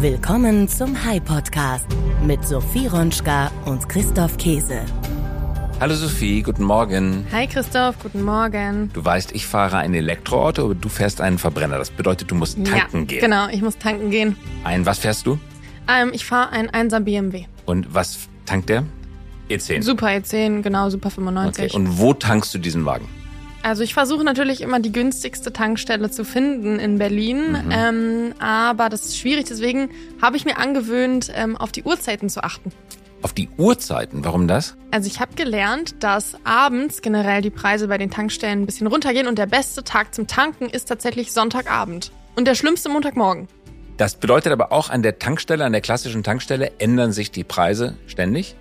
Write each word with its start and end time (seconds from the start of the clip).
Willkommen 0.00 0.66
zum 0.66 1.04
High 1.04 1.22
Podcast 1.22 1.84
mit 2.24 2.42
Sophie 2.46 2.86
Ronschka 2.86 3.50
und 3.66 3.86
Christoph 3.86 4.38
Käse. 4.38 4.80
Hallo 5.78 5.94
Sophie, 5.94 6.40
guten 6.40 6.64
Morgen. 6.64 7.26
Hi 7.30 7.46
Christoph, 7.46 7.96
guten 8.02 8.22
Morgen. 8.22 8.88
Du 8.94 9.04
weißt, 9.04 9.32
ich 9.32 9.46
fahre 9.46 9.76
ein 9.76 9.92
Elektroauto, 9.92 10.64
aber 10.64 10.74
du 10.74 10.88
fährst 10.88 11.20
einen 11.20 11.36
Verbrenner. 11.36 11.76
Das 11.76 11.90
bedeutet, 11.90 12.30
du 12.30 12.34
musst 12.34 12.56
tanken 12.64 13.00
ja, 13.00 13.04
gehen. 13.04 13.20
Genau, 13.20 13.48
ich 13.48 13.60
muss 13.60 13.76
tanken 13.76 14.10
gehen. 14.10 14.36
Ein, 14.64 14.86
was 14.86 15.00
fährst 15.00 15.26
du? 15.26 15.38
Ähm, 15.86 16.12
ich 16.14 16.24
fahre 16.24 16.48
einen 16.52 16.70
1er 16.70 17.00
BMW. 17.00 17.44
Und 17.66 17.92
was 17.92 18.20
tankt 18.46 18.70
der? 18.70 18.84
E10. 19.50 19.82
Super 19.82 20.06
E10, 20.06 20.62
genau, 20.62 20.88
Super 20.88 21.10
95. 21.10 21.64
Okay. 21.64 21.76
Und 21.76 21.98
wo 21.98 22.14
tankst 22.14 22.54
du 22.54 22.58
diesen 22.58 22.86
Wagen? 22.86 23.06
Also 23.62 23.82
ich 23.82 23.92
versuche 23.92 24.24
natürlich 24.24 24.62
immer 24.62 24.80
die 24.80 24.90
günstigste 24.92 25.52
Tankstelle 25.52 26.10
zu 26.10 26.24
finden 26.24 26.78
in 26.78 26.98
Berlin, 26.98 27.52
Mhm. 27.52 27.70
ähm, 27.70 28.34
aber 28.38 28.88
das 28.88 29.04
ist 29.04 29.18
schwierig. 29.18 29.46
Deswegen 29.48 29.90
habe 30.22 30.36
ich 30.36 30.44
mir 30.46 30.56
angewöhnt, 30.58 31.30
ähm, 31.34 31.56
auf 31.56 31.70
die 31.70 31.82
Uhrzeiten 31.82 32.30
zu 32.30 32.42
achten. 32.42 32.72
Auf 33.22 33.34
die 33.34 33.50
Uhrzeiten. 33.58 34.24
Warum 34.24 34.48
das? 34.48 34.76
Also 34.92 35.06
ich 35.06 35.20
habe 35.20 35.34
gelernt, 35.34 36.02
dass 36.02 36.36
abends 36.44 37.02
generell 37.02 37.42
die 37.42 37.50
Preise 37.50 37.88
bei 37.88 37.98
den 37.98 38.10
Tankstellen 38.10 38.62
ein 38.62 38.66
bisschen 38.66 38.86
runtergehen 38.86 39.26
und 39.26 39.36
der 39.38 39.44
beste 39.46 39.84
Tag 39.84 40.14
zum 40.14 40.26
Tanken 40.26 40.70
ist 40.70 40.86
tatsächlich 40.86 41.32
Sonntagabend 41.32 42.12
und 42.36 42.46
der 42.46 42.54
schlimmste 42.54 42.88
Montagmorgen. 42.88 43.46
Das 43.98 44.14
bedeutet 44.14 44.52
aber 44.52 44.72
auch 44.72 44.88
an 44.88 45.02
der 45.02 45.18
Tankstelle, 45.18 45.66
an 45.66 45.72
der 45.72 45.82
klassischen 45.82 46.22
Tankstelle 46.22 46.72
ändern 46.78 47.12
sich 47.12 47.30
die 47.30 47.44
Preise 47.44 47.98
ständig. 48.06 48.56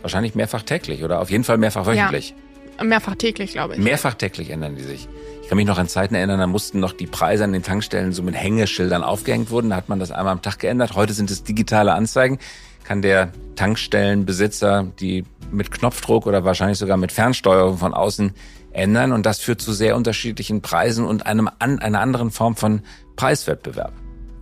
Wahrscheinlich 0.00 0.34
mehrfach 0.34 0.62
täglich 0.62 1.04
oder 1.04 1.20
auf 1.20 1.30
jeden 1.30 1.44
Fall 1.44 1.58
mehrfach 1.58 1.84
wöchentlich. 1.84 2.34
Mehrfach 2.82 3.14
täglich, 3.16 3.52
glaube 3.52 3.74
ich. 3.74 3.80
Mehrfach 3.80 4.14
täglich 4.14 4.50
ändern 4.50 4.76
die 4.76 4.82
sich. 4.82 5.08
Ich 5.42 5.48
kann 5.48 5.56
mich 5.56 5.66
noch 5.66 5.78
an 5.78 5.88
Zeiten 5.88 6.14
erinnern, 6.14 6.38
da 6.38 6.46
mussten 6.46 6.78
noch 6.78 6.92
die 6.92 7.06
Preise 7.06 7.44
an 7.44 7.52
den 7.52 7.62
Tankstellen 7.62 8.12
so 8.12 8.22
mit 8.22 8.34
Hängeschildern 8.34 9.02
aufgehängt 9.02 9.50
wurden. 9.50 9.70
Da 9.70 9.76
hat 9.76 9.88
man 9.88 9.98
das 9.98 10.10
einmal 10.10 10.32
am 10.32 10.42
Tag 10.42 10.58
geändert. 10.58 10.94
Heute 10.94 11.14
sind 11.14 11.30
es 11.30 11.42
digitale 11.42 11.92
Anzeigen. 11.94 12.38
Kann 12.84 13.02
der 13.02 13.32
Tankstellenbesitzer 13.56 14.86
die 15.00 15.24
mit 15.50 15.70
Knopfdruck 15.70 16.26
oder 16.26 16.44
wahrscheinlich 16.44 16.78
sogar 16.78 16.96
mit 16.96 17.12
Fernsteuerung 17.12 17.78
von 17.78 17.94
außen 17.94 18.32
ändern. 18.72 19.12
Und 19.12 19.24
das 19.26 19.40
führt 19.40 19.60
zu 19.60 19.72
sehr 19.72 19.96
unterschiedlichen 19.96 20.60
Preisen 20.62 21.06
und 21.06 21.26
einem 21.26 21.48
an, 21.58 21.78
einer 21.78 22.00
anderen 22.00 22.30
Form 22.30 22.54
von 22.56 22.82
Preiswettbewerb. 23.16 23.92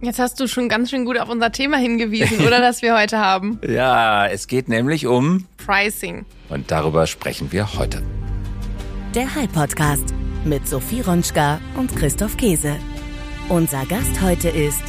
Jetzt 0.02 0.18
hast 0.18 0.38
du 0.40 0.46
schon 0.46 0.68
ganz 0.68 0.90
schön 0.90 1.04
gut 1.04 1.18
auf 1.18 1.28
unser 1.28 1.52
Thema 1.52 1.78
hingewiesen, 1.78 2.46
oder 2.46 2.60
das 2.60 2.82
wir 2.82 2.98
heute 2.98 3.18
haben. 3.18 3.58
Ja, 3.66 4.26
es 4.26 4.46
geht 4.46 4.68
nämlich 4.68 5.06
um, 5.06 5.46
Pricing. 5.64 6.26
und 6.48 6.70
darüber 6.70 7.06
sprechen 7.06 7.50
wir 7.50 7.78
heute. 7.78 8.02
Der 9.16 9.34
High 9.34 9.50
Podcast 9.50 10.14
mit 10.44 10.68
Sophie 10.68 11.00
Ronschka 11.00 11.58
und 11.78 11.96
Christoph 11.96 12.36
Käse. 12.36 12.76
Unser 13.48 13.86
Gast 13.86 14.20
heute 14.20 14.50
ist 14.50 14.82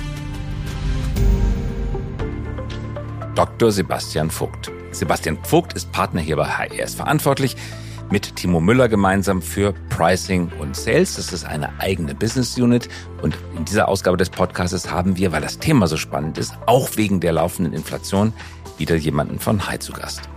Dr. 3.36 3.72
Sebastian 3.72 4.30
Vogt. 4.30 4.70
Sebastian 4.92 5.38
Vogt 5.46 5.72
ist 5.72 5.94
Partner 5.94 6.20
hier 6.20 6.36
bei 6.36 6.44
Hi. 6.44 6.68
Er 6.78 6.84
ist 6.84 6.96
verantwortlich 6.96 7.56
mit 8.12 8.36
Timo 8.36 8.60
Müller 8.60 8.90
gemeinsam 8.90 9.42
für 9.42 9.74
Pricing 9.88 10.52
und 10.60 10.76
Sales. 10.76 11.16
Das 11.16 11.32
ist 11.32 11.46
eine 11.46 11.80
eigene 11.80 12.14
Business 12.14 12.58
Unit. 12.58 12.90
Und 13.22 13.38
in 13.56 13.64
dieser 13.64 13.88
Ausgabe 13.88 14.18
des 14.18 14.30
Podcasts 14.30 14.92
haben 14.92 15.16
wir, 15.16 15.32
weil 15.32 15.42
das 15.42 15.60
Thema 15.60 15.88
so 15.88 15.96
spannend 15.96 16.38
ist, 16.38 16.54
auch 16.66 16.98
wegen 16.98 17.22
der 17.22 17.32
laufenden 17.32 17.74
Inflation, 17.74 18.34
wieder 18.78 18.98
jemanden 18.98 19.40
von 19.40 19.70
Hi 19.70 19.80
zu 19.80 19.94
Gast. 19.94 20.28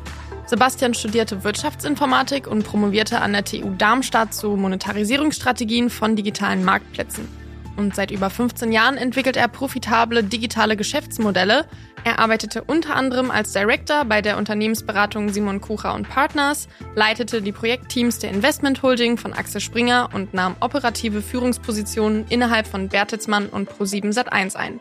Sebastian 0.50 0.94
studierte 0.94 1.44
Wirtschaftsinformatik 1.44 2.48
und 2.48 2.64
promovierte 2.64 3.20
an 3.20 3.32
der 3.32 3.44
TU 3.44 3.70
Darmstadt 3.78 4.34
zu 4.34 4.56
Monetarisierungsstrategien 4.56 5.90
von 5.90 6.16
digitalen 6.16 6.64
Marktplätzen. 6.64 7.28
Und 7.76 7.94
seit 7.94 8.10
über 8.10 8.30
15 8.30 8.72
Jahren 8.72 8.96
entwickelt 8.96 9.36
er 9.36 9.46
profitable 9.46 10.24
digitale 10.24 10.76
Geschäftsmodelle. 10.76 11.66
Er 12.02 12.18
arbeitete 12.18 12.64
unter 12.64 12.96
anderem 12.96 13.30
als 13.30 13.52
Director 13.52 14.04
bei 14.04 14.22
der 14.22 14.38
Unternehmensberatung 14.38 15.28
Simon 15.28 15.60
Kucher 15.60 15.94
und 15.94 16.08
Partners, 16.08 16.66
leitete 16.96 17.42
die 17.42 17.52
Projektteams 17.52 18.18
der 18.18 18.30
Investment 18.30 18.82
Holding 18.82 19.18
von 19.18 19.32
Axel 19.32 19.60
Springer 19.60 20.08
und 20.12 20.34
nahm 20.34 20.56
operative 20.58 21.22
Führungspositionen 21.22 22.26
innerhalb 22.28 22.66
von 22.66 22.88
Bertelsmann 22.88 23.48
und 23.48 23.70
Pro7 23.70 24.12
Sat1 24.12 24.56
ein. 24.56 24.80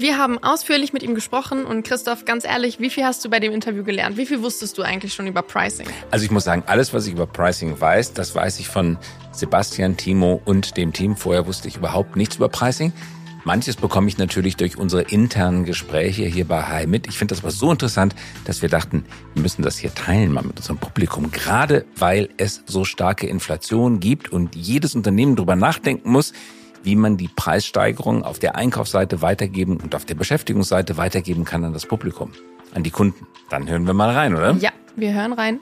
Wir 0.00 0.16
haben 0.16 0.42
ausführlich 0.42 0.94
mit 0.94 1.02
ihm 1.02 1.14
gesprochen 1.14 1.66
und 1.66 1.82
Christoph, 1.82 2.24
ganz 2.24 2.46
ehrlich, 2.46 2.80
wie 2.80 2.88
viel 2.88 3.04
hast 3.04 3.22
du 3.22 3.28
bei 3.28 3.38
dem 3.38 3.52
Interview 3.52 3.84
gelernt? 3.84 4.16
Wie 4.16 4.24
viel 4.24 4.40
wusstest 4.40 4.78
du 4.78 4.82
eigentlich 4.82 5.12
schon 5.12 5.26
über 5.26 5.42
Pricing? 5.42 5.86
Also 6.10 6.24
ich 6.24 6.30
muss 6.30 6.44
sagen, 6.44 6.62
alles, 6.64 6.94
was 6.94 7.06
ich 7.06 7.12
über 7.12 7.26
Pricing 7.26 7.78
weiß, 7.78 8.14
das 8.14 8.34
weiß 8.34 8.60
ich 8.60 8.68
von 8.68 8.96
Sebastian, 9.32 9.98
Timo 9.98 10.40
und 10.46 10.78
dem 10.78 10.94
Team. 10.94 11.16
Vorher 11.16 11.46
wusste 11.46 11.68
ich 11.68 11.76
überhaupt 11.76 12.16
nichts 12.16 12.36
über 12.36 12.48
Pricing. 12.48 12.94
Manches 13.44 13.76
bekomme 13.76 14.08
ich 14.08 14.16
natürlich 14.16 14.56
durch 14.56 14.78
unsere 14.78 15.02
internen 15.02 15.66
Gespräche 15.66 16.24
hier 16.24 16.46
bei 16.46 16.62
Hi 16.62 16.86
mit. 16.86 17.06
Ich 17.06 17.18
finde 17.18 17.34
das 17.34 17.44
aber 17.44 17.50
so 17.50 17.70
interessant, 17.70 18.14
dass 18.46 18.62
wir 18.62 18.70
dachten, 18.70 19.04
wir 19.34 19.42
müssen 19.42 19.60
das 19.60 19.76
hier 19.76 19.94
teilen 19.94 20.32
mal 20.32 20.44
mit 20.44 20.56
unserem 20.56 20.78
Publikum. 20.78 21.30
Gerade 21.30 21.84
weil 21.96 22.30
es 22.38 22.62
so 22.64 22.86
starke 22.86 23.26
Inflation 23.26 24.00
gibt 24.00 24.32
und 24.32 24.56
jedes 24.56 24.94
Unternehmen 24.94 25.36
darüber 25.36 25.56
nachdenken 25.56 26.10
muss, 26.10 26.32
wie 26.82 26.96
man 26.96 27.16
die 27.16 27.28
Preissteigerung 27.28 28.24
auf 28.24 28.38
der 28.38 28.56
Einkaufsseite 28.56 29.22
weitergeben 29.22 29.78
und 29.78 29.94
auf 29.94 30.04
der 30.04 30.14
Beschäftigungsseite 30.14 30.96
weitergeben 30.96 31.44
kann 31.44 31.64
an 31.64 31.72
das 31.72 31.86
Publikum, 31.86 32.32
an 32.74 32.82
die 32.82 32.90
Kunden. 32.90 33.26
Dann 33.50 33.68
hören 33.68 33.86
wir 33.86 33.94
mal 33.94 34.10
rein, 34.10 34.34
oder? 34.34 34.52
Ja, 34.54 34.70
wir 34.96 35.12
hören 35.12 35.32
rein. 35.32 35.60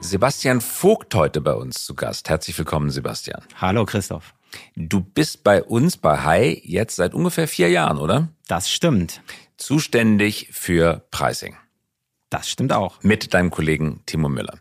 Sebastian 0.00 0.60
Vogt 0.60 1.14
heute 1.14 1.40
bei 1.40 1.52
uns 1.52 1.84
zu 1.84 1.94
Gast. 1.94 2.28
Herzlich 2.28 2.56
willkommen, 2.56 2.90
Sebastian. 2.90 3.42
Hallo 3.60 3.84
Christoph. 3.84 4.34
Du 4.76 5.00
bist 5.00 5.44
bei 5.44 5.62
uns 5.62 5.96
bei 5.98 6.18
Hi 6.18 6.62
jetzt 6.64 6.96
seit 6.96 7.12
ungefähr 7.12 7.48
vier 7.48 7.68
Jahren, 7.68 7.98
oder? 7.98 8.28
Das 8.46 8.70
stimmt. 8.70 9.20
Zuständig 9.58 10.48
für 10.52 11.04
Pricing 11.10 11.56
Das 12.30 12.48
stimmt 12.48 12.72
auch. 12.72 13.02
mit 13.02 13.34
deinem 13.34 13.50
Kollegen 13.50 14.02
Timo 14.06 14.28
Müller. 14.28 14.58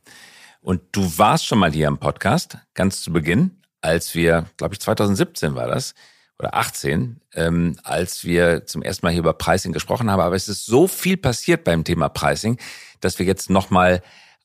Und 0.59 0.81
du 0.91 1.17
warst 1.17 1.45
schon 1.45 1.59
mal 1.59 1.71
hier 1.71 1.87
im 1.87 1.97
Podcast, 1.99 2.57
ganz 2.73 2.99
zu 3.01 3.13
Beginn, 3.13 3.61
als 3.81 4.15
wir, 4.15 4.45
glaube 4.57 4.73
ich, 4.73 4.79
2017 4.79 5.55
war 5.55 5.67
das, 5.67 5.93
oder 6.39 6.53
18, 6.53 7.19
ähm, 7.33 7.77
als 7.83 8.23
wir 8.23 8.65
zum 8.65 8.83
ersten 8.83 9.05
Mal 9.05 9.11
hier 9.11 9.21
über 9.21 9.33
Pricing 9.33 9.73
gesprochen 9.73 10.11
haben. 10.11 10.21
Aber 10.21 10.35
es 10.35 10.47
ist 10.47 10.65
so 10.65 10.87
viel 10.87 11.17
passiert 11.17 11.63
beim 11.63 11.83
Thema 11.83 12.09
Pricing, 12.09 12.57
dass 12.99 13.17
wir 13.19 13.25
jetzt 13.25 13.49
nochmal 13.49 14.01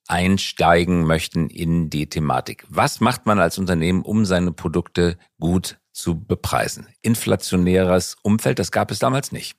einsteigen 0.08 1.04
möchten 1.04 1.48
in 1.48 1.90
die 1.90 2.08
Thematik. 2.08 2.64
Was 2.68 3.00
macht 3.00 3.26
man 3.26 3.38
als 3.38 3.58
Unternehmen, 3.58 4.02
um 4.02 4.24
seine 4.24 4.52
Produkte 4.52 5.18
gut 5.38 5.78
zu 5.92 6.18
bepreisen? 6.18 6.88
Inflationäres 7.02 8.16
Umfeld, 8.22 8.58
das 8.58 8.72
gab 8.72 8.90
es 8.90 8.98
damals 8.98 9.32
nicht. 9.32 9.56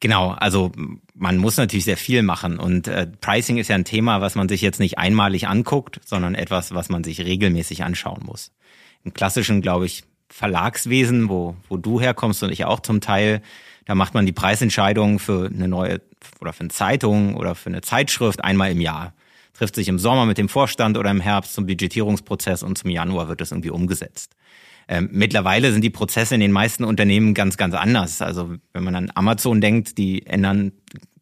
Genau, 0.00 0.30
also 0.30 0.70
man 1.14 1.38
muss 1.38 1.56
natürlich 1.56 1.84
sehr 1.84 1.96
viel 1.96 2.22
machen 2.22 2.60
und 2.60 2.86
äh, 2.86 3.08
Pricing 3.20 3.58
ist 3.58 3.68
ja 3.68 3.74
ein 3.74 3.84
Thema, 3.84 4.20
was 4.20 4.36
man 4.36 4.48
sich 4.48 4.60
jetzt 4.60 4.78
nicht 4.78 4.96
einmalig 4.96 5.48
anguckt, 5.48 6.00
sondern 6.04 6.36
etwas, 6.36 6.72
was 6.72 6.88
man 6.88 7.02
sich 7.02 7.20
regelmäßig 7.20 7.82
anschauen 7.82 8.22
muss. 8.24 8.52
Im 9.02 9.12
klassischen, 9.12 9.60
glaube 9.60 9.86
ich, 9.86 10.04
Verlagswesen, 10.30 11.28
wo, 11.28 11.56
wo 11.68 11.76
du 11.76 12.00
herkommst 12.00 12.42
und 12.42 12.52
ich 12.52 12.64
auch 12.64 12.80
zum 12.80 13.00
Teil, 13.00 13.42
da 13.86 13.94
macht 13.94 14.14
man 14.14 14.26
die 14.26 14.32
Preisentscheidung 14.32 15.18
für 15.18 15.46
eine 15.46 15.66
neue 15.66 16.00
oder 16.40 16.52
für 16.52 16.60
eine 16.60 16.68
Zeitung 16.68 17.34
oder 17.34 17.54
für 17.54 17.70
eine 17.70 17.80
Zeitschrift 17.80 18.44
einmal 18.44 18.70
im 18.70 18.80
Jahr. 18.80 19.14
Trifft 19.54 19.74
sich 19.74 19.88
im 19.88 19.98
Sommer 19.98 20.26
mit 20.26 20.38
dem 20.38 20.48
Vorstand 20.48 20.96
oder 20.96 21.10
im 21.10 21.20
Herbst 21.20 21.54
zum 21.54 21.66
Budgetierungsprozess 21.66 22.62
und 22.62 22.78
zum 22.78 22.90
Januar 22.90 23.28
wird 23.28 23.40
das 23.40 23.50
irgendwie 23.50 23.70
umgesetzt. 23.70 24.36
Ähm, 24.88 25.10
mittlerweile 25.12 25.72
sind 25.72 25.82
die 25.82 25.90
Prozesse 25.90 26.34
in 26.34 26.40
den 26.40 26.52
meisten 26.52 26.82
Unternehmen 26.82 27.34
ganz, 27.34 27.56
ganz 27.56 27.74
anders. 27.74 28.22
Also 28.22 28.54
wenn 28.72 28.84
man 28.84 28.94
an 28.94 29.12
Amazon 29.14 29.60
denkt, 29.60 29.98
die 29.98 30.26
ändern, 30.26 30.72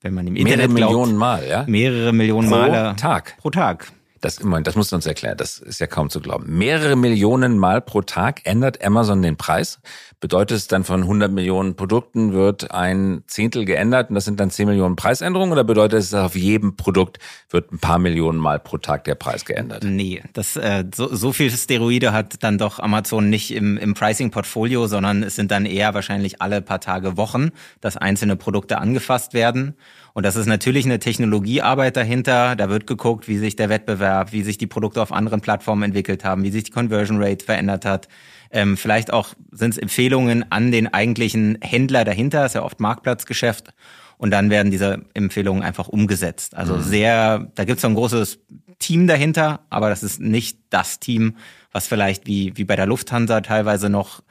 wenn 0.01 0.15
man 0.15 0.27
im 0.27 0.35
Mehrere 0.35 0.53
Internet 0.53 0.77
glaubt, 0.77 0.93
Millionen 0.93 1.17
Mal, 1.17 1.49
ja? 1.49 1.65
mehrere 1.67 2.13
Millionen 2.13 2.49
Pro 2.49 2.57
Male 2.57 2.97
Tag. 2.97 3.37
Pro 3.39 3.51
Tag. 3.51 3.93
Das, 4.21 4.41
das 4.63 4.77
musst 4.77 4.93
du 4.93 4.97
uns 4.97 5.07
erklären. 5.07 5.37
Das 5.37 5.59
ist 5.59 5.79
ja 5.79 5.87
kaum 5.87 6.11
zu 6.11 6.21
glauben. 6.21 6.57
Mehrere 6.57 6.97
Millionen 6.97 7.59
Mal 7.59 7.81
pro 7.81 8.03
Tag 8.03 8.41
ändert 8.45 8.83
Amazon 8.85 9.21
den 9.23 9.37
Preis. 9.37 9.79
Bedeutet 10.21 10.57
es 10.57 10.67
dann 10.67 10.85
von 10.85 11.03
100 11.03 11.31
Millionen 11.31 11.77
Produkten 11.77 12.33
wird 12.33 12.71
ein 12.71 13.23
Zehntel 13.27 13.65
geändert 13.65 14.09
und 14.09 14.15
das 14.15 14.25
sind 14.25 14.41
dann 14.41 14.51
10 14.51 14.67
Millionen 14.69 14.97
Preisänderungen 14.97 15.53
oder 15.53 15.65
bedeutet 15.65 15.99
es, 15.99 16.11
dass 16.11 16.25
auf 16.25 16.37
jedem 16.37 16.77
Produkt 16.77 17.19
wird 17.51 17.71
ein 17.73 17.79
paar 17.79 17.99
Millionen 17.99 18.39
Mal 18.39 18.59
pro 18.59 18.79
Tag 18.79 19.05
der 19.05 19.15
Preis 19.15 19.45
geändert? 19.45 19.85
Nee, 19.85 20.23
das, 20.33 20.57
äh, 20.57 20.85
so, 20.95 21.15
so 21.15 21.33
viel 21.33 21.51
Steroide 21.51 22.13
hat 22.13 22.43
dann 22.43 22.57
doch 22.57 22.79
Amazon 22.79 23.29
nicht 23.29 23.53
im, 23.53 23.77
im 23.77 23.95
Pricing-Portfolio, 23.95 24.87
sondern 24.87 25.23
es 25.23 25.37
sind 25.37 25.51
dann 25.51 25.67
eher 25.67 25.93
wahrscheinlich 25.93 26.41
alle 26.41 26.63
paar 26.63 26.81
Tage, 26.81 27.17
Wochen, 27.17 27.51
dass 27.81 27.97
einzelne 27.97 28.37
Produkte 28.37 28.79
angefasst 28.79 29.35
werden. 29.35 29.75
Und 30.15 30.25
das 30.25 30.37
ist 30.37 30.47
natürlich 30.47 30.87
eine 30.87 30.99
Technologiearbeit 30.99 31.97
dahinter. 31.97 32.57
Da 32.57 32.71
wird 32.71 32.87
geguckt, 32.87 33.29
wie 33.29 33.37
sich 33.37 33.57
der 33.57 33.69
Wettbewerb, 33.69 34.33
wie 34.33 34.43
sich 34.43 34.57
die 34.57 34.67
Produkte 34.67 35.03
auf 35.03 35.13
anderen 35.13 35.41
Plattformen 35.41 35.83
entwickelt 35.83 36.25
haben, 36.25 36.43
wie 36.43 36.51
sich 36.51 36.65
die 36.65 36.71
Conversion 36.71 37.23
Rate 37.23 37.45
verändert 37.45 37.85
hat. 37.85 38.09
Ähm, 38.57 38.79
vielleicht 38.79 39.13
auch 39.13 39.35
sind 39.51 39.73
es 39.73 39.79
Empfehlungen 39.79 40.51
an 40.51 40.73
den 40.73 40.93
eigentlichen 40.93 41.59
Händler 41.61 42.07
dahinter, 42.07 42.47
ist 42.47 42.55
ja 42.55 42.63
oft 42.63 42.81
Marktplatzgeschäft. 42.81 43.75
Und 44.17 44.31
dann 44.31 44.49
werden 44.49 44.71
diese 44.71 45.05
Empfehlungen 45.13 45.63
einfach 45.63 45.89
umgesetzt. 45.89 46.57
Also 46.57 46.81
sehr, 46.81 47.51
da 47.55 47.65
gibt 47.65 47.77
es 47.77 47.83
so 47.83 47.89
ein 47.89 47.95
großes 47.95 48.39
Team 48.79 49.07
dahinter, 49.07 49.61
aber 49.69 49.91
das 49.91 50.03
ist 50.03 50.21
nicht 50.21 50.59
das 50.71 51.01
Team, 51.01 51.37
was 51.71 51.87
vielleicht 51.87 52.27
wie, 52.27 52.57
wie 52.57 52.65
bei 52.65 52.77
der 52.77 52.87
Lufthansa 52.87 53.43
teilweise 53.43 53.91
noch 53.91 54.23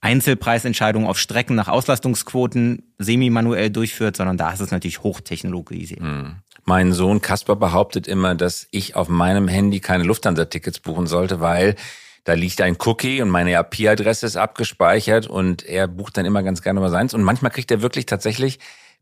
Einzelpreisentscheidungen 0.00 1.06
auf 1.06 1.18
Strecken 1.18 1.54
nach 1.54 1.68
Auslastungsquoten 1.68 2.94
semi-manuell 2.96 3.68
durchführt, 3.68 4.16
sondern 4.16 4.38
da 4.38 4.50
ist 4.50 4.60
es 4.60 4.70
natürlich 4.70 5.02
hochtechnologisiert. 5.02 6.00
Hm. 6.00 6.36
Mein 6.64 6.94
Sohn 6.94 7.20
Kasper 7.20 7.56
behauptet 7.56 8.08
immer, 8.08 8.34
dass 8.34 8.66
ich 8.70 8.96
auf 8.96 9.10
meinem 9.10 9.46
Handy 9.46 9.80
keine 9.80 10.04
Lufthansa-Tickets 10.04 10.80
buchen 10.80 11.06
sollte, 11.06 11.40
weil 11.40 11.74
da 12.24 12.32
liegt 12.32 12.60
ein 12.62 12.76
Cookie 12.84 13.20
und 13.20 13.28
meine 13.28 13.52
IP-Adresse 13.52 14.26
ist 14.26 14.36
abgespeichert 14.36 15.26
und 15.26 15.62
er 15.62 15.86
bucht 15.86 16.16
dann 16.16 16.24
immer 16.24 16.42
ganz 16.42 16.62
gerne 16.62 16.80
mal 16.80 16.90
seins. 16.90 17.14
Und 17.14 17.22
manchmal 17.22 17.52
kriegt 17.52 17.70
er 17.70 17.82
wirklich 17.82 18.06
tatsächlich 18.06 18.58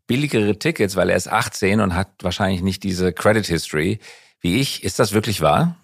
billigere 0.08 0.58
Tickets, 0.58 0.96
weil 0.96 1.08
er 1.08 1.16
ist 1.16 1.30
18 1.30 1.80
und 1.80 1.94
hat 1.94 2.08
wahrscheinlich 2.22 2.62
nicht 2.62 2.82
diese 2.82 3.12
Credit 3.12 3.46
History 3.46 4.00
wie 4.40 4.60
ich. 4.60 4.82
Ist 4.82 4.98
das 4.98 5.12
wirklich 5.12 5.40
wahr? 5.40 5.76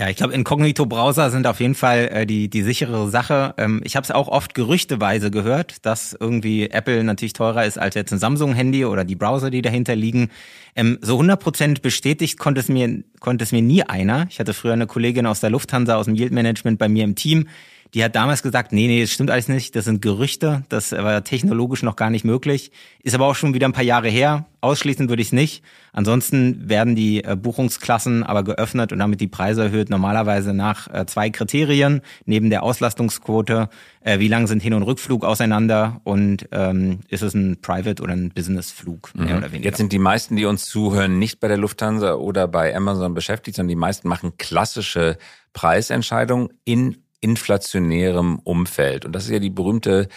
Ja, 0.00 0.08
ich 0.08 0.16
glaube, 0.16 0.32
Inkognito-Browser 0.32 1.30
sind 1.30 1.46
auf 1.46 1.60
jeden 1.60 1.74
Fall 1.74 2.08
äh, 2.10 2.26
die, 2.26 2.48
die 2.48 2.62
sichere 2.62 3.10
Sache. 3.10 3.52
Ähm, 3.58 3.82
ich 3.84 3.96
habe 3.96 4.04
es 4.04 4.10
auch 4.10 4.28
oft 4.28 4.54
gerüchteweise 4.54 5.30
gehört, 5.30 5.84
dass 5.84 6.16
irgendwie 6.18 6.70
Apple 6.70 7.04
natürlich 7.04 7.34
teurer 7.34 7.66
ist 7.66 7.76
als 7.76 7.96
jetzt 7.96 8.10
ein 8.10 8.18
Samsung-Handy 8.18 8.86
oder 8.86 9.04
die 9.04 9.14
Browser, 9.14 9.50
die 9.50 9.60
dahinter 9.60 9.94
liegen. 9.94 10.30
Ähm, 10.74 10.96
so 11.02 11.20
100% 11.20 11.82
bestätigt 11.82 12.38
konnte 12.38 12.62
es, 12.62 12.68
mir, 12.68 13.04
konnte 13.20 13.44
es 13.44 13.52
mir 13.52 13.60
nie 13.60 13.82
einer. 13.82 14.26
Ich 14.30 14.40
hatte 14.40 14.54
früher 14.54 14.72
eine 14.72 14.86
Kollegin 14.86 15.26
aus 15.26 15.40
der 15.40 15.50
Lufthansa, 15.50 15.96
aus 15.96 16.06
dem 16.06 16.14
Yield-Management 16.14 16.78
bei 16.78 16.88
mir 16.88 17.04
im 17.04 17.14
Team, 17.14 17.46
die 17.94 18.04
hat 18.04 18.14
damals 18.14 18.42
gesagt, 18.42 18.72
nee, 18.72 18.86
nee, 18.86 19.00
das 19.00 19.10
stimmt 19.10 19.30
alles 19.30 19.48
nicht, 19.48 19.74
das 19.74 19.84
sind 19.84 20.00
Gerüchte, 20.00 20.62
das 20.68 20.92
war 20.92 21.24
technologisch 21.24 21.82
noch 21.82 21.96
gar 21.96 22.10
nicht 22.10 22.24
möglich. 22.24 22.70
Ist 23.02 23.14
aber 23.14 23.26
auch 23.26 23.34
schon 23.34 23.54
wieder 23.54 23.66
ein 23.66 23.72
paar 23.72 23.84
Jahre 23.84 24.08
her. 24.08 24.46
Ausschließen 24.60 25.08
würde 25.08 25.22
ich 25.22 25.28
es 25.28 25.32
nicht. 25.32 25.64
Ansonsten 25.92 26.68
werden 26.68 26.94
die 26.94 27.24
äh, 27.24 27.34
Buchungsklassen 27.34 28.22
aber 28.22 28.44
geöffnet 28.44 28.92
und 28.92 28.98
damit 28.98 29.20
die 29.20 29.26
Preise 29.26 29.64
erhöht, 29.64 29.90
normalerweise 29.90 30.52
nach 30.52 30.86
äh, 30.92 31.06
zwei 31.06 31.30
Kriterien, 31.30 32.02
neben 32.26 32.50
der 32.50 32.62
Auslastungsquote, 32.62 33.70
äh, 34.02 34.18
wie 34.18 34.28
lang 34.28 34.46
sind 34.46 34.62
Hin- 34.62 34.74
und 34.74 34.82
Rückflug 34.82 35.24
auseinander 35.24 36.00
und 36.04 36.48
ähm, 36.52 37.00
ist 37.08 37.22
es 37.22 37.34
ein 37.34 37.60
Private- 37.60 38.02
oder 38.02 38.12
ein 38.12 38.30
Businessflug, 38.30 39.14
mehr 39.14 39.32
mhm. 39.32 39.38
oder 39.38 39.52
weniger. 39.52 39.64
Jetzt 39.64 39.78
sind 39.78 39.92
die 39.92 39.98
meisten, 39.98 40.36
die 40.36 40.44
uns 40.44 40.66
zuhören, 40.66 41.18
nicht 41.18 41.40
bei 41.40 41.48
der 41.48 41.56
Lufthansa 41.56 42.14
oder 42.14 42.46
bei 42.46 42.76
Amazon 42.76 43.14
beschäftigt, 43.14 43.56
sondern 43.56 43.70
die 43.70 43.76
meisten 43.76 44.08
machen 44.08 44.36
klassische 44.36 45.16
Preisentscheidungen 45.54 46.50
in 46.64 46.98
inflationärem 47.20 48.38
Umfeld. 48.40 49.04
Und 49.04 49.12
das 49.12 49.24
ist 49.24 49.30
ja 49.30 49.38
die 49.38 49.50
berühmte 49.50 50.08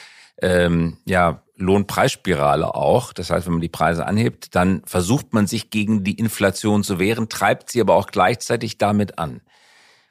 ähm, 0.41 0.97
ja, 1.05 1.43
Lohnpreisspirale 1.57 2.73
auch. 2.75 3.13
Das 3.13 3.29
heißt, 3.29 3.45
wenn 3.45 3.53
man 3.53 3.61
die 3.61 3.69
Preise 3.69 4.05
anhebt, 4.05 4.55
dann 4.55 4.81
versucht 4.85 5.33
man 5.33 5.47
sich 5.47 5.69
gegen 5.69 6.03
die 6.03 6.17
Inflation 6.17 6.83
zu 6.83 6.99
wehren, 6.99 7.29
treibt 7.29 7.71
sie 7.71 7.81
aber 7.81 7.95
auch 7.95 8.07
gleichzeitig 8.07 8.77
damit 8.77 9.19
an. 9.19 9.41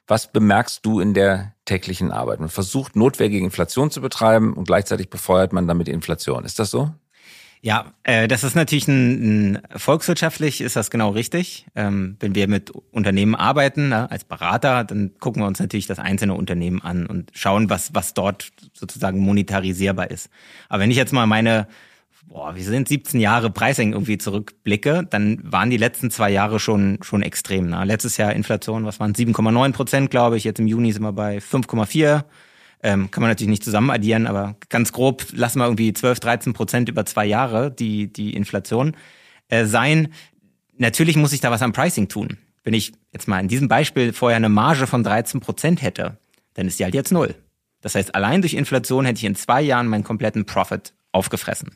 Was 0.07 0.31
bemerkst 0.31 0.85
du 0.85 0.99
in 0.99 1.13
der 1.13 1.53
täglichen 1.65 2.11
Arbeit? 2.11 2.39
Man 2.39 2.49
versucht 2.49 2.95
Notwehr 2.95 3.29
gegen 3.29 3.45
Inflation 3.45 3.89
zu 3.89 4.01
betreiben 4.01 4.53
und 4.53 4.65
gleichzeitig 4.65 5.09
befeuert 5.09 5.53
man 5.53 5.67
damit 5.67 5.87
Inflation. 5.87 6.43
Ist 6.43 6.59
das 6.59 6.71
so? 6.71 6.91
Ja, 7.65 7.93
äh, 8.03 8.27
das 8.27 8.43
ist 8.43 8.55
natürlich 8.55 8.89
ein, 8.89 9.53
ein 9.53 9.61
volkswirtschaftlich 9.77 10.59
ist 10.59 10.75
das 10.75 10.91
genau 10.91 11.11
richtig. 11.11 11.65
Ähm, 11.75 12.17
wenn 12.19 12.35
wir 12.35 12.49
mit 12.49 12.71
Unternehmen 12.91 13.35
arbeiten 13.35 13.87
ne, 13.87 14.11
als 14.11 14.25
Berater, 14.25 14.83
dann 14.83 15.11
gucken 15.17 15.41
wir 15.41 15.47
uns 15.47 15.61
natürlich 15.61 15.87
das 15.87 15.97
einzelne 15.97 16.33
Unternehmen 16.33 16.81
an 16.81 17.05
und 17.05 17.31
schauen, 17.33 17.69
was 17.69 17.95
was 17.95 18.13
dort 18.13 18.51
sozusagen 18.73 19.19
monetarisierbar 19.19 20.11
ist. 20.11 20.29
Aber 20.67 20.81
wenn 20.81 20.91
ich 20.91 20.97
jetzt 20.97 21.13
mal 21.13 21.25
meine 21.25 21.69
boah, 22.27 22.53
wir 22.53 22.63
sind 22.65 22.89
17 22.89 23.21
Jahre 23.21 23.49
Pricing 23.49 23.93
irgendwie 23.93 24.17
zurückblicke, 24.17 25.07
dann 25.09 25.39
waren 25.49 25.69
die 25.69 25.77
letzten 25.77 26.11
zwei 26.11 26.31
Jahre 26.31 26.59
schon 26.59 26.97
schon 27.01 27.21
extrem. 27.21 27.69
Ne? 27.69 27.81
Letztes 27.85 28.17
Jahr 28.17 28.33
Inflation, 28.33 28.83
was 28.83 28.99
waren 28.99 29.13
7,9 29.13 29.71
Prozent, 29.71 30.11
glaube 30.11 30.35
ich. 30.35 30.43
Jetzt 30.43 30.59
im 30.59 30.67
Juni 30.67 30.91
sind 30.91 31.03
wir 31.03 31.13
bei 31.13 31.37
5,4 31.37 32.25
ähm, 32.83 33.09
kann 33.09 33.21
man 33.21 33.31
natürlich 33.31 33.49
nicht 33.49 33.63
zusammen 33.63 33.89
addieren, 33.89 34.27
aber 34.27 34.57
ganz 34.69 34.91
grob 34.91 35.25
lassen 35.31 35.59
wir 35.59 35.65
irgendwie 35.65 35.93
12, 35.93 36.19
13 36.19 36.53
Prozent 36.53 36.89
über 36.89 37.05
zwei 37.05 37.25
Jahre 37.25 37.71
die, 37.71 38.11
die 38.11 38.35
Inflation 38.35 38.95
äh, 39.47 39.65
sein. 39.65 40.09
Natürlich 40.77 41.15
muss 41.15 41.33
ich 41.33 41.39
da 41.39 41.49
was 41.49 41.61
am 41.61 41.71
Pricing 41.71 42.09
tun. 42.09 42.37
Wenn 42.63 42.73
ich 42.73 42.91
jetzt 43.13 43.27
mal 43.27 43.39
in 43.39 43.47
diesem 43.47 43.69
Beispiel 43.69 44.11
vorher 44.13 44.37
eine 44.37 44.49
Marge 44.49 44.85
von 44.85 45.03
13 45.03 45.39
Prozent 45.39 45.81
hätte, 45.81 46.17
dann 46.55 46.67
ist 46.67 46.79
die 46.79 46.83
halt 46.83 46.93
jetzt 46.93 47.11
null. 47.11 47.35
Das 47.81 47.95
heißt, 47.95 48.15
allein 48.15 48.41
durch 48.41 48.53
Inflation 48.53 49.05
hätte 49.05 49.17
ich 49.17 49.25
in 49.25 49.35
zwei 49.35 49.61
Jahren 49.61 49.87
meinen 49.87 50.03
kompletten 50.03 50.45
Profit 50.45 50.93
aufgefressen. 51.11 51.71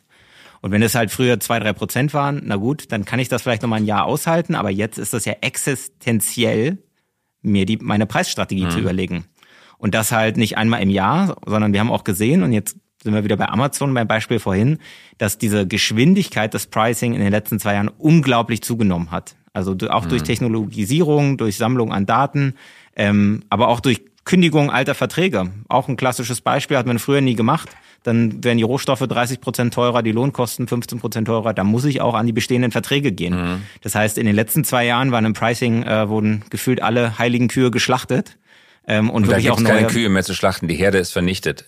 Und 0.62 0.72
wenn 0.72 0.82
es 0.82 0.96
halt 0.96 1.12
früher 1.12 1.40
zwei, 1.40 1.60
drei 1.60 1.74
Prozent 1.74 2.14
waren, 2.14 2.42
na 2.46 2.56
gut, 2.56 2.92
dann 2.92 3.06
kann 3.06 3.20
ich 3.20 3.30
das 3.30 3.44
vielleicht 3.44 3.62
noch 3.62 3.70
mal 3.70 3.78
ein 3.78 3.86
Jahr 3.86 4.06
aushalten, 4.06 4.56
aber 4.56 4.72
jetzt 4.72 4.98
ist 4.98 5.14
das 5.14 5.26
ja 5.26 5.36
existenziell, 5.42 6.78
mir 7.42 7.66
die, 7.66 7.78
meine 7.78 8.06
Preisstrategie 8.08 8.66
mhm. 8.66 8.72
zu 8.72 8.80
überlegen. 8.80 9.26
Und 9.78 9.94
das 9.94 10.12
halt 10.12 10.38
nicht 10.38 10.58
einmal 10.58 10.82
im 10.82 10.90
Jahr, 10.90 11.38
sondern 11.46 11.74
wir 11.74 11.80
haben 11.80 11.92
auch 11.92 12.04
gesehen, 12.04 12.44
und 12.44 12.54
jetzt 12.54 12.78
sind 13.04 13.14
wir 13.14 13.24
wieder 13.24 13.38
bei 13.38 13.48
Amazon 13.48 13.94
beim 13.94 14.08
Beispiel 14.08 14.40
vorhin, 14.40 14.80
dass 15.18 15.38
diese 15.38 15.68
Geschwindigkeit 15.68 16.54
des 16.54 16.68
Pricing 16.68 17.14
in 17.14 17.22
den 17.22 17.32
letzten 17.32 17.60
zwei 17.60 17.76
Jahren 17.76 17.90
unglaublich 17.90 18.62
zugenommen 18.64 19.12
hat. 19.12 19.36
Also 19.54 19.76
auch 19.90 20.06
mhm. 20.06 20.10
durch 20.10 20.24
Technologisierung, 20.24 21.38
durch 21.38 21.58
Sammlung 21.58 21.92
an 21.92 22.06
Daten, 22.06 22.56
ähm, 22.96 23.44
aber 23.50 23.70
auch 23.70 23.80
durch 23.80 24.02
Kündigung 24.26 24.70
alter 24.70 24.94
Verträge. 24.94 25.52
Auch 25.70 25.88
ein 25.88 25.96
klassisches 25.96 26.42
Beispiel 26.42 26.76
hat 26.78 26.86
man 26.86 27.00
früher 27.00 27.22
nie 27.22 27.36
gemacht. 27.36 27.70
Dann 28.04 28.44
werden 28.44 28.58
die 28.58 28.64
Rohstoffe 28.64 29.00
30 29.00 29.40
Prozent 29.40 29.74
teurer, 29.74 30.04
die 30.04 30.12
Lohnkosten 30.12 30.68
15 30.68 31.00
Prozent 31.00 31.28
teurer. 31.28 31.54
Da 31.54 31.64
muss 31.64 31.86
ich 31.86 32.02
auch 32.02 32.14
an 32.14 32.26
die 32.26 32.34
bestehenden 32.34 32.72
Verträge 32.72 33.12
gehen. 33.12 33.36
Mhm. 33.36 33.62
Das 33.82 33.96
heißt, 33.96 34.18
in 34.18 34.26
den 34.26 34.36
letzten 34.36 34.64
zwei 34.64 34.86
Jahren 34.86 35.12
waren 35.12 35.26
im 35.26 35.34
Pricing 35.34 35.84
äh, 35.84 36.10
wurden 36.10 36.44
gefühlt 36.50 36.84
alle 36.84 37.18
heiligen 37.18 37.48
Kühe 37.48 37.72
geschlachtet. 37.72 38.38
Ähm, 38.88 39.10
und, 39.10 39.24
und 39.24 39.30
wirklich 39.30 39.52
auch 39.52 39.60
neue, 39.60 39.74
keine 39.74 39.88
Kühe 39.88 40.10
mehr 40.10 40.24
zu 40.24 40.34
schlachten, 40.34 40.68
die 40.68 40.76
Herde 40.76 40.98
ist 40.98 41.12
vernichtet. 41.12 41.66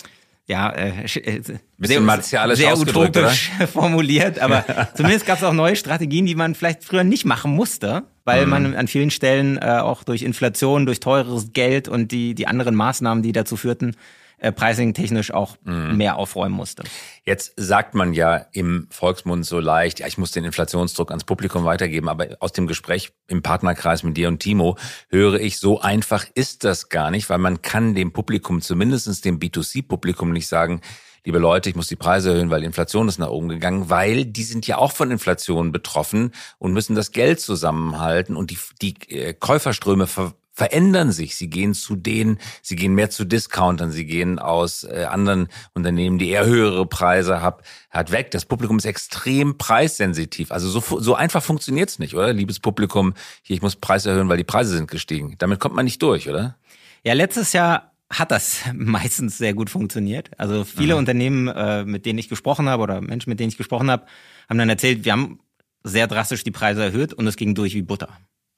Ja, 0.48 0.72
äh, 0.72 1.04
äh 1.04 1.42
sehr, 1.78 2.02
martialisch 2.02 2.58
sehr 2.58 2.76
utopisch 2.76 3.52
oder? 3.58 3.68
formuliert, 3.72 4.40
aber 4.40 4.66
zumindest 4.96 5.28
gab 5.28 5.38
es 5.38 5.44
auch 5.44 5.54
neue 5.54 5.76
Strategien, 5.76 6.26
die 6.26 6.34
man 6.34 6.56
vielleicht 6.56 6.84
früher 6.84 7.04
nicht 7.04 7.26
machen 7.26 7.52
musste, 7.52 8.04
weil 8.26 8.46
mhm. 8.46 8.50
man 8.50 8.76
an 8.76 8.88
vielen 8.88 9.12
Stellen 9.12 9.58
äh, 9.58 9.80
auch 9.80 10.04
durch 10.04 10.24
Inflation, 10.24 10.88
durch 10.88 11.00
teures 11.00 11.54
Geld 11.54 11.88
und 11.88 12.12
die 12.12 12.34
die 12.34 12.48
anderen 12.48 12.74
Maßnahmen, 12.74 13.22
die 13.22 13.32
dazu 13.32 13.58
führten, 13.58 13.96
äh, 14.40 14.52
pricing-technisch 14.52 15.32
auch 15.32 15.58
mhm. 15.64 15.98
mehr 15.98 16.18
aufräumen 16.18 16.56
musste. 16.56 16.84
Jetzt 17.26 17.54
sagt 17.56 17.96
man 17.96 18.14
ja 18.14 18.46
im 18.52 18.88
Volksmund 18.90 19.46
so 19.46 19.60
leicht, 19.60 20.00
ja, 20.00 20.08
ich 20.08 20.18
muss 20.18 20.32
den 20.32 20.46
Inflationsdruck 20.46 21.12
ans 21.12 21.24
Publikum 21.24 21.66
weitergeben, 21.66 22.10
aber 22.10 22.28
aus 22.40 22.52
dem 22.52 22.68
Gespräch 22.68 23.12
im 23.28 23.42
Partnerkreis 23.42 24.04
mit 24.04 24.18
dir 24.18 24.28
und 24.28 24.40
Timo 24.40 24.78
höre 25.10 25.40
ich, 25.40 25.60
so 25.60 25.82
einfach 25.82 26.26
ist 26.36 26.64
das 26.64 26.90
gar 26.90 27.12
nicht, 27.12 27.30
weil 27.30 27.38
man 27.38 27.62
kann 27.62 27.96
dem 27.96 28.12
Publikum, 28.12 28.62
zumindestens 28.62 29.22
dem 29.22 29.40
B2C-Publikum 29.40 30.32
nicht 30.32 30.48
sagen, 30.48 30.82
liebe 31.26 31.40
Leute, 31.40 31.70
ich 31.70 31.76
muss 31.76 31.88
die 31.88 31.96
Preise 31.96 32.32
erhöhen, 32.32 32.50
weil 32.50 32.64
Inflation 32.64 33.08
ist 33.08 33.20
nach 33.20 33.30
oben 33.30 33.50
gegangen, 33.50 33.90
weil 33.90 34.26
die 34.26 34.44
sind 34.44 34.68
ja 34.68 34.78
auch 34.78 34.92
von 34.92 35.12
Inflation 35.12 35.72
betroffen 35.72 36.32
und 36.58 36.74
müssen 36.74 36.96
das 36.96 37.12
Geld 37.12 37.40
zusammenhalten 37.40 38.36
und 38.36 38.52
die, 38.52 38.58
die 38.82 38.96
äh, 39.10 39.34
Käuferströme 39.34 40.08
ver 40.08 40.34
verändern 40.60 41.14
sich. 41.14 41.38
Sie 41.38 41.50
gehen 41.50 41.74
zu 41.74 41.96
denen, 41.96 42.38
sie 42.62 42.76
gehen 42.76 42.94
mehr 42.94 43.10
zu 43.10 43.24
Discountern, 43.24 43.92
sie 43.92 44.06
gehen 44.06 44.40
aus 44.40 44.84
äh, 44.84 45.06
anderen 45.10 45.48
Unternehmen, 45.74 46.20
die 46.20 46.28
eher 46.30 46.46
höhere 46.46 46.86
Preise 46.86 47.42
haben, 47.42 47.64
hat 47.90 48.12
weg. 48.12 48.30
Das 48.32 48.44
Publikum 48.44 48.78
ist 48.78 48.84
extrem 48.84 49.58
preissensitiv. 49.58 50.52
Also 50.52 50.70
so, 50.70 51.00
so 51.00 51.16
einfach 51.16 51.42
funktioniert's 51.42 51.98
nicht, 51.98 52.14
oder? 52.14 52.34
Liebes 52.34 52.60
Publikum, 52.60 53.14
hier, 53.42 53.56
ich 53.56 53.62
muss 53.62 53.78
Preis 53.78 54.06
erhöhen, 54.06 54.28
weil 54.28 54.36
die 54.36 54.44
Preise 54.44 54.76
sind 54.76 54.92
gestiegen. 54.92 55.36
Damit 55.38 55.62
kommt 55.62 55.76
man 55.76 55.86
nicht 55.86 56.02
durch, 56.02 56.28
oder? 56.30 56.58
Ja, 57.06 57.14
letztes 57.14 57.54
Jahr 57.54 57.94
hat 58.10 58.32
das 58.32 58.64
meistens 58.74 59.38
sehr 59.38 59.54
gut 59.54 59.70
funktioniert. 59.70 60.30
Also 60.38 60.66
viele 60.66 60.96
mhm. 60.96 61.00
Unternehmen, 61.00 61.48
äh, 61.48 61.86
mit 61.86 62.06
denen 62.06 62.20
ich 62.20 62.28
gesprochen 62.28 62.68
habe 62.68 62.84
oder 62.84 63.00
Menschen, 63.00 63.30
mit 63.30 63.40
denen 63.40 63.50
ich 63.50 63.58
gesprochen 63.58 63.90
habe, 63.90 64.06
haben 64.50 64.58
dann 64.58 64.68
erzählt, 64.68 65.06
wir 65.06 65.14
haben 65.14 65.40
sehr 65.86 66.08
drastisch 66.08 66.44
die 66.44 66.52
Preise 66.52 66.84
erhöht 66.84 67.14
und 67.14 67.26
es 67.28 67.38
ging 67.38 67.56
durch 67.56 67.76
wie 67.76 67.82
Butter. 67.82 68.10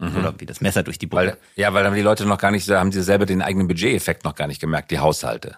Mhm. 0.02 0.18
Oder 0.18 0.34
wie 0.40 0.48
das 0.48 0.62
Messer 0.62 0.82
durch 0.84 0.98
die 0.98 1.06
Butter. 1.06 1.22
Weil, 1.28 1.38
ja, 1.56 1.74
weil 1.74 1.86
haben 1.86 1.96
die 1.96 2.02
Leute 2.02 2.26
noch 2.26 2.40
gar 2.40 2.52
nicht, 2.52 2.68
haben 2.70 2.92
sie 2.92 3.04
selber 3.04 3.28
den 3.28 3.42
eigenen 3.42 3.68
Budgeteffekt 3.68 4.26
noch 4.26 4.34
gar 4.34 4.48
nicht 4.48 4.60
gemerkt, 4.60 4.90
die 4.90 5.00
Haushalte. 5.00 5.58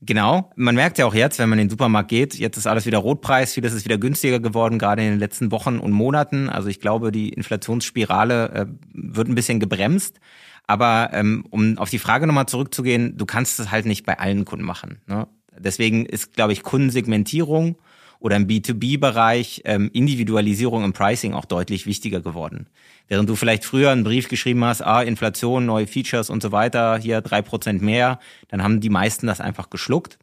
Genau. 0.00 0.50
Man 0.56 0.74
merkt 0.74 0.98
ja 0.98 1.06
auch 1.06 1.14
jetzt, 1.14 1.38
wenn 1.38 1.48
man 1.48 1.58
in 1.58 1.66
den 1.66 1.70
Supermarkt 1.70 2.08
geht, 2.08 2.34
jetzt 2.34 2.56
ist 2.56 2.66
alles 2.66 2.86
wieder 2.86 2.98
Rotpreis, 2.98 3.52
vieles 3.52 3.72
ist 3.72 3.84
wieder 3.84 3.98
günstiger 3.98 4.40
geworden, 4.40 4.78
gerade 4.78 5.02
in 5.02 5.10
den 5.10 5.18
letzten 5.20 5.52
Wochen 5.52 5.78
und 5.78 5.92
Monaten. 5.92 6.48
Also 6.48 6.68
ich 6.68 6.80
glaube, 6.80 7.12
die 7.12 7.28
Inflationsspirale 7.28 8.48
äh, 8.48 8.66
wird 8.94 9.28
ein 9.28 9.34
bisschen 9.34 9.60
gebremst. 9.60 10.18
Aber 10.66 11.10
ähm, 11.12 11.44
um 11.50 11.76
auf 11.78 11.90
die 11.90 11.98
Frage 11.98 12.26
nochmal 12.26 12.46
zurückzugehen, 12.46 13.16
du 13.16 13.26
kannst 13.26 13.60
es 13.60 13.70
halt 13.70 13.84
nicht 13.84 14.06
bei 14.06 14.18
allen 14.18 14.44
Kunden 14.44 14.64
machen. 14.64 15.02
Ne? 15.06 15.28
Deswegen 15.56 16.06
ist, 16.06 16.32
glaube 16.32 16.52
ich, 16.52 16.62
Kundensegmentierung 16.62 17.76
oder 18.22 18.36
im 18.36 18.46
B2B-Bereich 18.46 19.62
ähm, 19.64 19.90
Individualisierung 19.92 20.84
im 20.84 20.92
Pricing 20.92 21.34
auch 21.34 21.44
deutlich 21.44 21.86
wichtiger 21.86 22.20
geworden. 22.20 22.68
Während 23.08 23.28
du 23.28 23.34
vielleicht 23.34 23.64
früher 23.64 23.90
einen 23.90 24.04
Brief 24.04 24.28
geschrieben 24.28 24.64
hast, 24.64 24.80
ah, 24.80 25.02
Inflation, 25.02 25.66
neue 25.66 25.88
Features 25.88 26.30
und 26.30 26.40
so 26.40 26.52
weiter, 26.52 26.98
hier 26.98 27.20
drei 27.20 27.42
Prozent 27.42 27.82
mehr, 27.82 28.20
dann 28.48 28.62
haben 28.62 28.80
die 28.80 28.90
meisten 28.90 29.26
das 29.26 29.40
einfach 29.40 29.70
geschluckt. 29.70 30.18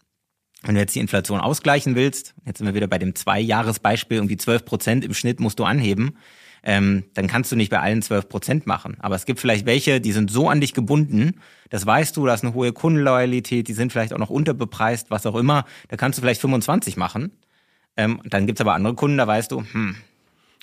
Wenn 0.63 0.75
du 0.75 0.81
jetzt 0.81 0.95
die 0.95 0.99
Inflation 0.99 1.41
ausgleichen 1.41 1.95
willst, 1.95 2.35
jetzt 2.45 2.59
sind 2.59 2.67
wir 2.67 2.73
wieder 2.73 2.87
bei 2.87 2.97
dem 2.97 3.15
Zwei-Jahres-Beispiel, 3.15 4.17
irgendwie 4.17 4.37
zwölf 4.37 4.63
Prozent 4.63 5.03
im 5.03 5.13
Schnitt 5.13 5.41
musst 5.41 5.59
du 5.59 5.65
anheben, 5.65 6.17
ähm, 6.63 7.03
dann 7.13 7.27
kannst 7.27 7.51
du 7.51 7.57
nicht 7.57 7.69
bei 7.69 7.79
allen 7.79 8.01
12 8.01 8.29
Prozent 8.29 8.67
machen. 8.67 8.97
Aber 8.99 9.15
es 9.15 9.25
gibt 9.25 9.39
vielleicht 9.39 9.65
welche, 9.65 9.99
die 9.99 10.11
sind 10.13 10.31
so 10.31 10.49
an 10.49 10.61
dich 10.61 10.73
gebunden, 10.73 11.41
das 11.69 11.85
weißt 11.85 12.15
du, 12.15 12.25
da 12.25 12.33
ist 12.33 12.43
eine 12.43 12.53
hohe 12.53 12.71
Kundenloyalität, 12.73 13.67
die 13.67 13.73
sind 13.73 13.91
vielleicht 13.91 14.13
auch 14.13 14.17
noch 14.17 14.29
unterbepreist, 14.29 15.11
was 15.11 15.25
auch 15.25 15.35
immer. 15.35 15.65
Da 15.89 15.97
kannst 15.97 16.17
du 16.17 16.21
vielleicht 16.21 16.41
25 16.41 16.97
machen. 16.97 17.31
Ähm, 17.99 18.21
dann 18.23 18.47
gibt's 18.47 18.61
aber 18.61 18.73
andere 18.73 18.95
Kunden, 18.95 19.17
da 19.17 19.27
weißt 19.27 19.51
du, 19.51 19.63
hm, 19.71 19.95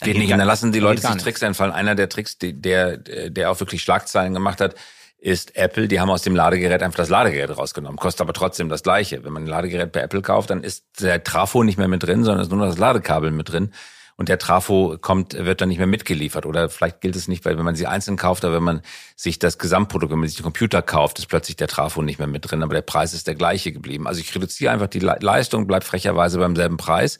Geht 0.00 0.18
nicht. 0.18 0.32
Und 0.32 0.38
dann 0.38 0.46
lassen 0.46 0.72
die 0.72 0.78
Leute 0.78 1.00
sich 1.00 1.22
Tricks 1.22 1.42
einfallen. 1.42 1.72
Einer 1.72 1.94
der 1.94 2.08
Tricks, 2.08 2.36
der, 2.38 2.98
der 2.98 3.50
auch 3.50 3.60
wirklich 3.60 3.82
Schlagzeilen 3.82 4.34
gemacht 4.34 4.60
hat, 4.60 4.74
ist 5.18 5.56
Apple. 5.56 5.88
Die 5.88 6.00
haben 6.00 6.10
aus 6.10 6.22
dem 6.22 6.36
Ladegerät 6.36 6.82
einfach 6.82 6.98
das 6.98 7.08
Ladegerät 7.08 7.56
rausgenommen. 7.56 7.96
Kostet 7.96 8.20
aber 8.20 8.34
trotzdem 8.34 8.68
das 8.68 8.82
Gleiche. 8.82 9.24
Wenn 9.24 9.32
man 9.32 9.44
ein 9.44 9.48
Ladegerät 9.48 9.92
bei 9.92 10.00
Apple 10.00 10.20
kauft, 10.20 10.50
dann 10.50 10.62
ist 10.62 10.84
der 11.00 11.24
Trafo 11.24 11.62
nicht 11.62 11.78
mehr 11.78 11.88
mit 11.88 12.02
drin, 12.02 12.24
sondern 12.24 12.42
ist 12.42 12.52
nur 12.52 12.66
das 12.66 12.78
Ladekabel 12.78 13.30
mit 13.30 13.50
drin. 13.50 13.72
Und 14.16 14.30
der 14.30 14.38
Trafo 14.38 14.96
kommt, 14.98 15.34
wird 15.34 15.60
dann 15.60 15.68
nicht 15.68 15.78
mehr 15.78 15.86
mitgeliefert. 15.86 16.46
Oder 16.46 16.70
vielleicht 16.70 17.02
gilt 17.02 17.16
es 17.16 17.28
nicht, 17.28 17.44
weil 17.44 17.58
wenn 17.58 17.64
man 17.64 17.76
sie 17.76 17.86
einzeln 17.86 18.16
kauft, 18.16 18.44
aber 18.44 18.56
wenn 18.56 18.62
man 18.62 18.82
sich 19.14 19.38
das 19.38 19.58
Gesamtprodukt, 19.58 20.10
wenn 20.10 20.20
man 20.20 20.28
sich 20.28 20.38
den 20.38 20.44
Computer 20.44 20.80
kauft, 20.80 21.18
ist 21.18 21.26
plötzlich 21.26 21.56
der 21.56 21.68
Trafo 21.68 22.00
nicht 22.00 22.18
mehr 22.18 22.26
mit 22.26 22.50
drin, 22.50 22.62
aber 22.62 22.74
der 22.74 22.82
Preis 22.82 23.12
ist 23.12 23.26
der 23.26 23.34
gleiche 23.34 23.72
geblieben. 23.72 24.06
Also 24.06 24.20
ich 24.20 24.34
reduziere 24.34 24.72
einfach 24.72 24.86
die 24.86 25.00
Leistung, 25.00 25.66
bleibt 25.66 25.84
frecherweise 25.84 26.38
beim 26.38 26.56
selben 26.56 26.78
Preis. 26.78 27.18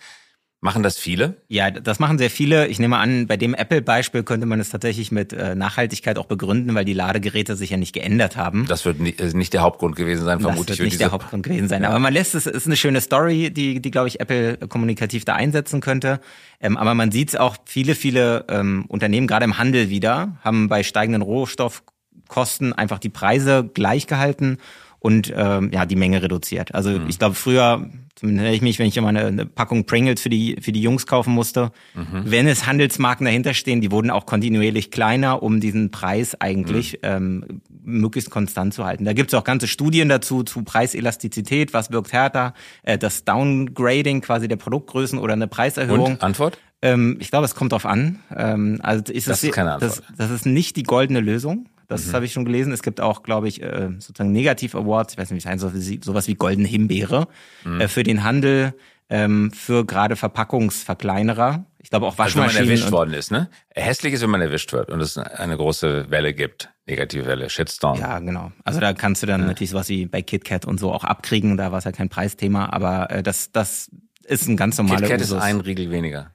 Machen 0.67 0.83
das 0.83 0.99
viele? 0.99 1.37
Ja, 1.47 1.71
das 1.71 2.01
machen 2.01 2.19
sehr 2.19 2.29
viele. 2.29 2.67
Ich 2.67 2.81
nehme 2.81 2.97
an, 2.99 3.29
bei 3.29 3.37
dem 3.37 3.55
Apple-Beispiel 3.55 4.25
könnte 4.25 4.47
man 4.47 4.59
es 4.59 4.69
tatsächlich 4.69 5.13
mit 5.13 5.33
äh, 5.33 5.55
Nachhaltigkeit 5.55 6.19
auch 6.19 6.27
begründen, 6.27 6.75
weil 6.75 6.85
die 6.85 6.93
Ladegeräte 6.93 7.55
sich 7.55 7.71
ja 7.71 7.77
nicht 7.77 7.93
geändert 7.93 8.37
haben. 8.37 8.67
Das 8.67 8.85
wird 8.85 8.99
nicht 8.99 9.53
der 9.53 9.63
Hauptgrund 9.63 9.95
gewesen 9.95 10.25
sein, 10.25 10.41
vermute 10.41 10.63
ich. 10.63 10.67
Das 10.67 10.79
wird 10.81 10.89
nicht 10.89 11.01
der 11.01 11.13
Hauptgrund 11.13 11.45
gewesen 11.45 11.69
sein. 11.69 11.85
Aber 11.85 12.01
man 12.01 12.13
lässt 12.13 12.35
es, 12.35 12.47
ist 12.47 12.67
eine 12.67 12.75
schöne 12.75 13.01
Story, 13.01 13.53
die, 13.53 13.81
die 13.81 13.91
glaube 13.93 14.09
ich, 14.09 14.19
Apple 14.19 14.57
kommunikativ 14.67 15.25
da 15.25 15.37
einsetzen 15.37 15.81
könnte. 15.81 16.19
Ähm, 16.61 16.77
aber 16.77 16.95
man 16.95 17.13
sieht 17.13 17.29
es 17.29 17.37
auch, 17.37 17.59
viele, 17.65 17.95
viele 17.95 18.45
ähm, 18.49 18.87
Unternehmen, 18.89 19.29
gerade 19.29 19.45
im 19.45 19.59
Handel 19.59 19.89
wieder, 19.89 20.37
haben 20.43 20.67
bei 20.67 20.83
steigenden 20.83 21.23
Rohstoffkosten 21.23 22.73
einfach 22.73 22.99
die 22.99 23.11
Preise 23.11 23.71
gleich 23.73 24.09
gehalten 24.09 24.59
und 24.99 25.33
ähm, 25.37 25.71
ja, 25.73 25.87
die 25.87 25.97
Menge 25.97 26.23
reduziert. 26.23 26.75
Also 26.75 26.91
mhm. 26.91 27.09
ich 27.09 27.19
glaube, 27.19 27.35
früher 27.35 27.89
Zumindest 28.17 28.45
erinnere 28.45 28.57
ich 28.57 28.63
mich, 28.63 28.79
wenn 28.79 28.87
ich 28.87 28.97
immer 28.97 29.09
eine, 29.09 29.27
eine, 29.27 29.45
Packung 29.45 29.85
Pringles 29.85 30.23
für 30.23 30.31
die, 30.31 30.57
für 30.63 30.73
die 30.73 30.81
Jungs 30.81 31.07
kaufen 31.07 31.35
musste. 31.35 31.71
Mhm. 31.95 32.23
Wenn 32.25 32.49
es 32.49 32.67
Handelsmarken 32.67 33.27
dahinter 33.27 33.53
stehen, 33.53 33.83
die 33.83 33.91
wurden 33.91 34.11
auch 34.11 34.25
kontinuierlich 34.25 34.91
kleiner, 34.91 35.43
um 35.43 35.61
diesen 35.61 35.91
Preis 35.91 36.35
eigentlich 36.41 36.95
mhm. 36.95 36.99
ähm, 37.03 37.61
möglichst 37.85 38.31
konstant 38.31 38.73
zu 38.73 38.87
halten. 38.87 39.05
Da 39.05 39.13
gibt 39.13 39.35
es 39.35 39.39
auch 39.39 39.45
ganze 39.45 39.69
Studien 39.69 40.09
dazu, 40.09 40.45
zu 40.45 40.63
Preiselastizität, 40.63 41.75
was 41.75 41.93
wirkt 41.93 42.15
härter, 42.15 42.55
äh, 42.85 42.97
das 42.97 43.25
Downgrading 43.25 44.23
quasi 44.23 44.49
der 44.49 44.57
Produktgrößen 44.57 45.19
oder 45.19 45.35
eine 45.35 45.47
Preiserhöhung. 45.47 46.13
Und 46.13 46.23
Antwort? 46.23 46.59
Ähm, 46.81 47.19
ich 47.21 47.29
glaube, 47.29 47.45
es 47.45 47.55
kommt 47.55 47.73
drauf 47.73 47.85
an. 47.85 48.21
Ähm, 48.35 48.81
also 48.83 49.13
ist 49.13 49.29
das, 49.29 49.41
das 49.41 49.45
ist 49.45 49.55
keine 49.55 49.75
Antwort. 49.75 50.03
Das, 50.09 50.17
das 50.17 50.31
ist 50.31 50.47
nicht 50.47 50.77
die 50.77 50.85
goldene 50.85 51.21
Lösung. 51.21 51.69
Das 51.89 52.07
mhm. 52.07 52.13
habe 52.13 52.25
ich 52.25 52.33
schon 52.33 52.45
gelesen. 52.45 52.73
Es 52.73 52.83
gibt 52.83 53.01
auch, 53.01 53.23
glaube 53.23 53.49
ich, 53.49 53.63
äh, 53.63 53.91
sozusagen 53.99 54.33
Negativ-Awards, 54.33 55.15
ich 55.15 55.19
weiß 55.19 55.31
nicht, 55.31 55.45
wie 55.45 55.49
es 55.49 55.63
heißt, 55.63 56.05
sowas 56.05 56.29
wie 56.29 56.35
Goldene 56.35 56.69
Himbeere 56.69 57.29
mhm. 57.65 57.81
Äh, 57.81 57.89
für 57.89 58.03
den 58.03 58.25
Handel, 58.25 58.75
ähm, 59.09 59.53
für 59.53 59.85
gerade 59.85 60.17
Verpackungsverkleinerer. 60.17 61.65
Ich 61.79 61.91
glaube 61.91 62.07
auch 62.07 62.19
Waschmaschinen. 62.19 62.49
Also 62.49 62.59
wenn 62.59 62.65
man 62.65 62.79
erwischt 62.79 62.93
worden 62.93 63.15
ist, 63.15 63.31
ne? 63.31 63.49
Hässlich 63.75 64.15
ist, 64.15 64.23
wenn 64.23 64.31
man 64.31 64.41
erwischt 64.41 64.73
wird 64.73 64.91
und 64.91 65.01
es 65.01 65.17
eine 65.17 65.57
große 65.57 66.11
Welle 66.11 66.35
gibt. 66.35 66.71
Negative 66.87 67.27
Welle, 67.27 67.49
Shitstorm. 67.49 68.01
Ja, 68.01 68.19
genau. 68.19 68.53
Also 68.65 68.81
da 68.81 68.93
kannst 68.93 69.23
du 69.23 69.27
dann 69.27 69.43
ja. 69.43 69.47
natürlich 69.47 69.71
sowas 69.71 69.89
wie 69.89 70.07
bei 70.07 70.23
KitKat 70.23 70.65
und 70.65 70.79
so 70.79 70.93
auch 70.93 71.05
abkriegen. 71.05 71.57
Da 71.57 71.71
war 71.71 71.79
es 71.79 71.85
ja 71.85 71.93
kein 71.93 72.09
Preisthema, 72.09 72.73
aber 72.73 73.11
äh, 73.11 73.23
das, 73.23 73.53
das 73.53 73.91
ist 74.25 74.49
ein 74.49 74.57
ganz 74.57 74.79
normaler 74.79 75.01
KitKat 75.03 75.21
ist 75.21 75.33
ein 75.33 75.61
Riegel 75.61 75.91
weniger. 75.91 76.33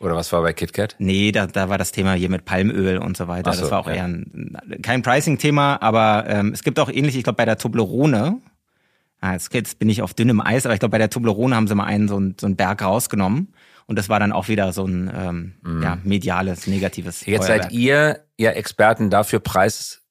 Oder 0.00 0.16
was 0.16 0.32
war 0.32 0.42
bei 0.42 0.52
KitKat? 0.52 0.96
Nee, 0.98 1.32
da, 1.32 1.46
da 1.46 1.68
war 1.68 1.78
das 1.78 1.92
Thema 1.92 2.14
hier 2.14 2.28
mit 2.28 2.44
Palmöl 2.44 2.98
und 2.98 3.16
so 3.16 3.28
weiter. 3.28 3.52
So, 3.52 3.62
das 3.62 3.70
war 3.70 3.80
auch 3.80 3.88
ja. 3.88 3.94
eher 3.94 4.04
ein, 4.04 4.56
kein 4.82 5.02
Pricing-Thema, 5.02 5.80
aber 5.80 6.24
ähm, 6.28 6.52
es 6.52 6.62
gibt 6.62 6.78
auch 6.78 6.90
ähnlich, 6.90 7.16
ich 7.16 7.24
glaube 7.24 7.36
bei 7.36 7.44
der 7.44 7.58
Toblerone, 7.58 8.40
ah, 9.20 9.32
jetzt, 9.32 9.54
jetzt 9.54 9.78
bin 9.78 9.88
ich 9.88 10.02
auf 10.02 10.12
dünnem 10.12 10.40
Eis, 10.40 10.66
aber 10.66 10.74
ich 10.74 10.80
glaube 10.80 10.92
bei 10.92 10.98
der 10.98 11.10
Toblerone 11.10 11.56
haben 11.56 11.68
sie 11.68 11.74
mal 11.74 11.84
einen 11.84 12.08
so, 12.08 12.16
einen 12.16 12.36
so 12.38 12.46
einen 12.46 12.56
Berg 12.56 12.82
rausgenommen. 12.82 13.54
Und 13.86 13.98
das 13.98 14.08
war 14.08 14.18
dann 14.18 14.32
auch 14.32 14.48
wieder 14.48 14.72
so 14.72 14.86
ein 14.86 15.12
ähm, 15.14 15.54
mm. 15.62 15.82
ja, 15.82 15.98
mediales, 16.02 16.66
negatives. 16.66 17.26
Jetzt 17.26 17.46
Feuerwerk. 17.46 17.64
seid 17.64 17.72
ihr 17.72 18.24
ja 18.38 18.50
Experten 18.52 19.10
dafür, 19.10 19.40
Preis 19.40 20.03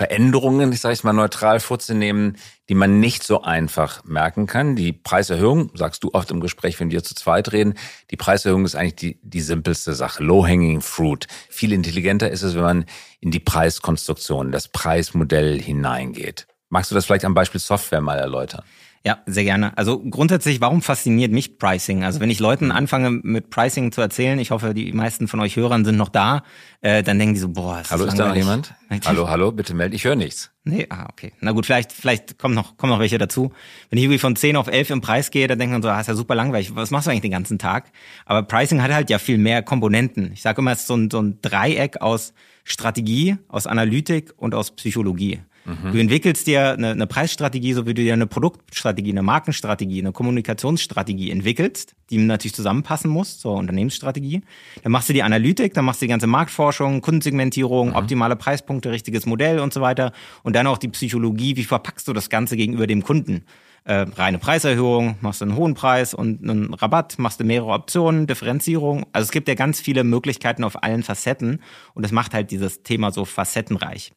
Veränderungen, 0.00 0.72
ich 0.72 0.80
sage 0.80 0.94
es 0.94 1.04
mal 1.04 1.12
neutral 1.12 1.60
vorzunehmen, 1.60 2.38
die 2.70 2.74
man 2.74 3.00
nicht 3.00 3.22
so 3.22 3.42
einfach 3.42 4.02
merken 4.04 4.46
kann. 4.46 4.74
Die 4.74 4.94
Preiserhöhung, 4.94 5.72
sagst 5.74 6.02
du 6.02 6.08
oft 6.14 6.30
im 6.30 6.40
Gespräch, 6.40 6.80
wenn 6.80 6.90
wir 6.90 7.02
zu 7.02 7.14
zweit 7.14 7.52
reden, 7.52 7.74
die 8.10 8.16
Preiserhöhung 8.16 8.64
ist 8.64 8.76
eigentlich 8.76 8.94
die, 8.94 9.20
die 9.22 9.42
simpelste 9.42 9.92
Sache, 9.92 10.24
low-hanging 10.24 10.80
fruit. 10.80 11.26
Viel 11.50 11.74
intelligenter 11.74 12.30
ist 12.30 12.40
es, 12.40 12.54
wenn 12.54 12.62
man 12.62 12.84
in 13.20 13.30
die 13.30 13.40
Preiskonstruktion, 13.40 14.52
das 14.52 14.68
Preismodell 14.68 15.60
hineingeht. 15.60 16.46
Magst 16.70 16.90
du 16.90 16.94
das 16.94 17.04
vielleicht 17.04 17.26
am 17.26 17.34
Beispiel 17.34 17.60
Software 17.60 18.00
mal 18.00 18.18
erläutern? 18.18 18.64
Ja, 19.02 19.18
sehr 19.24 19.44
gerne. 19.44 19.76
Also 19.78 19.98
grundsätzlich, 19.98 20.60
warum 20.60 20.82
fasziniert 20.82 21.32
mich 21.32 21.56
Pricing? 21.56 22.04
Also 22.04 22.20
wenn 22.20 22.28
ich 22.28 22.38
Leuten 22.38 22.66
mhm. 22.66 22.72
anfange 22.72 23.10
mit 23.10 23.48
Pricing 23.48 23.92
zu 23.92 24.02
erzählen, 24.02 24.38
ich 24.38 24.50
hoffe, 24.50 24.74
die 24.74 24.92
meisten 24.92 25.26
von 25.26 25.40
euch 25.40 25.56
Hörern 25.56 25.86
sind 25.86 25.96
noch 25.96 26.10
da, 26.10 26.42
äh, 26.82 27.02
dann 27.02 27.18
denken 27.18 27.32
die 27.32 27.40
so, 27.40 27.48
boah, 27.48 27.80
ist 27.80 27.90
Hallo, 27.90 28.04
ist 28.04 28.18
da 28.18 28.28
noch 28.28 28.36
jemand? 28.36 28.74
hallo, 29.06 29.28
hallo, 29.30 29.52
bitte 29.52 29.72
meld, 29.72 29.94
ich 29.94 30.04
höre 30.04 30.16
nichts. 30.16 30.50
Nee, 30.64 30.86
ah, 30.90 31.06
okay. 31.10 31.32
Na 31.40 31.52
gut, 31.52 31.64
vielleicht, 31.64 31.92
vielleicht 31.92 32.38
kommen 32.38 32.54
noch, 32.54 32.76
kommen 32.76 32.92
noch 32.92 33.00
welche 33.00 33.16
dazu. 33.16 33.52
Wenn 33.88 33.96
ich 33.96 34.04
irgendwie 34.04 34.18
von 34.18 34.36
10 34.36 34.56
auf 34.56 34.66
11 34.66 34.90
im 34.90 35.00
Preis 35.00 35.30
gehe, 35.30 35.46
dann 35.46 35.58
denkt 35.58 35.72
man 35.72 35.82
so, 35.82 35.88
ah, 35.88 35.98
ist 35.98 36.08
ja 36.08 36.14
super 36.14 36.34
langweilig. 36.34 36.76
Was 36.76 36.90
machst 36.90 37.06
du 37.06 37.10
eigentlich 37.10 37.22
den 37.22 37.30
ganzen 37.30 37.58
Tag? 37.58 37.90
Aber 38.26 38.42
Pricing 38.42 38.82
hat 38.82 38.92
halt 38.92 39.08
ja 39.08 39.18
viel 39.18 39.38
mehr 39.38 39.62
Komponenten. 39.62 40.32
Ich 40.34 40.42
sage 40.42 40.60
immer, 40.60 40.72
es 40.72 40.80
ist 40.80 40.88
so 40.88 40.96
ein, 40.96 41.10
so 41.10 41.22
ein 41.22 41.38
Dreieck 41.40 42.02
aus 42.02 42.34
Strategie, 42.64 43.38
aus 43.48 43.66
Analytik 43.66 44.34
und 44.36 44.54
aus 44.54 44.72
Psychologie. 44.72 45.40
Mhm. 45.70 45.92
Du 45.92 45.98
entwickelst 45.98 46.46
dir 46.46 46.72
eine, 46.72 46.90
eine, 46.90 47.06
Preisstrategie, 47.06 47.72
so 47.72 47.86
wie 47.86 47.94
du 47.94 48.02
dir 48.02 48.12
eine 48.12 48.26
Produktstrategie, 48.26 49.10
eine 49.10 49.22
Markenstrategie, 49.22 50.00
eine 50.00 50.12
Kommunikationsstrategie 50.12 51.30
entwickelst, 51.30 51.94
die 52.10 52.18
natürlich 52.18 52.54
zusammenpassen 52.54 53.10
muss 53.10 53.38
zur 53.38 53.54
Unternehmensstrategie. 53.54 54.42
Dann 54.82 54.92
machst 54.92 55.08
du 55.08 55.12
die 55.12 55.22
Analytik, 55.22 55.74
dann 55.74 55.84
machst 55.84 56.00
du 56.02 56.06
die 56.06 56.10
ganze 56.10 56.26
Marktforschung, 56.26 57.00
Kundensegmentierung, 57.00 57.90
mhm. 57.90 57.96
optimale 57.96 58.36
Preispunkte, 58.36 58.90
richtiges 58.90 59.26
Modell 59.26 59.60
und 59.60 59.72
so 59.72 59.80
weiter. 59.80 60.12
Und 60.42 60.56
dann 60.56 60.66
auch 60.66 60.78
die 60.78 60.88
Psychologie, 60.88 61.56
wie 61.56 61.64
verpackst 61.64 62.08
du 62.08 62.12
das 62.12 62.28
Ganze 62.30 62.56
gegenüber 62.56 62.86
dem 62.86 63.02
Kunden? 63.02 63.44
Äh, 63.84 64.06
reine 64.14 64.38
Preiserhöhung, 64.38 65.16
machst 65.22 65.40
du 65.40 65.46
einen 65.46 65.56
hohen 65.56 65.74
Preis 65.74 66.12
und 66.12 66.42
einen 66.42 66.74
Rabatt, 66.74 67.18
machst 67.18 67.40
du 67.40 67.44
mehrere 67.44 67.70
Optionen, 67.70 68.26
Differenzierung. 68.26 69.06
Also 69.12 69.24
es 69.24 69.32
gibt 69.32 69.48
ja 69.48 69.54
ganz 69.54 69.80
viele 69.80 70.04
Möglichkeiten 70.04 70.64
auf 70.64 70.82
allen 70.82 71.02
Facetten 71.02 71.62
und 71.94 72.02
das 72.02 72.12
macht 72.12 72.34
halt 72.34 72.50
dieses 72.50 72.82
Thema 72.82 73.10
so 73.10 73.24
facettenreich. 73.24 74.12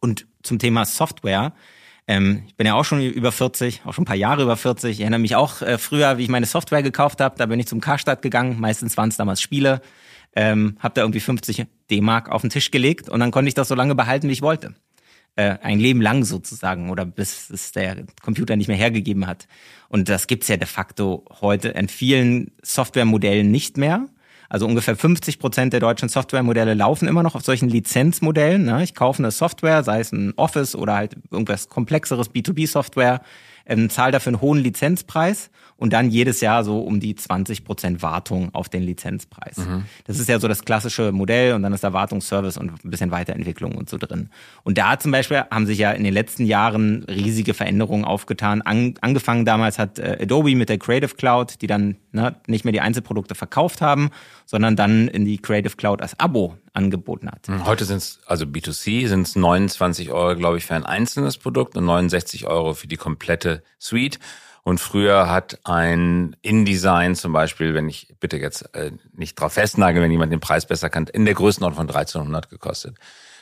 Und 0.00 0.26
zum 0.42 0.58
Thema 0.58 0.84
Software. 0.84 1.52
Ähm, 2.08 2.44
ich 2.46 2.54
bin 2.54 2.66
ja 2.66 2.74
auch 2.74 2.84
schon 2.84 3.02
über 3.02 3.32
40, 3.32 3.82
auch 3.84 3.92
schon 3.92 4.02
ein 4.02 4.06
paar 4.06 4.16
Jahre 4.16 4.42
über 4.42 4.56
40. 4.56 4.92
Ich 4.92 5.00
erinnere 5.00 5.20
mich 5.20 5.34
auch 5.34 5.62
äh, 5.62 5.78
früher, 5.78 6.18
wie 6.18 6.22
ich 6.22 6.28
meine 6.28 6.46
Software 6.46 6.82
gekauft 6.82 7.20
habe. 7.20 7.36
Da 7.36 7.46
bin 7.46 7.58
ich 7.58 7.66
zum 7.66 7.80
Karstadt 7.80 8.22
gegangen. 8.22 8.60
Meistens 8.60 8.96
waren 8.96 9.08
es 9.08 9.16
damals 9.16 9.40
Spiele. 9.40 9.80
Ähm, 10.34 10.76
habe 10.80 10.94
da 10.94 11.00
irgendwie 11.00 11.20
50 11.20 11.66
D-Mark 11.90 12.28
auf 12.28 12.42
den 12.42 12.50
Tisch 12.50 12.70
gelegt 12.70 13.08
und 13.08 13.20
dann 13.20 13.30
konnte 13.30 13.48
ich 13.48 13.54
das 13.54 13.68
so 13.68 13.74
lange 13.74 13.94
behalten, 13.94 14.28
wie 14.28 14.34
ich 14.34 14.42
wollte. 14.42 14.74
Äh, 15.34 15.56
ein 15.62 15.78
Leben 15.78 16.02
lang 16.02 16.24
sozusagen 16.24 16.90
oder 16.90 17.06
bis 17.06 17.48
es 17.50 17.72
der 17.72 18.04
Computer 18.22 18.54
nicht 18.54 18.68
mehr 18.68 18.76
hergegeben 18.76 19.26
hat. 19.26 19.48
Und 19.88 20.08
das 20.08 20.26
gibt's 20.26 20.48
ja 20.48 20.58
de 20.58 20.66
facto 20.66 21.24
heute 21.40 21.68
in 21.68 21.88
vielen 21.88 22.52
Softwaremodellen 22.62 23.50
nicht 23.50 23.78
mehr. 23.78 24.06
Also 24.48 24.66
ungefähr 24.66 24.96
50 24.96 25.38
Prozent 25.38 25.72
der 25.72 25.80
deutschen 25.80 26.08
Softwaremodelle 26.08 26.74
laufen 26.74 27.08
immer 27.08 27.22
noch 27.22 27.34
auf 27.34 27.42
solchen 27.42 27.68
Lizenzmodellen. 27.68 28.64
Ne? 28.64 28.82
Ich 28.82 28.94
kaufe 28.94 29.22
eine 29.22 29.30
Software, 29.30 29.82
sei 29.82 30.00
es 30.00 30.12
ein 30.12 30.34
Office 30.36 30.74
oder 30.74 30.94
halt 30.94 31.16
irgendwas 31.30 31.68
komplexeres 31.68 32.30
B2B-Software, 32.30 33.20
ähm, 33.66 33.90
zahle 33.90 34.12
dafür 34.12 34.30
einen 34.30 34.40
hohen 34.40 34.60
Lizenzpreis 34.60 35.50
und 35.76 35.92
dann 35.92 36.10
jedes 36.10 36.40
Jahr 36.40 36.64
so 36.64 36.80
um 36.80 37.00
die 37.00 37.14
20 37.14 37.64
Prozent 37.64 38.02
Wartung 38.02 38.54
auf 38.54 38.68
den 38.68 38.82
Lizenzpreis. 38.82 39.58
Mhm. 39.58 39.84
Das 40.04 40.18
ist 40.18 40.28
ja 40.28 40.38
so 40.38 40.48
das 40.48 40.64
klassische 40.64 41.12
Modell 41.12 41.54
und 41.54 41.62
dann 41.62 41.72
ist 41.72 41.84
da 41.84 41.92
Wartungsservice 41.92 42.56
und 42.56 42.84
ein 42.84 42.90
bisschen 42.90 43.10
Weiterentwicklung 43.10 43.74
und 43.74 43.90
so 43.90 43.98
drin. 43.98 44.30
Und 44.62 44.78
da 44.78 44.98
zum 44.98 45.12
Beispiel 45.12 45.44
haben 45.50 45.66
sich 45.66 45.78
ja 45.78 45.90
in 45.92 46.04
den 46.04 46.14
letzten 46.14 46.46
Jahren 46.46 47.04
riesige 47.04 47.54
Veränderungen 47.54 48.04
aufgetan. 48.04 48.62
An, 48.62 48.94
angefangen 49.00 49.44
damals 49.44 49.78
hat 49.78 49.98
äh, 49.98 50.18
Adobe 50.22 50.54
mit 50.54 50.68
der 50.68 50.78
Creative 50.78 51.14
Cloud, 51.14 51.60
die 51.60 51.66
dann 51.66 51.96
ne, 52.16 52.36
nicht 52.46 52.64
mehr 52.64 52.72
die 52.72 52.80
Einzelprodukte 52.80 53.34
verkauft 53.34 53.80
haben, 53.80 54.10
sondern 54.44 54.74
dann 54.74 55.06
in 55.06 55.24
die 55.24 55.38
Creative 55.38 55.76
Cloud 55.76 56.02
als 56.02 56.18
Abo 56.18 56.56
angeboten 56.72 57.30
hat. 57.30 57.48
Mhm. 57.48 57.64
Heute 57.64 57.84
sind 57.84 57.98
es, 57.98 58.20
also 58.26 58.44
B2C, 58.44 59.06
sind 59.06 59.28
es 59.28 59.36
29 59.36 60.10
Euro, 60.10 60.34
glaube 60.34 60.58
ich, 60.58 60.66
für 60.66 60.74
ein 60.74 60.84
einzelnes 60.84 61.38
Produkt 61.38 61.76
und 61.76 61.84
69 61.84 62.46
Euro 62.46 62.74
für 62.74 62.88
die 62.88 62.96
komplette 62.96 63.62
Suite. 63.78 64.18
Und 64.64 64.80
früher 64.80 65.30
hat 65.30 65.60
ein 65.62 66.34
InDesign 66.42 67.14
zum 67.14 67.32
Beispiel, 67.32 67.72
wenn 67.74 67.88
ich 67.88 68.12
bitte 68.18 68.36
jetzt 68.36 68.74
äh, 68.74 68.90
nicht 69.12 69.38
drauf 69.38 69.52
festnagel, 69.52 70.02
wenn 70.02 70.10
jemand 70.10 70.32
den 70.32 70.40
Preis 70.40 70.66
besser 70.66 70.90
kann, 70.90 71.06
in 71.06 71.24
der 71.24 71.34
Größenordnung 71.34 71.86
von 71.86 71.94
1300 71.94 72.50
gekostet. 72.50 72.96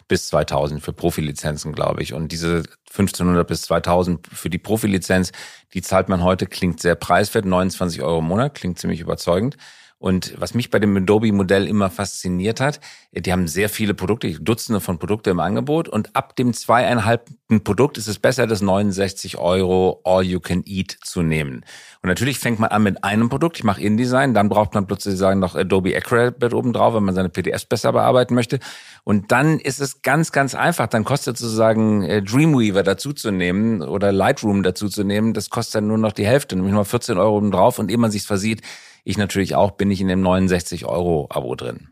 Bis 0.09 0.27
2000 0.29 0.83
für 0.83 0.93
Profilizenzen, 0.93 1.73
glaube 1.73 2.03
ich. 2.03 2.13
Und 2.13 2.33
diese 2.33 2.65
1500 2.91 3.47
bis 3.47 3.63
2000 3.63 4.27
für 4.27 4.51
die 4.51 4.59
Profilizenz, 4.59 5.33
die 5.73 5.83
zahlt 5.83 6.09
man 6.09 6.23
heute, 6.23 6.47
klingt 6.47 6.81
sehr 6.81 6.95
preiswert, 6.95 7.45
29 7.45 8.03
Euro 8.03 8.19
im 8.19 8.27
Monat, 8.27 8.55
klingt 8.55 8.79
ziemlich 8.79 9.01
überzeugend. 9.01 9.57
Und 10.05 10.35
was 10.37 10.53
mich 10.53 10.69
bei 10.69 10.79
dem 10.79 10.95
Adobe-Modell 10.95 11.67
immer 11.67 11.89
fasziniert 11.89 12.61
hat, 12.61 12.79
die 13.13 13.33
haben 13.33 13.49
sehr 13.49 13.71
viele 13.71 13.95
Produkte, 13.95 14.33
Dutzende 14.39 14.83
von 14.83 14.99
Produkten 14.99 15.31
im 15.31 15.41
Angebot. 15.41 15.89
Und 15.89 16.15
ab 16.15 16.37
dem 16.37 16.53
zweieinhalbten 16.53 17.65
Produkt 17.65 17.97
ist 17.97 18.07
es 18.07 18.19
besser, 18.19 18.47
das 18.47 18.61
69 18.61 19.39
Euro 19.39 20.03
All 20.05 20.23
You 20.23 20.41
Can 20.41 20.63
Eat 20.67 20.99
zu 21.03 21.23
nehmen. 21.23 21.65
Und 22.03 22.11
natürlich 22.11 22.39
fängt 22.39 22.59
man 22.59 22.69
an 22.69 22.83
mit 22.83 23.03
einem 23.03 23.31
Produkt. 23.31 23.57
Ich 23.57 23.65
mache 23.65 23.81
InDesign, 23.81 24.35
dann 24.35 24.51
braucht 24.51 24.75
man 24.75 24.87
plötzlich 24.87 25.17
sagen 25.17 25.41
noch 25.41 25.55
Adobe 25.55 25.97
Acrobat 25.97 26.53
oben 26.53 26.75
drauf, 26.75 26.93
wenn 26.95 27.05
man 27.05 27.15
seine 27.15 27.31
PDFs 27.31 27.65
besser 27.65 27.91
bearbeiten 27.91 28.35
möchte. 28.35 28.59
Und 29.05 29.33
dann 29.33 29.59
ist 29.59 29.81
es 29.81 30.03
ganz, 30.03 30.33
ganz 30.33 30.55
einfach. 30.55 30.89
Dann 30.89 31.05
kostet 31.05 31.39
sozusagen 31.39 32.03
äh, 32.03 32.21
Dreamweaver 32.21 32.83
dazuzunehmen 32.83 33.81
oder 33.81 34.13
Lightroom 34.13 34.65
dazuzunehmen. 34.65 35.33
Das 35.33 35.49
kostet 35.49 35.77
dann 35.77 35.87
nur 35.87 35.97
noch 35.97 36.13
die 36.13 36.27
Hälfte, 36.27 36.57
nämlich 36.57 36.75
mal 36.75 36.85
14 36.85 37.17
Euro 37.17 37.39
oben 37.39 37.51
drauf. 37.51 37.79
Und 37.79 37.91
ehe 37.91 37.97
man 37.97 38.11
sich 38.11 38.25
versieht, 38.25 38.61
ich 39.05 39.19
natürlich 39.19 39.55
auch, 39.55 39.73
bin 39.73 39.91
ich 39.91 40.01
in 40.01 40.09
dem 40.09 40.23
69 40.23 40.87
Euro 40.87 41.29
Abo 41.31 41.55
drin. 41.55 41.89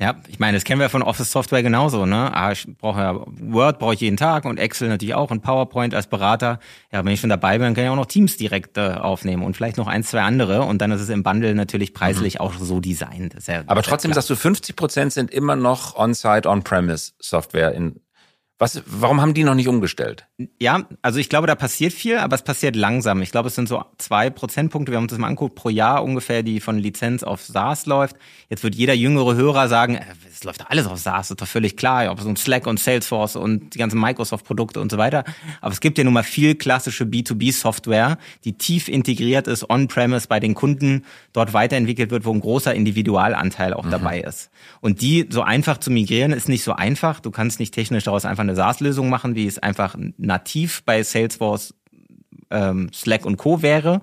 Ja, 0.00 0.16
ich 0.26 0.40
meine, 0.40 0.56
das 0.56 0.64
kennen 0.64 0.80
wir 0.80 0.88
von 0.88 1.02
Office 1.02 1.30
Software 1.30 1.62
genauso, 1.62 2.04
ne? 2.04 2.34
Ah, 2.34 2.50
ich 2.50 2.66
brauche 2.78 3.00
ja 3.00 3.14
Word 3.14 3.78
brauche 3.78 3.94
ich 3.94 4.00
jeden 4.00 4.16
Tag 4.16 4.44
und 4.44 4.58
Excel 4.58 4.88
natürlich 4.88 5.14
auch 5.14 5.30
und 5.30 5.42
PowerPoint 5.42 5.94
als 5.94 6.08
Berater. 6.08 6.58
Ja, 6.92 7.04
wenn 7.04 7.12
ich 7.12 7.20
schon 7.20 7.30
dabei 7.30 7.58
bin, 7.58 7.74
kann 7.74 7.84
ich 7.84 7.90
auch 7.90 7.96
noch 7.96 8.06
Teams 8.06 8.36
direkt 8.36 8.76
äh, 8.76 8.94
aufnehmen 8.94 9.44
und 9.44 9.56
vielleicht 9.56 9.76
noch 9.76 9.86
ein, 9.86 10.02
zwei 10.02 10.22
andere 10.22 10.62
und 10.62 10.82
dann 10.82 10.90
ist 10.90 11.00
es 11.00 11.10
im 11.10 11.22
Bundle 11.22 11.54
natürlich 11.54 11.94
preislich 11.94 12.34
mhm. 12.34 12.40
auch 12.40 12.54
so 12.54 12.80
designt. 12.80 13.36
Ja, 13.46 13.62
Aber 13.66 13.82
trotzdem 13.82 14.12
sagst 14.12 14.28
du, 14.30 14.34
50 14.34 14.74
Prozent 14.74 15.12
sind 15.12 15.30
immer 15.30 15.54
noch 15.54 15.96
On-Site, 15.96 16.48
On-Premise 16.48 17.12
Software 17.20 17.72
in 17.72 18.00
was, 18.56 18.82
warum 18.86 19.20
haben 19.20 19.34
die 19.34 19.42
noch 19.42 19.56
nicht 19.56 19.66
umgestellt? 19.66 20.26
Ja, 20.60 20.86
also 21.02 21.18
ich 21.18 21.28
glaube, 21.28 21.48
da 21.48 21.56
passiert 21.56 21.92
viel, 21.92 22.18
aber 22.18 22.36
es 22.36 22.42
passiert 22.42 22.76
langsam. 22.76 23.20
Ich 23.20 23.32
glaube, 23.32 23.48
es 23.48 23.56
sind 23.56 23.68
so 23.68 23.84
zwei 23.98 24.30
Prozentpunkte, 24.30 24.92
wir 24.92 24.96
haben 24.96 25.04
uns 25.04 25.10
das 25.10 25.18
mal 25.18 25.26
angeguckt, 25.26 25.56
pro 25.56 25.70
Jahr 25.70 26.04
ungefähr, 26.04 26.44
die 26.44 26.60
von 26.60 26.78
Lizenz 26.78 27.24
auf 27.24 27.42
SaaS 27.42 27.86
läuft. 27.86 28.16
Jetzt 28.48 28.62
wird 28.62 28.76
jeder 28.76 28.94
jüngere 28.94 29.34
Hörer 29.34 29.66
sagen, 29.66 29.96
äh, 29.96 30.04
es 30.32 30.44
läuft 30.44 30.70
alles 30.70 30.86
auf 30.86 31.00
SaaS, 31.00 31.26
das 31.26 31.30
ist 31.32 31.40
doch 31.40 31.48
völlig 31.48 31.76
klar, 31.76 32.08
ob 32.12 32.20
so 32.20 32.28
ein 32.28 32.36
Slack 32.36 32.68
und 32.68 32.78
Salesforce 32.78 33.34
und 33.34 33.74
die 33.74 33.78
ganzen 33.78 34.00
Microsoft-Produkte 34.00 34.80
und 34.80 34.88
so 34.88 34.98
weiter. 34.98 35.24
Aber 35.60 35.72
es 35.72 35.80
gibt 35.80 35.98
ja 35.98 36.04
nun 36.04 36.14
mal 36.14 36.22
viel 36.22 36.54
klassische 36.54 37.04
B2B-Software, 37.04 38.18
die 38.44 38.52
tief 38.52 38.86
integriert 38.86 39.48
ist, 39.48 39.68
on-premise 39.68 40.28
bei 40.28 40.38
den 40.38 40.54
Kunden, 40.54 41.04
dort 41.32 41.54
weiterentwickelt 41.54 42.12
wird, 42.12 42.24
wo 42.24 42.32
ein 42.32 42.40
großer 42.40 42.72
Individualanteil 42.72 43.74
auch 43.74 43.84
mhm. 43.84 43.90
dabei 43.90 44.20
ist. 44.20 44.50
Und 44.80 45.00
die 45.00 45.26
so 45.28 45.42
einfach 45.42 45.78
zu 45.78 45.90
migrieren, 45.90 46.30
ist 46.30 46.48
nicht 46.48 46.62
so 46.62 46.72
einfach. 46.72 47.18
Du 47.18 47.32
kannst 47.32 47.58
nicht 47.58 47.74
technisch 47.74 48.04
daraus 48.04 48.24
einfach 48.24 48.43
eine 48.44 48.56
SaaS-Lösung 48.56 49.08
machen, 49.08 49.34
wie 49.34 49.46
es 49.46 49.58
einfach 49.58 49.96
nativ 50.16 50.82
bei 50.84 51.02
Salesforce, 51.02 51.74
ähm, 52.50 52.90
Slack 52.92 53.26
und 53.26 53.36
Co. 53.36 53.62
wäre. 53.62 54.00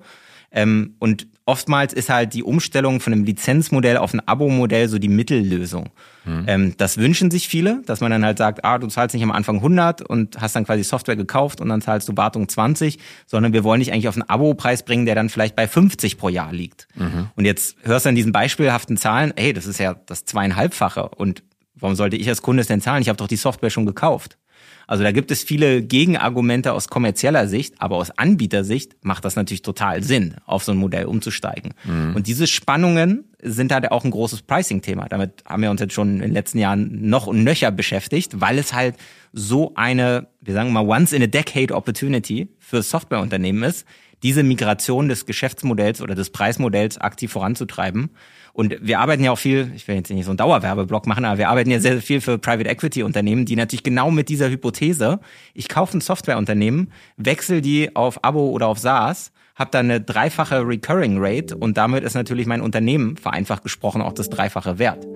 Ähm, 0.50 0.96
und 0.98 1.26
oftmals 1.46 1.92
ist 1.92 2.08
halt 2.08 2.34
die 2.34 2.42
Umstellung 2.42 3.00
von 3.00 3.12
einem 3.12 3.24
Lizenzmodell 3.24 3.96
auf 3.96 4.14
ein 4.14 4.26
Abo-Modell 4.26 4.88
so 4.88 4.98
die 4.98 5.08
Mittellösung. 5.08 5.90
Mhm. 6.24 6.44
Ähm, 6.46 6.74
das 6.76 6.98
wünschen 6.98 7.30
sich 7.30 7.48
viele, 7.48 7.82
dass 7.86 8.00
man 8.00 8.10
dann 8.10 8.24
halt 8.24 8.38
sagt, 8.38 8.64
ah, 8.64 8.78
du 8.78 8.86
zahlst 8.86 9.14
nicht 9.14 9.24
am 9.24 9.32
Anfang 9.32 9.56
100 9.56 10.02
und 10.02 10.40
hast 10.40 10.54
dann 10.54 10.64
quasi 10.64 10.84
Software 10.84 11.16
gekauft 11.16 11.60
und 11.60 11.68
dann 11.68 11.80
zahlst 11.80 12.08
du 12.08 12.16
Wartung 12.16 12.48
20, 12.48 12.98
sondern 13.26 13.52
wir 13.52 13.64
wollen 13.64 13.80
dich 13.80 13.92
eigentlich 13.92 14.08
auf 14.08 14.16
einen 14.16 14.28
Abo-Preis 14.28 14.84
bringen, 14.84 15.06
der 15.06 15.14
dann 15.14 15.30
vielleicht 15.30 15.56
bei 15.56 15.66
50 15.66 16.18
pro 16.18 16.28
Jahr 16.28 16.52
liegt. 16.52 16.86
Mhm. 16.94 17.30
Und 17.34 17.44
jetzt 17.44 17.76
hörst 17.82 18.04
du 18.04 18.10
an 18.10 18.14
diesen 18.14 18.32
beispielhaften 18.32 18.96
Zahlen, 18.96 19.32
hey, 19.36 19.52
das 19.52 19.66
ist 19.66 19.78
ja 19.78 19.94
das 20.06 20.24
zweieinhalbfache 20.24 21.08
und 21.08 21.42
warum 21.82 21.96
sollte 21.96 22.16
ich 22.16 22.28
als 22.28 22.42
Kunde 22.42 22.62
es 22.62 22.68
denn 22.68 22.80
zahlen? 22.80 23.02
Ich 23.02 23.08
habe 23.08 23.16
doch 23.18 23.28
die 23.28 23.36
Software 23.36 23.70
schon 23.70 23.86
gekauft. 23.86 24.38
Also 24.86 25.04
da 25.04 25.12
gibt 25.12 25.30
es 25.30 25.42
viele 25.42 25.82
Gegenargumente 25.82 26.72
aus 26.72 26.88
kommerzieller 26.88 27.48
Sicht, 27.48 27.74
aber 27.78 27.96
aus 27.96 28.10
Anbietersicht 28.10 28.96
macht 29.02 29.24
das 29.24 29.36
natürlich 29.36 29.62
total 29.62 30.02
Sinn, 30.02 30.34
auf 30.44 30.64
so 30.64 30.72
ein 30.72 30.78
Modell 30.78 31.06
umzusteigen. 31.06 31.74
Mhm. 31.84 32.14
Und 32.16 32.26
diese 32.26 32.46
Spannungen 32.46 33.24
sind 33.42 33.72
halt 33.72 33.90
auch 33.90 34.04
ein 34.04 34.10
großes 34.10 34.42
Pricing-Thema. 34.42 35.06
Damit 35.08 35.44
haben 35.46 35.62
wir 35.62 35.70
uns 35.70 35.80
jetzt 35.80 35.94
schon 35.94 36.16
in 36.16 36.20
den 36.20 36.32
letzten 36.32 36.58
Jahren 36.58 37.08
noch 37.08 37.26
und 37.26 37.42
nöcher 37.42 37.70
beschäftigt, 37.70 38.40
weil 38.40 38.58
es 38.58 38.72
halt 38.72 38.96
so 39.32 39.72
eine, 39.74 40.28
wir 40.40 40.54
sagen 40.54 40.72
mal, 40.72 40.86
once 40.86 41.12
in 41.12 41.22
a 41.22 41.26
decade 41.26 41.74
Opportunity 41.74 42.48
für 42.72 42.82
Softwareunternehmen 42.82 43.64
ist, 43.64 43.86
diese 44.22 44.42
Migration 44.42 45.10
des 45.10 45.26
Geschäftsmodells 45.26 46.00
oder 46.00 46.14
des 46.14 46.30
Preismodells 46.30 46.96
aktiv 46.96 47.30
voranzutreiben. 47.30 48.08
Und 48.54 48.78
wir 48.80 48.98
arbeiten 49.00 49.22
ja 49.22 49.30
auch 49.30 49.38
viel, 49.38 49.70
ich 49.76 49.86
will 49.88 49.96
jetzt 49.96 50.08
nicht 50.08 50.24
so 50.24 50.30
einen 50.30 50.38
Dauerwerbeblock 50.38 51.06
machen, 51.06 51.26
aber 51.26 51.36
wir 51.36 51.50
arbeiten 51.50 51.70
ja 51.70 51.80
sehr, 51.80 51.92
sehr 51.92 52.00
viel 52.00 52.22
für 52.22 52.38
Private 52.38 52.70
Equity 52.70 53.02
Unternehmen, 53.02 53.44
die 53.44 53.56
natürlich 53.56 53.82
genau 53.82 54.10
mit 54.10 54.30
dieser 54.30 54.48
Hypothese, 54.48 55.20
ich 55.52 55.68
kaufe 55.68 55.98
ein 55.98 56.00
Softwareunternehmen, 56.00 56.90
wechsle 57.18 57.60
die 57.60 57.94
auf 57.94 58.24
Abo 58.24 58.48
oder 58.48 58.68
auf 58.68 58.78
SaaS, 58.78 59.32
habe 59.54 59.70
dann 59.70 59.90
eine 59.90 60.00
dreifache 60.00 60.66
Recurring 60.66 61.16
Rate 61.18 61.54
und 61.54 61.76
damit 61.76 62.04
ist 62.04 62.14
natürlich 62.14 62.46
mein 62.46 62.62
Unternehmen, 62.62 63.18
vereinfacht 63.18 63.62
gesprochen, 63.62 64.00
auch 64.00 64.14
das 64.14 64.30
dreifache 64.30 64.78
wert. 64.78 65.06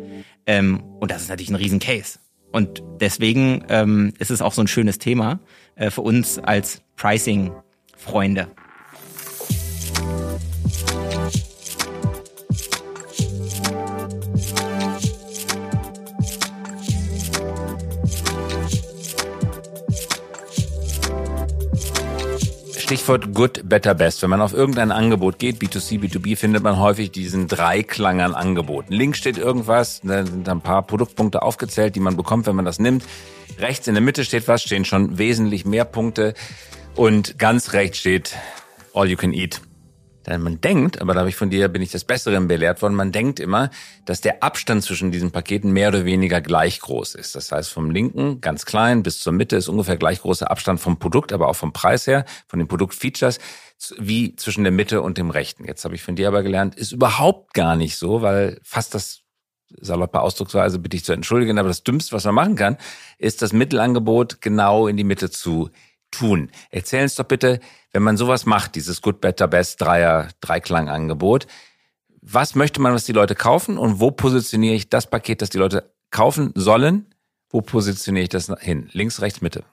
Ähm, 0.44 0.82
und 1.00 1.10
das 1.10 1.22
ist 1.22 1.30
natürlich 1.30 1.48
ein 1.48 1.56
Riesencase. 1.56 2.18
Und 2.52 2.82
deswegen 3.00 3.64
ähm, 3.68 4.12
ist 4.18 4.30
es 4.30 4.42
auch 4.42 4.52
so 4.52 4.62
ein 4.62 4.68
schönes 4.68 4.98
Thema 4.98 5.40
äh, 5.74 5.90
für 5.90 6.02
uns 6.02 6.38
als 6.38 6.82
Pricing-Freunde. 6.96 8.48
Stichwort 22.96 23.34
Good, 23.34 23.68
Better, 23.68 23.94
Best. 23.94 24.22
Wenn 24.22 24.30
man 24.30 24.40
auf 24.40 24.54
irgendein 24.54 24.90
Angebot 24.90 25.38
geht, 25.38 25.60
B2C, 25.60 26.00
B2B, 26.00 26.34
findet 26.34 26.62
man 26.62 26.78
häufig 26.78 27.12
diesen 27.12 27.46
Dreiklang 27.46 28.22
an 28.22 28.34
Angeboten. 28.34 28.90
Links 28.90 29.18
steht 29.18 29.36
irgendwas, 29.36 30.00
da 30.02 30.24
sind 30.24 30.48
ein 30.48 30.62
paar 30.62 30.82
Produktpunkte 30.82 31.42
aufgezählt, 31.42 31.94
die 31.94 32.00
man 32.00 32.16
bekommt, 32.16 32.46
wenn 32.46 32.56
man 32.56 32.64
das 32.64 32.78
nimmt. 32.78 33.04
Rechts 33.58 33.86
in 33.86 33.92
der 33.92 34.02
Mitte 34.02 34.24
steht 34.24 34.48
was, 34.48 34.62
stehen 34.62 34.86
schon 34.86 35.18
wesentlich 35.18 35.66
mehr 35.66 35.84
Punkte. 35.84 36.32
Und 36.94 37.38
ganz 37.38 37.74
rechts 37.74 37.98
steht 37.98 38.34
All 38.94 39.10
You 39.10 39.18
Can 39.18 39.34
Eat. 39.34 39.60
Denn 40.26 40.42
man 40.42 40.60
denkt, 40.60 41.00
aber 41.00 41.14
da 41.14 41.20
habe 41.20 41.28
ich 41.28 41.36
von 41.36 41.50
dir, 41.50 41.68
bin 41.68 41.82
ich 41.82 41.90
das 41.90 42.04
Besseren 42.04 42.48
belehrt 42.48 42.82
worden, 42.82 42.94
man 42.94 43.12
denkt 43.12 43.38
immer, 43.38 43.70
dass 44.04 44.20
der 44.20 44.42
Abstand 44.42 44.82
zwischen 44.82 45.12
diesen 45.12 45.30
Paketen 45.30 45.72
mehr 45.72 45.88
oder 45.88 46.04
weniger 46.04 46.40
gleich 46.40 46.80
groß 46.80 47.14
ist. 47.14 47.36
Das 47.36 47.52
heißt, 47.52 47.72
vom 47.72 47.90
linken 47.90 48.40
ganz 48.40 48.66
klein 48.66 49.02
bis 49.02 49.20
zur 49.20 49.32
Mitte 49.32 49.56
ist 49.56 49.68
ungefähr 49.68 49.96
gleich 49.96 50.20
großer 50.20 50.50
Abstand 50.50 50.80
vom 50.80 50.98
Produkt, 50.98 51.32
aber 51.32 51.48
auch 51.48 51.56
vom 51.56 51.72
Preis 51.72 52.06
her, 52.06 52.24
von 52.48 52.58
den 52.58 52.68
Produktfeatures, 52.68 53.38
wie 53.98 54.34
zwischen 54.36 54.64
der 54.64 54.72
Mitte 54.72 55.02
und 55.02 55.18
dem 55.18 55.30
rechten. 55.30 55.64
Jetzt 55.64 55.84
habe 55.84 55.94
ich 55.94 56.02
von 56.02 56.16
dir 56.16 56.28
aber 56.28 56.42
gelernt, 56.42 56.74
ist 56.74 56.92
überhaupt 56.92 57.54
gar 57.54 57.76
nicht 57.76 57.96
so, 57.96 58.22
weil 58.22 58.58
fast 58.62 58.94
das 58.94 59.20
saloppe 59.80 60.20
Ausdrucksweise 60.20 60.78
bitte 60.78 60.96
ich 60.96 61.04
zu 61.04 61.12
entschuldigen, 61.12 61.58
aber 61.58 61.68
das 61.68 61.82
Dümmste, 61.82 62.14
was 62.14 62.24
man 62.24 62.34
machen 62.34 62.56
kann, 62.56 62.76
ist 63.18 63.42
das 63.42 63.52
Mittelangebot 63.52 64.40
genau 64.40 64.86
in 64.86 64.96
die 64.96 65.04
Mitte 65.04 65.30
zu 65.30 65.70
tun. 66.18 66.50
Erzähl 66.70 67.02
uns 67.02 67.14
doch 67.14 67.24
bitte, 67.24 67.60
wenn 67.92 68.02
man 68.02 68.16
sowas 68.16 68.46
macht, 68.46 68.74
dieses 68.74 69.02
Good, 69.02 69.20
Better, 69.20 69.48
Best 69.48 69.80
Dreier, 69.80 70.28
Dreiklang-Angebot, 70.40 71.46
was 72.20 72.54
möchte 72.54 72.80
man, 72.80 72.92
was 72.92 73.04
die 73.04 73.12
Leute 73.12 73.34
kaufen 73.34 73.78
und 73.78 74.00
wo 74.00 74.10
positioniere 74.10 74.74
ich 74.74 74.88
das 74.90 75.08
Paket, 75.08 75.42
das 75.42 75.50
die 75.50 75.58
Leute 75.58 75.92
kaufen 76.10 76.52
sollen? 76.54 77.06
Wo 77.50 77.60
positioniere 77.60 78.24
ich 78.24 78.28
das 78.28 78.52
hin? 78.60 78.88
Links, 78.92 79.20
rechts, 79.20 79.40
Mitte? 79.40 79.64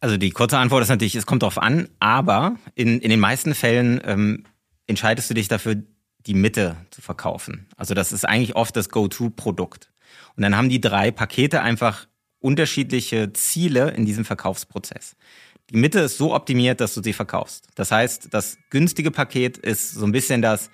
Also 0.00 0.16
die 0.16 0.30
kurze 0.30 0.58
Antwort 0.58 0.82
ist 0.82 0.90
natürlich, 0.90 1.16
es 1.16 1.26
kommt 1.26 1.42
drauf 1.42 1.58
an, 1.58 1.88
aber 1.98 2.56
in, 2.74 3.00
in 3.00 3.10
den 3.10 3.20
meisten 3.20 3.54
Fällen 3.54 4.00
ähm, 4.04 4.44
entscheidest 4.86 5.28
du 5.30 5.34
dich 5.34 5.48
dafür, 5.48 5.82
die 6.26 6.34
Mitte 6.34 6.76
zu 6.90 7.02
verkaufen. 7.02 7.66
Also 7.76 7.94
das 7.94 8.12
ist 8.12 8.24
eigentlich 8.24 8.54
oft 8.54 8.76
das 8.76 8.88
Go-To-Produkt. 8.90 9.90
Und 10.36 10.42
dann 10.42 10.56
haben 10.56 10.68
die 10.68 10.80
drei 10.80 11.10
Pakete 11.10 11.62
einfach 11.62 12.06
unterschiedliche 12.44 13.32
Ziele 13.32 13.90
in 13.92 14.04
diesem 14.04 14.26
Verkaufsprozess. 14.26 15.16
Die 15.70 15.78
Mitte 15.78 16.00
ist 16.00 16.18
so 16.18 16.34
optimiert, 16.34 16.80
dass 16.80 16.92
du 16.92 17.02
sie 17.02 17.14
verkaufst. 17.14 17.68
Das 17.74 17.90
heißt, 17.90 18.28
das 18.32 18.58
günstige 18.68 19.10
Paket 19.10 19.56
ist 19.56 19.92
so 19.92 20.04
ein 20.04 20.12
bisschen 20.12 20.42
das, 20.42 20.70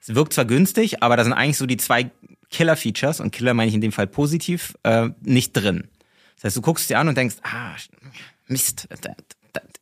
es 0.00 0.14
wirkt 0.14 0.32
zwar 0.32 0.46
günstig, 0.46 1.02
aber 1.02 1.18
da 1.18 1.24
sind 1.24 1.34
eigentlich 1.34 1.58
so 1.58 1.66
die 1.66 1.76
zwei 1.76 2.10
Killer-Features, 2.50 3.20
und 3.20 3.32
Killer 3.32 3.52
meine 3.52 3.68
ich 3.68 3.74
in 3.74 3.82
dem 3.82 3.92
Fall 3.92 4.06
positiv, 4.06 4.74
äh, 4.82 5.10
nicht 5.20 5.52
drin. 5.52 5.88
Das 6.36 6.44
heißt, 6.44 6.56
du 6.56 6.62
guckst 6.62 6.88
dir 6.88 6.98
an 6.98 7.08
und 7.08 7.18
denkst, 7.18 7.36
ah, 7.42 7.76
Mist, 8.46 8.88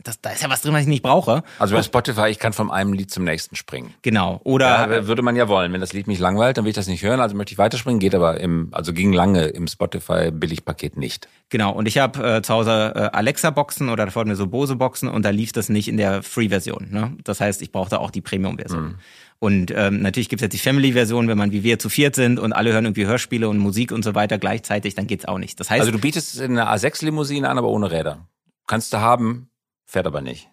das, 0.03 0.21
da 0.21 0.31
ist 0.31 0.43
ja 0.43 0.51
was 0.51 0.63
drin, 0.63 0.73
was 0.73 0.83
ich 0.83 0.87
nicht 0.87 1.03
brauche. 1.03 1.43
Also 1.59 1.75
bei 1.75 1.83
Spotify, 1.83 2.29
ich 2.29 2.39
kann 2.39 2.53
von 2.53 2.71
einem 2.71 2.93
Lied 2.93 3.11
zum 3.11 3.25
nächsten 3.25 3.57
springen. 3.57 3.95
Genau. 4.03 4.41
Oder 4.45 4.91
ja, 4.91 5.07
würde 5.07 5.23
man 5.23 5.37
ja 5.37 5.49
wollen. 5.49 5.73
Wenn 5.73 5.81
das 5.81 5.93
Lied 5.93 6.07
mich 6.07 6.19
langweilt, 6.19 6.57
dann 6.57 6.65
will 6.65 6.71
ich 6.71 6.77
das 6.77 6.87
nicht 6.87 7.03
hören, 7.03 7.21
also 7.21 7.37
möchte 7.37 7.53
ich 7.53 7.59
weiterspringen, 7.59 8.01
geht 8.01 8.15
aber 8.15 8.41
im, 8.41 8.69
also 8.73 8.93
ging 8.93 9.13
lange 9.13 9.47
im 9.47 9.67
Spotify 9.67 10.31
Billigpaket 10.31 10.97
nicht. 10.97 11.29
Genau. 11.49 11.73
Und 11.73 11.87
ich 11.87 11.99
habe 11.99 12.37
äh, 12.37 12.43
zu 12.43 12.55
Hause 12.55 12.93
äh, 12.95 13.17
Alexa-Boxen 13.17 13.89
oder 13.89 14.07
davor 14.07 14.25
mir 14.25 14.37
so 14.37 14.47
Bose-Boxen 14.47 15.09
und 15.09 15.25
da 15.25 15.31
lief 15.31 15.53
das 15.53 15.69
nicht 15.69 15.89
in 15.89 15.97
der 15.97 16.23
Free-Version. 16.23 16.89
Ne? 16.91 17.17
Das 17.25 17.41
heißt, 17.41 17.61
ich 17.63 17.73
brauchte 17.73 18.01
auch 18.01 18.11
die 18.11 18.21
Premium-Version. 18.21 18.83
Mhm. 18.83 18.95
Und 19.41 19.73
ähm, 19.75 20.03
natürlich 20.03 20.29
gibt's 20.29 20.43
jetzt 20.43 20.53
die 20.53 20.59
Family-Version, 20.59 21.29
wenn 21.29 21.39
man 21.39 21.53
wie 21.53 21.63
wir 21.63 21.79
zu 21.79 21.89
viert 21.89 22.17
sind 22.17 22.41
und 22.41 22.53
alle 22.53 22.73
hören 22.73 22.87
irgendwie 22.87 23.07
Hörspiele 23.07 23.49
und 23.49 23.59
Musik 23.59 23.93
und 23.93 24.05
so 24.05 24.15
weiter 24.15 24.39
gleichzeitig, 24.39 24.95
dann 24.97 25.07
geht's 25.07 25.27
auch 25.27 25.39
nicht. 25.39 25.61
Das 25.61 25.71
heißt, 25.71 25.81
also 25.81 25.93
du 25.93 25.99
bietest 25.99 26.41
eine 26.41 26.69
A6-Limousine 26.69 27.49
an, 27.49 27.57
aber 27.57 27.69
ohne 27.69 27.91
Räder. 27.91 28.27
Kannst 28.67 28.93
du 28.93 28.99
haben, 28.99 29.48
Fährt 29.89 30.07
aber 30.07 30.21
nicht. 30.21 30.51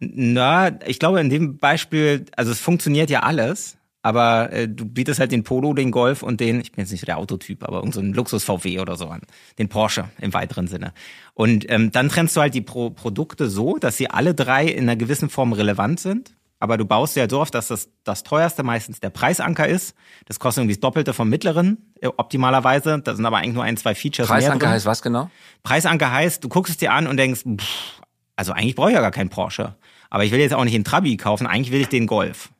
Na, 0.00 0.72
ich 0.86 0.98
glaube 0.98 1.20
in 1.20 1.30
dem 1.30 1.58
Beispiel, 1.58 2.26
also 2.36 2.50
es 2.50 2.58
funktioniert 2.58 3.10
ja 3.10 3.20
alles, 3.20 3.76
aber 4.02 4.50
äh, 4.52 4.66
du 4.66 4.86
bietest 4.86 5.20
halt 5.20 5.30
den 5.30 5.44
Polo, 5.44 5.72
den 5.72 5.92
Golf 5.92 6.24
und 6.24 6.40
den, 6.40 6.60
ich 6.60 6.72
bin 6.72 6.82
jetzt 6.82 6.90
nicht 6.90 7.00
so 7.00 7.06
der 7.06 7.18
Autotyp, 7.18 7.62
aber 7.62 7.76
irgendein 7.76 8.12
so 8.12 8.16
Luxus-VW 8.16 8.80
oder 8.80 8.96
so 8.96 9.06
an, 9.06 9.20
den 9.58 9.68
Porsche 9.68 10.08
im 10.20 10.34
weiteren 10.34 10.66
Sinne. 10.66 10.94
Und 11.34 11.70
ähm, 11.70 11.92
dann 11.92 12.08
trennst 12.08 12.34
du 12.36 12.40
halt 12.40 12.54
die 12.54 12.60
Pro 12.60 12.90
Produkte 12.90 13.48
so, 13.48 13.76
dass 13.76 13.98
sie 13.98 14.10
alle 14.10 14.34
drei 14.34 14.66
in 14.66 14.84
einer 14.84 14.96
gewissen 14.96 15.30
Form 15.30 15.52
relevant 15.52 16.00
sind. 16.00 16.34
Aber 16.62 16.76
du 16.76 16.84
baust 16.84 17.16
ja 17.16 17.28
so 17.28 17.40
auf, 17.40 17.50
dass 17.50 17.68
das, 17.68 17.88
das 18.04 18.22
teuerste 18.22 18.62
meistens 18.62 19.00
der 19.00 19.08
Preisanker 19.08 19.66
ist. 19.66 19.94
Das 20.26 20.38
kostet 20.38 20.62
irgendwie 20.62 20.74
das 20.74 20.80
Doppelte 20.80 21.14
vom 21.14 21.28
mittleren, 21.28 21.92
äh, 22.00 22.08
optimalerweise. 22.08 23.00
Da 23.02 23.14
sind 23.14 23.24
aber 23.24 23.38
eigentlich 23.38 23.54
nur 23.54 23.64
ein, 23.64 23.76
zwei 23.76 23.94
Features 23.94 24.28
Preisanker 24.28 24.68
heißt 24.68 24.86
was 24.86 25.00
genau? 25.00 25.30
Preisanker 25.62 26.10
heißt, 26.10 26.42
du 26.42 26.48
guckst 26.48 26.72
es 26.72 26.76
dir 26.76 26.92
an 26.92 27.06
und 27.06 27.16
denkst, 27.16 27.44
pff, 27.44 27.99
also 28.40 28.52
eigentlich 28.52 28.74
brauche 28.74 28.88
ich 28.88 28.94
ja 28.94 29.02
gar 29.02 29.10
keinen 29.10 29.28
Porsche. 29.28 29.74
Aber 30.08 30.24
ich 30.24 30.32
will 30.32 30.40
jetzt 30.40 30.54
auch 30.54 30.64
nicht 30.64 30.74
einen 30.74 30.84
Trabi 30.84 31.18
kaufen, 31.18 31.46
eigentlich 31.46 31.72
will 31.72 31.82
ich 31.82 31.88
den 31.88 32.06
Golf. 32.06 32.50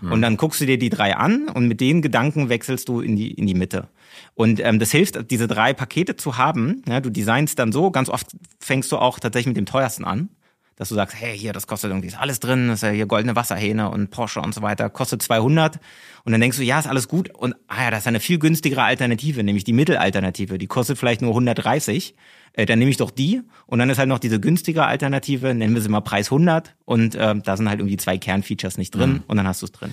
Und 0.00 0.22
dann 0.22 0.36
guckst 0.36 0.60
du 0.60 0.66
dir 0.66 0.78
die 0.78 0.90
drei 0.90 1.16
an 1.16 1.48
und 1.48 1.66
mit 1.66 1.80
den 1.80 2.02
Gedanken 2.02 2.48
wechselst 2.48 2.88
du 2.88 3.00
in 3.00 3.16
die, 3.16 3.32
in 3.32 3.46
die 3.46 3.54
Mitte. 3.54 3.88
Und 4.34 4.60
ähm, 4.60 4.78
das 4.78 4.90
hilft, 4.90 5.30
diese 5.30 5.48
drei 5.48 5.72
Pakete 5.72 6.14
zu 6.14 6.36
haben. 6.36 6.82
Ja, 6.86 7.00
du 7.00 7.10
designst 7.10 7.58
dann 7.58 7.72
so, 7.72 7.90
ganz 7.90 8.08
oft 8.08 8.26
fängst 8.60 8.92
du 8.92 8.98
auch 8.98 9.18
tatsächlich 9.18 9.48
mit 9.48 9.56
dem 9.56 9.66
teuersten 9.66 10.04
an. 10.04 10.28
Dass 10.76 10.88
du 10.88 10.94
sagst, 10.94 11.16
hey, 11.18 11.38
hier, 11.38 11.52
das 11.52 11.66
kostet 11.66 11.90
irgendwie, 11.90 12.08
ist 12.08 12.18
alles 12.18 12.40
drin, 12.40 12.70
ist 12.70 12.82
ja 12.82 12.90
hier 12.90 13.06
goldene 13.06 13.36
Wasserhähne 13.36 13.90
und 13.90 14.10
Porsche 14.10 14.40
und 14.40 14.54
so 14.54 14.62
weiter, 14.62 14.90
kostet 14.90 15.22
200. 15.22 15.78
Und 16.24 16.32
dann 16.32 16.40
denkst 16.40 16.56
du, 16.56 16.64
ja, 16.64 16.78
ist 16.78 16.88
alles 16.88 17.06
gut. 17.06 17.32
Und 17.32 17.54
ah 17.68 17.84
ja, 17.84 17.90
das 17.90 18.00
ist 18.00 18.06
eine 18.06 18.20
viel 18.20 18.38
günstigere 18.38 18.82
Alternative, 18.82 19.44
nämlich 19.44 19.64
die 19.64 19.72
Mittelalternative. 19.72 20.58
Die 20.58 20.66
kostet 20.66 20.98
vielleicht 20.98 21.22
nur 21.22 21.30
130 21.30 22.14
äh, 22.54 22.66
dann 22.66 22.78
nehme 22.78 22.90
ich 22.90 22.96
doch 22.96 23.10
die 23.10 23.42
und 23.66 23.78
dann 23.80 23.90
ist 23.90 23.98
halt 23.98 24.08
noch 24.08 24.20
diese 24.20 24.40
günstigere 24.40 24.86
Alternative, 24.86 25.54
nennen 25.54 25.74
wir 25.74 25.82
sie 25.82 25.88
mal 25.88 26.00
Preis 26.00 26.28
100 26.28 26.76
und 26.84 27.14
äh, 27.14 27.34
da 27.34 27.56
sind 27.56 27.68
halt 27.68 27.80
irgendwie 27.80 27.96
zwei 27.96 28.16
Kernfeatures 28.16 28.78
nicht 28.78 28.94
drin 28.94 29.10
mhm. 29.10 29.22
und 29.26 29.36
dann 29.36 29.46
hast 29.46 29.62
du 29.62 29.66
es 29.66 29.72
drin. 29.72 29.92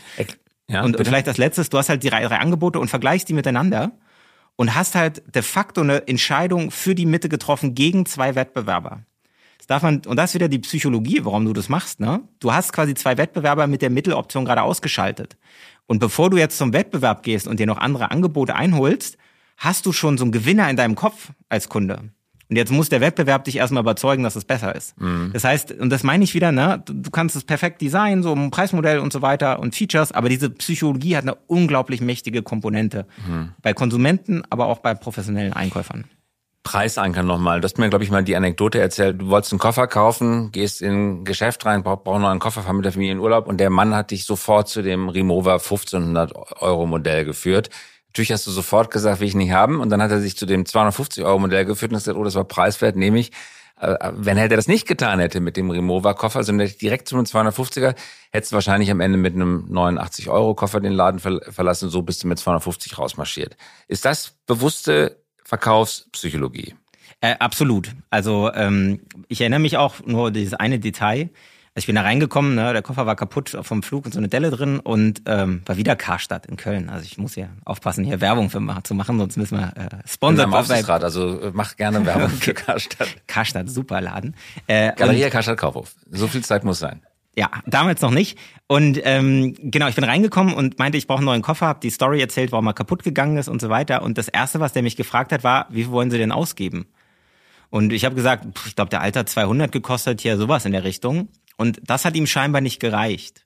Ja, 0.67 0.83
und 0.83 0.93
bitte? 0.93 1.05
vielleicht 1.05 1.27
das 1.27 1.37
letzte, 1.37 1.63
du 1.63 1.77
hast 1.77 1.89
halt 1.89 2.03
die 2.03 2.09
drei, 2.09 2.23
drei 2.23 2.37
Angebote 2.37 2.79
und 2.79 2.87
vergleichst 2.87 3.27
die 3.27 3.33
miteinander 3.33 3.91
und 4.55 4.75
hast 4.75 4.95
halt 4.95 5.23
de 5.33 5.41
facto 5.41 5.81
eine 5.81 6.07
Entscheidung 6.07 6.71
für 6.71 6.93
die 6.93 7.07
Mitte 7.07 7.29
getroffen 7.29 7.73
gegen 7.73 8.05
zwei 8.05 8.35
Wettbewerber. 8.35 9.05
Das 9.61 9.67
darf 9.67 9.83
man, 9.83 10.01
und 10.07 10.17
das 10.17 10.31
ist 10.31 10.33
wieder 10.33 10.49
die 10.49 10.57
Psychologie, 10.57 11.19
warum 11.21 11.45
du 11.45 11.53
das 11.53 11.69
machst, 11.69 11.99
ne? 11.99 12.21
Du 12.39 12.51
hast 12.51 12.73
quasi 12.73 12.95
zwei 12.95 13.19
Wettbewerber 13.19 13.67
mit 13.67 13.83
der 13.83 13.91
Mitteloption 13.91 14.43
gerade 14.43 14.63
ausgeschaltet. 14.63 15.37
Und 15.85 15.99
bevor 15.99 16.31
du 16.31 16.37
jetzt 16.37 16.57
zum 16.57 16.73
Wettbewerb 16.73 17.21
gehst 17.21 17.47
und 17.47 17.59
dir 17.59 17.67
noch 17.67 17.77
andere 17.77 18.09
Angebote 18.09 18.55
einholst, 18.55 19.19
hast 19.57 19.85
du 19.85 19.93
schon 19.93 20.17
so 20.17 20.23
einen 20.23 20.31
Gewinner 20.31 20.67
in 20.67 20.77
deinem 20.77 20.95
Kopf 20.95 21.29
als 21.47 21.69
Kunde. 21.69 22.09
Und 22.49 22.55
jetzt 22.55 22.71
muss 22.71 22.89
der 22.89 23.01
Wettbewerb 23.01 23.43
dich 23.43 23.57
erstmal 23.57 23.83
überzeugen, 23.83 24.23
dass 24.23 24.35
es 24.35 24.45
besser 24.45 24.75
ist. 24.75 24.99
Mhm. 24.99 25.29
Das 25.31 25.43
heißt, 25.43 25.73
und 25.73 25.91
das 25.91 26.01
meine 26.01 26.23
ich 26.23 26.33
wieder, 26.33 26.51
ne, 26.51 26.83
du 26.83 27.11
kannst 27.11 27.35
es 27.35 27.43
perfekt 27.43 27.83
designen, 27.83 28.23
so 28.23 28.33
ein 28.33 28.49
Preismodell 28.49 28.97
und 28.97 29.13
so 29.13 29.21
weiter 29.21 29.59
und 29.59 29.75
Features, 29.75 30.11
aber 30.11 30.27
diese 30.27 30.49
Psychologie 30.49 31.15
hat 31.15 31.23
eine 31.23 31.35
unglaublich 31.45 32.01
mächtige 32.01 32.41
Komponente. 32.41 33.05
Mhm. 33.27 33.51
Bei 33.61 33.75
Konsumenten, 33.75 34.41
aber 34.49 34.65
auch 34.65 34.79
bei 34.79 34.95
professionellen 34.95 35.53
Einkäufern. 35.53 36.05
Preisanker 36.63 37.23
nochmal. 37.23 37.59
Du 37.59 37.65
hast 37.65 37.77
mir, 37.77 37.89
glaube 37.89 38.03
ich, 38.03 38.11
mal 38.11 38.23
die 38.23 38.35
Anekdote 38.35 38.79
erzählt. 38.79 39.21
Du 39.21 39.29
wolltest 39.29 39.51
einen 39.51 39.59
Koffer 39.59 39.87
kaufen, 39.87 40.51
gehst 40.51 40.81
in 40.81 41.21
ein 41.21 41.25
Geschäft 41.25 41.65
rein, 41.65 41.83
brauchst 41.83 42.03
brauch 42.03 42.19
noch 42.19 42.29
einen 42.29 42.39
Koffer, 42.39 42.61
fahr 42.61 42.73
mit 42.73 42.85
der 42.85 42.91
Familie 42.91 43.13
in 43.13 43.19
Urlaub 43.19 43.47
und 43.47 43.57
der 43.57 43.69
Mann 43.69 43.95
hat 43.95 44.11
dich 44.11 44.25
sofort 44.25 44.69
zu 44.69 44.81
dem 44.81 45.09
Remover 45.09 45.53
1500 45.53 46.61
Euro 46.61 46.85
Modell 46.85 47.25
geführt. 47.25 47.69
Natürlich 48.09 48.31
hast 48.31 48.45
du 48.45 48.51
sofort 48.51 48.91
gesagt, 48.91 49.21
will 49.21 49.27
ich 49.27 49.35
nicht 49.35 49.51
haben. 49.51 49.79
Und 49.79 49.89
dann 49.89 50.01
hat 50.01 50.11
er 50.11 50.19
sich 50.19 50.37
zu 50.37 50.45
dem 50.45 50.65
250 50.65 51.23
Euro 51.23 51.39
Modell 51.39 51.65
geführt 51.65 51.91
und 51.93 51.97
gesagt, 51.97 52.17
oh, 52.17 52.23
das 52.23 52.35
war 52.35 52.43
preiswert, 52.43 52.95
nehme 52.95 53.19
ich. 53.19 53.31
Äh, 53.79 54.11
wenn 54.13 54.37
er 54.37 54.49
das 54.49 54.67
nicht 54.67 54.87
getan 54.87 55.19
hätte 55.19 55.39
mit 55.39 55.57
dem 55.57 55.71
Remover-Koffer, 55.71 56.43
sondern 56.43 56.69
direkt 56.81 57.07
zu 57.07 57.15
einem 57.15 57.25
250er, 57.25 57.95
hättest 58.31 58.51
du 58.51 58.55
wahrscheinlich 58.55 58.91
am 58.91 58.99
Ende 58.99 59.17
mit 59.17 59.33
einem 59.33 59.65
89 59.69 60.29
Euro 60.29 60.53
Koffer 60.55 60.81
den 60.81 60.91
Laden 60.91 61.19
verlassen. 61.19 61.89
So 61.89 62.01
bist 62.01 62.23
du 62.23 62.27
mit 62.27 62.37
250 62.37 62.97
rausmarschiert. 62.97 63.55
Ist 63.87 64.03
das 64.05 64.35
bewusste 64.45 65.20
Verkaufspsychologie? 65.43 66.75
Äh, 67.21 67.35
absolut. 67.39 67.91
Also 68.09 68.51
ähm, 68.53 69.01
ich 69.27 69.41
erinnere 69.41 69.59
mich 69.59 69.77
auch 69.77 69.95
nur 70.05 70.31
dieses 70.31 70.53
eine 70.55 70.79
Detail. 70.79 71.29
Also 71.73 71.83
ich 71.83 71.85
bin 71.85 71.95
da 71.95 72.01
reingekommen, 72.01 72.55
ne, 72.55 72.73
der 72.73 72.81
Koffer 72.81 73.05
war 73.05 73.15
kaputt 73.15 73.57
vom 73.61 73.81
Flug 73.81 74.05
und 74.05 74.13
so 74.13 74.19
eine 74.19 74.27
Delle 74.27 74.51
drin 74.51 74.79
und 74.79 75.21
ähm, 75.25 75.61
war 75.65 75.77
wieder 75.77 75.95
Karstadt 75.95 76.45
in 76.45 76.57
Köln. 76.57 76.89
Also 76.89 77.05
ich 77.05 77.17
muss 77.17 77.35
ja 77.37 77.47
aufpassen, 77.63 78.03
hier 78.03 78.19
Werbung 78.19 78.49
für 78.49 78.59
zu 78.83 78.93
machen, 78.93 79.17
sonst 79.19 79.37
müssen 79.37 79.57
wir 79.57 79.71
äh, 79.77 80.05
sponsern. 80.05 80.53
Aufsichtsrat, 80.53 81.01
also 81.01 81.39
äh, 81.39 81.51
mach 81.53 81.77
gerne 81.77 82.05
Werbung 82.05 82.29
für 82.29 82.53
Karstadt. 82.53 83.07
Karstadt, 83.25 83.69
super 83.69 84.01
Laden. 84.01 84.35
Äh, 84.67 84.91
Galeria 84.97 85.29
Karstadt 85.29 85.57
Kaufhof. 85.57 85.95
So 86.09 86.27
viel 86.27 86.43
Zeit 86.43 86.65
muss 86.65 86.79
sein. 86.79 87.01
Ja, 87.35 87.49
damals 87.65 88.01
noch 88.01 88.11
nicht. 88.11 88.37
Und 88.67 88.99
ähm, 89.03 89.55
genau, 89.57 89.87
ich 89.87 89.95
bin 89.95 90.03
reingekommen 90.03 90.53
und 90.53 90.79
meinte, 90.79 90.97
ich 90.97 91.07
brauche 91.07 91.19
einen 91.19 91.25
neuen 91.25 91.41
Koffer, 91.41 91.67
habe 91.67 91.79
die 91.81 91.89
Story 91.89 92.19
erzählt, 92.19 92.51
warum 92.51 92.67
er 92.67 92.73
kaputt 92.73 93.03
gegangen 93.03 93.37
ist 93.37 93.47
und 93.47 93.61
so 93.61 93.69
weiter. 93.69 94.01
Und 94.01 94.17
das 94.17 94.27
Erste, 94.27 94.59
was 94.59 94.73
der 94.73 94.83
mich 94.83 94.97
gefragt 94.97 95.31
hat, 95.31 95.43
war, 95.43 95.67
wie 95.69 95.83
viel 95.83 95.91
wollen 95.91 96.11
Sie 96.11 96.17
denn 96.17 96.31
ausgeben? 96.31 96.87
Und 97.69 97.93
ich 97.93 98.03
habe 98.03 98.15
gesagt, 98.15 98.45
ich 98.67 98.75
glaube, 98.75 98.89
der 98.89 99.01
Alter 99.01 99.25
200 99.25 99.71
gekostet, 99.71 100.19
hier 100.19 100.37
sowas 100.37 100.65
in 100.65 100.73
der 100.73 100.83
Richtung. 100.83 101.29
Und 101.55 101.79
das 101.83 102.03
hat 102.03 102.15
ihm 102.15 102.27
scheinbar 102.27 102.59
nicht 102.59 102.81
gereicht. 102.81 103.45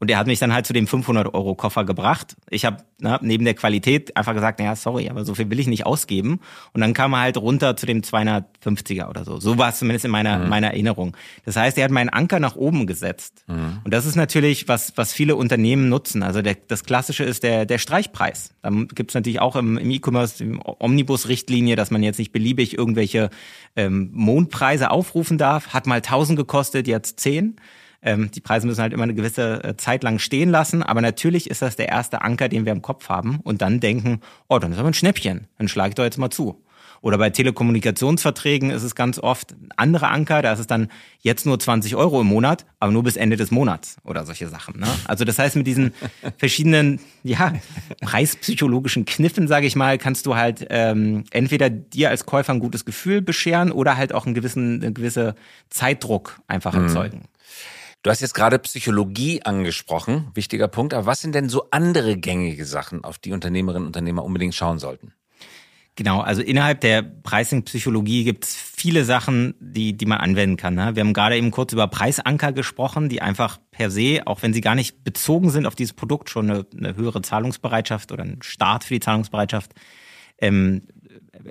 Und 0.00 0.10
er 0.10 0.18
hat 0.18 0.26
mich 0.26 0.38
dann 0.38 0.52
halt 0.52 0.66
zu 0.66 0.72
dem 0.72 0.86
500-Euro-Koffer 0.86 1.84
gebracht. 1.84 2.36
Ich 2.50 2.64
habe 2.64 2.78
ne, 2.98 3.18
neben 3.22 3.44
der 3.44 3.54
Qualität 3.54 4.16
einfach 4.16 4.34
gesagt, 4.34 4.58
naja, 4.58 4.76
sorry, 4.76 5.08
aber 5.08 5.24
so 5.24 5.34
viel 5.34 5.48
will 5.50 5.60
ich 5.60 5.66
nicht 5.66 5.86
ausgeben. 5.86 6.40
Und 6.72 6.80
dann 6.80 6.94
kam 6.94 7.14
er 7.14 7.20
halt 7.20 7.36
runter 7.36 7.76
zu 7.76 7.86
dem 7.86 8.02
250er 8.02 9.08
oder 9.08 9.24
so. 9.24 9.38
So 9.38 9.56
war 9.56 9.70
es 9.70 9.78
zumindest 9.78 10.04
in 10.04 10.10
meiner, 10.10 10.38
mhm. 10.38 10.48
meiner 10.48 10.68
Erinnerung. 10.68 11.16
Das 11.44 11.56
heißt, 11.56 11.78
er 11.78 11.84
hat 11.84 11.90
meinen 11.90 12.08
Anker 12.08 12.40
nach 12.40 12.56
oben 12.56 12.86
gesetzt. 12.86 13.44
Mhm. 13.46 13.80
Und 13.84 13.94
das 13.94 14.04
ist 14.04 14.16
natürlich, 14.16 14.68
was, 14.68 14.92
was 14.96 15.12
viele 15.12 15.36
Unternehmen 15.36 15.88
nutzen. 15.88 16.22
Also 16.22 16.42
der, 16.42 16.56
das 16.66 16.84
Klassische 16.84 17.24
ist 17.24 17.42
der, 17.42 17.64
der 17.64 17.78
Streichpreis. 17.78 18.50
Da 18.62 18.70
gibt 18.70 19.10
es 19.10 19.14
natürlich 19.14 19.40
auch 19.40 19.54
im, 19.56 19.78
im 19.78 19.90
E-Commerce 19.90 20.44
Omnibus-Richtlinie, 20.64 21.76
dass 21.76 21.90
man 21.90 22.02
jetzt 22.02 22.18
nicht 22.18 22.32
beliebig 22.32 22.76
irgendwelche 22.76 23.30
ähm, 23.76 24.10
Mondpreise 24.12 24.90
aufrufen 24.90 25.38
darf. 25.38 25.68
Hat 25.68 25.86
mal 25.86 25.96
1000 25.96 26.36
gekostet, 26.36 26.88
jetzt 26.88 27.20
10. 27.20 27.56
Ähm, 28.04 28.30
die 28.30 28.40
Preise 28.40 28.66
müssen 28.66 28.82
halt 28.82 28.92
immer 28.92 29.04
eine 29.04 29.14
gewisse 29.14 29.64
äh, 29.64 29.76
Zeit 29.76 30.04
lang 30.04 30.18
stehen 30.18 30.50
lassen, 30.50 30.82
aber 30.82 31.00
natürlich 31.00 31.50
ist 31.50 31.62
das 31.62 31.74
der 31.74 31.88
erste 31.88 32.22
Anker, 32.22 32.48
den 32.48 32.66
wir 32.66 32.72
im 32.72 32.82
Kopf 32.82 33.08
haben 33.08 33.40
und 33.42 33.62
dann 33.62 33.80
denken, 33.80 34.20
oh, 34.48 34.58
dann 34.58 34.72
ist 34.72 34.78
aber 34.78 34.88
ein 34.88 34.94
Schnäppchen, 34.94 35.48
dann 35.58 35.68
schlage 35.68 35.90
ich 35.90 35.94
doch 35.94 36.04
jetzt 36.04 36.18
mal 36.18 36.30
zu. 36.30 36.60
Oder 37.04 37.18
bei 37.18 37.28
Telekommunikationsverträgen 37.28 38.70
ist 38.70 38.82
es 38.82 38.94
ganz 38.94 39.18
oft 39.18 39.52
ein 39.52 39.68
anderer 39.76 40.10
Anker, 40.10 40.40
da 40.40 40.54
ist 40.54 40.58
es 40.58 40.66
dann 40.66 40.88
jetzt 41.20 41.44
nur 41.44 41.60
20 41.60 41.96
Euro 41.96 42.22
im 42.22 42.26
Monat, 42.26 42.64
aber 42.80 42.92
nur 42.92 43.02
bis 43.02 43.16
Ende 43.16 43.36
des 43.36 43.50
Monats 43.50 43.98
oder 44.04 44.24
solche 44.24 44.48
Sachen. 44.48 44.80
Ne? 44.80 44.86
Also 45.04 45.26
das 45.26 45.38
heißt, 45.38 45.54
mit 45.56 45.66
diesen 45.66 45.92
verschiedenen 46.38 47.00
ja, 47.22 47.52
preispsychologischen 48.00 49.04
Kniffen, 49.04 49.48
sage 49.48 49.66
ich 49.66 49.76
mal, 49.76 49.98
kannst 49.98 50.24
du 50.24 50.34
halt 50.34 50.66
ähm, 50.70 51.24
entweder 51.30 51.68
dir 51.68 52.08
als 52.08 52.24
Käufer 52.24 52.54
ein 52.54 52.60
gutes 52.60 52.86
Gefühl 52.86 53.20
bescheren 53.20 53.70
oder 53.70 53.98
halt 53.98 54.14
auch 54.14 54.24
einen 54.24 54.34
gewissen, 54.34 54.82
einen 54.82 54.94
gewissen 54.94 55.34
Zeitdruck 55.68 56.40
einfach 56.46 56.74
mhm. 56.74 56.88
Du 58.04 58.10
hast 58.10 58.20
jetzt 58.20 58.34
gerade 58.34 58.58
Psychologie 58.58 59.40
angesprochen, 59.44 60.30
wichtiger 60.34 60.68
Punkt. 60.68 60.92
Aber 60.92 61.06
was 61.06 61.22
sind 61.22 61.34
denn 61.34 61.48
so 61.48 61.68
andere 61.70 62.18
gängige 62.18 62.66
Sachen, 62.66 63.02
auf 63.02 63.16
die 63.16 63.32
Unternehmerinnen 63.32 63.84
und 63.84 63.86
Unternehmer 63.86 64.22
unbedingt 64.24 64.54
schauen 64.54 64.78
sollten? 64.78 65.14
Genau, 65.96 66.20
also 66.20 66.42
innerhalb 66.42 66.82
der 66.82 67.00
Pricing-Psychologie 67.00 68.24
gibt 68.24 68.44
es 68.44 68.56
viele 68.56 69.06
Sachen, 69.06 69.54
die, 69.58 69.96
die 69.96 70.04
man 70.04 70.18
anwenden 70.18 70.58
kann. 70.58 70.74
Ne? 70.74 70.94
Wir 70.94 71.00
haben 71.00 71.14
gerade 71.14 71.38
eben 71.38 71.50
kurz 71.50 71.72
über 71.72 71.86
Preisanker 71.86 72.52
gesprochen, 72.52 73.08
die 73.08 73.22
einfach 73.22 73.58
per 73.70 73.90
se, 73.90 74.20
auch 74.26 74.42
wenn 74.42 74.52
sie 74.52 74.60
gar 74.60 74.74
nicht 74.74 75.02
bezogen 75.02 75.48
sind 75.48 75.64
auf 75.64 75.74
dieses 75.74 75.94
Produkt, 75.94 76.28
schon 76.28 76.50
eine, 76.50 76.66
eine 76.76 76.96
höhere 76.96 77.22
Zahlungsbereitschaft 77.22 78.12
oder 78.12 78.24
einen 78.24 78.42
Start 78.42 78.84
für 78.84 78.92
die 78.92 79.00
Zahlungsbereitschaft 79.00 79.72
ähm, 80.36 80.82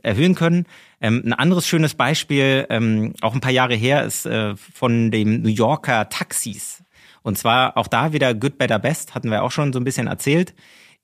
erhöhen 0.04 0.36
können. 0.36 0.68
Ähm, 1.04 1.22
ein 1.26 1.34
anderes 1.34 1.68
schönes 1.68 1.94
Beispiel, 1.94 2.66
ähm, 2.72 3.13
auch 3.22 3.36
ein 3.36 3.42
paar 3.42 3.52
Jahre 3.52 3.76
her, 3.76 4.04
ist 4.04 4.26
äh, 4.26 4.56
von 4.56 5.12
dem 5.12 5.44
New 5.44 5.50
Yorker 5.50 6.10
Taxis. 6.10 6.84
Und 7.22 7.38
zwar 7.38 7.78
auch 7.78 7.88
da 7.88 8.13
wieder 8.13 8.34
Good, 8.34 8.58
Better, 8.58 8.80
Best, 8.80 9.13
hatten 9.13 9.30
wir 9.30 9.44
auch 9.44 9.52
schon 9.52 9.72
so 9.72 9.80
ein 9.80 9.84
bisschen 9.84 10.08
erzählt 10.08 10.56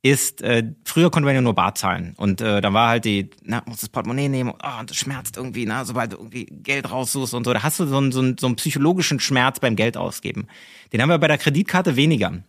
ist, 0.02 0.42
äh, 0.42 0.64
früher 0.86 1.12
konnte 1.12 1.26
man 1.26 1.36
ja 1.36 1.42
nur 1.42 1.56
bar 1.56 1.76
zahlen. 1.76 2.14
Und 2.16 2.40
äh, 2.40 2.62
da 2.62 2.72
war 2.74 2.90
halt 2.90 3.06
die, 3.06 3.30
na, 3.44 3.62
muss 3.66 3.82
das 3.82 3.90
Portemonnaie 3.90 4.30
nehmen, 4.30 4.52
oh, 4.52 4.80
und 4.80 4.90
das 4.90 4.98
schmerzt 4.98 5.36
irgendwie, 5.36 5.66
na, 5.66 5.84
sobald 5.84 6.14
du 6.14 6.18
irgendwie 6.18 6.46
Geld 6.46 6.90
raussuchst 6.90 7.34
und 7.34 7.44
so. 7.44 7.54
Da 7.54 7.64
hast 7.64 7.80
du 7.80 7.86
so 7.86 7.98
einen, 7.98 8.12
so, 8.12 8.22
einen, 8.22 8.38
so 8.38 8.48
einen 8.48 8.56
psychologischen 8.56 9.20
Schmerz 9.20 9.60
beim 9.60 9.76
Geld 9.76 9.98
ausgeben. 9.98 10.48
Den 10.94 11.02
haben 11.02 11.10
wir 11.10 11.18
bei 11.18 11.28
der 11.28 11.38
Kreditkarte 11.38 11.98
weniger. 11.98 12.44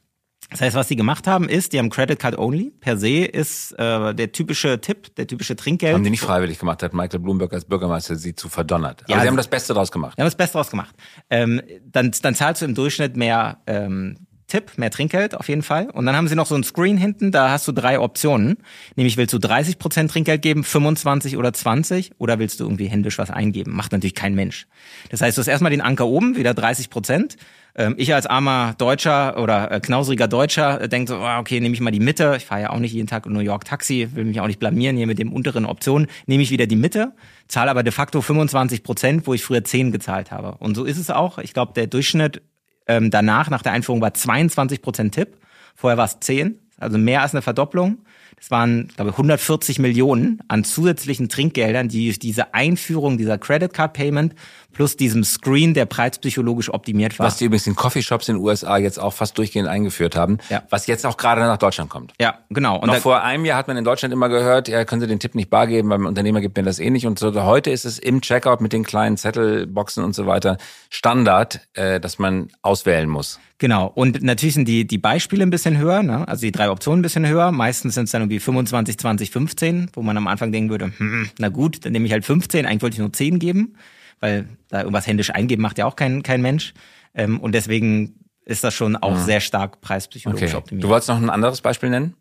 Das 0.50 0.60
heißt, 0.60 0.74
was 0.74 0.88
sie 0.88 0.96
gemacht 0.96 1.26
haben, 1.26 1.48
ist, 1.48 1.72
die 1.72 1.78
haben 1.78 1.90
Credit 1.90 2.18
Card 2.18 2.36
Only. 2.38 2.72
Per 2.80 2.96
se 2.96 3.24
ist 3.24 3.72
äh, 3.78 4.14
der 4.14 4.32
typische 4.32 4.80
Tipp, 4.80 5.14
der 5.14 5.26
typische 5.26 5.54
Trinkgeld. 5.54 5.94
Haben 5.94 6.04
die 6.04 6.10
nicht 6.10 6.20
freiwillig 6.20 6.58
gemacht, 6.58 6.82
hat 6.82 6.92
Michael 6.92 7.20
Bloomberg 7.20 7.52
als 7.52 7.64
Bürgermeister 7.64 8.16
sie 8.16 8.34
zu 8.34 8.48
verdonnert. 8.48 9.02
Aber 9.04 9.12
ja, 9.12 9.20
sie 9.20 9.28
haben 9.28 9.36
das 9.36 9.48
Beste 9.48 9.74
draus 9.74 9.92
gemacht. 9.92 10.14
Sie 10.16 10.22
haben 10.22 10.26
das 10.26 10.34
Beste 10.34 10.58
draus 10.58 10.70
gemacht. 10.70 10.94
Ähm, 11.30 11.62
dann, 11.84 12.10
dann 12.22 12.34
zahlst 12.34 12.62
du 12.62 12.66
im 12.66 12.74
Durchschnitt 12.74 13.16
mehr 13.16 13.58
ähm, 13.66 14.26
Tipp, 14.50 14.72
mehr 14.76 14.90
Trinkgeld 14.90 15.34
auf 15.34 15.48
jeden 15.48 15.62
Fall. 15.62 15.88
Und 15.90 16.04
dann 16.04 16.16
haben 16.16 16.28
sie 16.28 16.34
noch 16.34 16.46
so 16.46 16.54
ein 16.54 16.64
Screen 16.64 16.98
hinten, 16.98 17.30
da 17.30 17.50
hast 17.50 17.66
du 17.66 17.72
drei 17.72 17.98
Optionen. 17.98 18.58
Nämlich 18.96 19.16
willst 19.16 19.32
du 19.32 19.38
30% 19.38 20.08
Trinkgeld 20.08 20.42
geben, 20.42 20.64
25 20.64 21.36
oder 21.36 21.52
20 21.52 22.12
oder 22.18 22.38
willst 22.38 22.60
du 22.60 22.64
irgendwie 22.64 22.88
händisch 22.88 23.16
was 23.18 23.30
eingeben? 23.30 23.74
Macht 23.74 23.92
natürlich 23.92 24.14
kein 24.14 24.34
Mensch. 24.34 24.66
Das 25.10 25.22
heißt, 25.22 25.38
du 25.38 25.40
hast 25.40 25.48
erstmal 25.48 25.70
den 25.70 25.80
Anker 25.80 26.06
oben, 26.06 26.36
wieder 26.36 26.50
30%. 26.50 27.36
Ähm, 27.74 27.94
ich 27.96 28.14
als 28.14 28.26
armer 28.26 28.74
Deutscher 28.78 29.40
oder 29.40 29.70
äh, 29.70 29.80
knausriger 29.80 30.28
Deutscher 30.28 30.80
äh, 30.80 30.88
denke 30.88 31.12
so, 31.12 31.18
oh, 31.18 31.38
okay, 31.38 31.60
nehme 31.60 31.74
ich 31.74 31.80
mal 31.80 31.90
die 31.90 32.00
Mitte. 32.00 32.34
Ich 32.36 32.46
fahre 32.46 32.62
ja 32.62 32.70
auch 32.70 32.78
nicht 32.78 32.92
jeden 32.92 33.06
Tag 33.06 33.26
in 33.26 33.32
New 33.32 33.40
York 33.40 33.64
Taxi, 33.64 34.08
will 34.14 34.24
mich 34.24 34.40
auch 34.40 34.46
nicht 34.46 34.58
blamieren 34.58 34.96
hier 34.96 35.06
mit 35.06 35.18
dem 35.18 35.32
unteren 35.32 35.66
Option. 35.66 36.06
Nehme 36.26 36.42
ich 36.42 36.50
wieder 36.50 36.66
die 36.66 36.76
Mitte, 36.76 37.12
zahle 37.48 37.70
aber 37.70 37.82
de 37.82 37.92
facto 37.92 38.20
25 38.20 38.82
Prozent, 38.82 39.26
wo 39.26 39.34
ich 39.34 39.44
früher 39.44 39.64
10 39.64 39.92
gezahlt 39.92 40.30
habe. 40.30 40.56
Und 40.58 40.74
so 40.74 40.84
ist 40.84 40.98
es 40.98 41.10
auch. 41.10 41.38
Ich 41.38 41.54
glaube, 41.54 41.72
der 41.74 41.86
Durchschnitt 41.86 42.42
ähm, 42.86 43.10
danach, 43.10 43.50
nach 43.50 43.62
der 43.62 43.72
Einführung, 43.72 44.00
war 44.00 44.14
22 44.14 44.82
Prozent 44.82 45.14
Tipp. 45.14 45.36
Vorher 45.74 45.96
war 45.96 46.06
es 46.06 46.18
10, 46.20 46.58
also 46.78 46.98
mehr 46.98 47.22
als 47.22 47.34
eine 47.34 47.42
Verdopplung. 47.42 47.98
Das 48.36 48.50
waren, 48.50 48.88
glaube 48.88 49.10
ich, 49.10 49.14
140 49.14 49.78
Millionen 49.80 50.40
an 50.48 50.64
zusätzlichen 50.64 51.28
Trinkgeldern, 51.28 51.88
die 51.88 52.18
diese 52.18 52.54
Einführung 52.54 53.18
dieser 53.18 53.36
Credit 53.36 53.72
Card 53.72 53.92
Payment 53.92 54.34
plus 54.72 54.96
diesem 54.96 55.24
Screen, 55.24 55.74
der 55.74 55.86
preispsychologisch 55.86 56.72
optimiert 56.72 57.18
war. 57.18 57.26
Was 57.26 57.36
die 57.38 57.44
übrigens 57.46 57.66
in 57.66 57.74
Coffeeshops 57.74 58.28
in 58.28 58.36
den 58.36 58.44
USA 58.44 58.76
jetzt 58.78 58.98
auch 58.98 59.12
fast 59.12 59.36
durchgehend 59.38 59.68
eingeführt 59.68 60.16
haben, 60.16 60.38
Ja. 60.48 60.62
was 60.70 60.86
jetzt 60.86 61.04
auch 61.06 61.16
gerade 61.16 61.40
nach 61.42 61.58
Deutschland 61.58 61.90
kommt. 61.90 62.12
Ja, 62.20 62.38
genau. 62.50 62.78
Und 62.78 62.86
Noch 62.88 62.96
vor 62.96 63.22
einem 63.22 63.44
Jahr 63.44 63.58
hat 63.58 63.68
man 63.68 63.76
in 63.76 63.84
Deutschland 63.84 64.12
immer 64.12 64.28
gehört, 64.28 64.68
ja, 64.68 64.84
können 64.84 65.00
Sie 65.00 65.06
den 65.06 65.18
Tipp 65.20 65.34
nicht 65.34 65.50
bar 65.50 65.66
geben, 65.66 65.90
weil 65.90 65.98
ein 65.98 66.06
Unternehmer 66.06 66.40
gibt 66.40 66.56
mir 66.56 66.62
das 66.62 66.78
eh 66.78 66.90
nicht. 66.90 67.06
Und 67.06 67.18
so 67.18 67.32
heute 67.44 67.70
ist 67.70 67.84
es 67.84 67.98
im 67.98 68.20
Checkout 68.20 68.60
mit 68.60 68.72
den 68.72 68.84
kleinen 68.84 69.16
Zettelboxen 69.16 70.04
und 70.04 70.14
so 70.14 70.26
weiter 70.26 70.56
Standard, 70.88 71.60
äh, 71.74 72.00
dass 72.00 72.18
man 72.18 72.48
auswählen 72.62 73.08
muss. 73.08 73.38
Genau. 73.58 73.86
Und 73.94 74.22
natürlich 74.22 74.54
sind 74.54 74.66
die, 74.68 74.86
die 74.86 74.98
Beispiele 74.98 75.42
ein 75.42 75.50
bisschen 75.50 75.76
höher, 75.78 76.02
ne? 76.02 76.26
also 76.26 76.40
die 76.42 76.52
drei 76.52 76.70
Optionen 76.70 77.00
ein 77.00 77.02
bisschen 77.02 77.26
höher. 77.26 77.52
Meistens 77.52 77.94
sind 77.94 78.04
es 78.04 78.10
dann 78.10 78.22
irgendwie 78.22 78.40
25, 78.40 78.98
20, 78.98 79.30
15, 79.30 79.90
wo 79.92 80.02
man 80.02 80.16
am 80.16 80.26
Anfang 80.26 80.50
denken 80.50 80.70
würde, 80.70 80.92
hm, 80.96 81.28
na 81.38 81.48
gut, 81.48 81.84
dann 81.84 81.92
nehme 81.92 82.06
ich 82.06 82.12
halt 82.12 82.24
15, 82.24 82.64
eigentlich 82.66 82.82
wollte 82.82 82.94
ich 82.94 83.00
nur 83.00 83.12
10 83.12 83.38
geben, 83.38 83.74
weil 84.20 84.48
da 84.68 84.80
irgendwas 84.80 85.06
händisch 85.06 85.30
eingeben 85.30 85.62
macht 85.62 85.78
ja 85.78 85.86
auch 85.86 85.96
kein, 85.96 86.22
kein 86.22 86.42
Mensch. 86.42 86.74
Ähm, 87.14 87.40
und 87.40 87.52
deswegen 87.52 88.20
ist 88.44 88.64
das 88.64 88.74
schon 88.74 88.96
auch 88.96 89.16
sehr 89.16 89.40
stark 89.40 89.80
preispsychologisch 89.80 90.50
Okay. 90.50 90.56
optimiert. 90.56 90.84
Du 90.84 90.88
wolltest 90.88 91.08
noch 91.08 91.16
ein 91.16 91.30
anderes 91.30 91.60
Beispiel 91.60 91.90
nennen? 91.90 92.14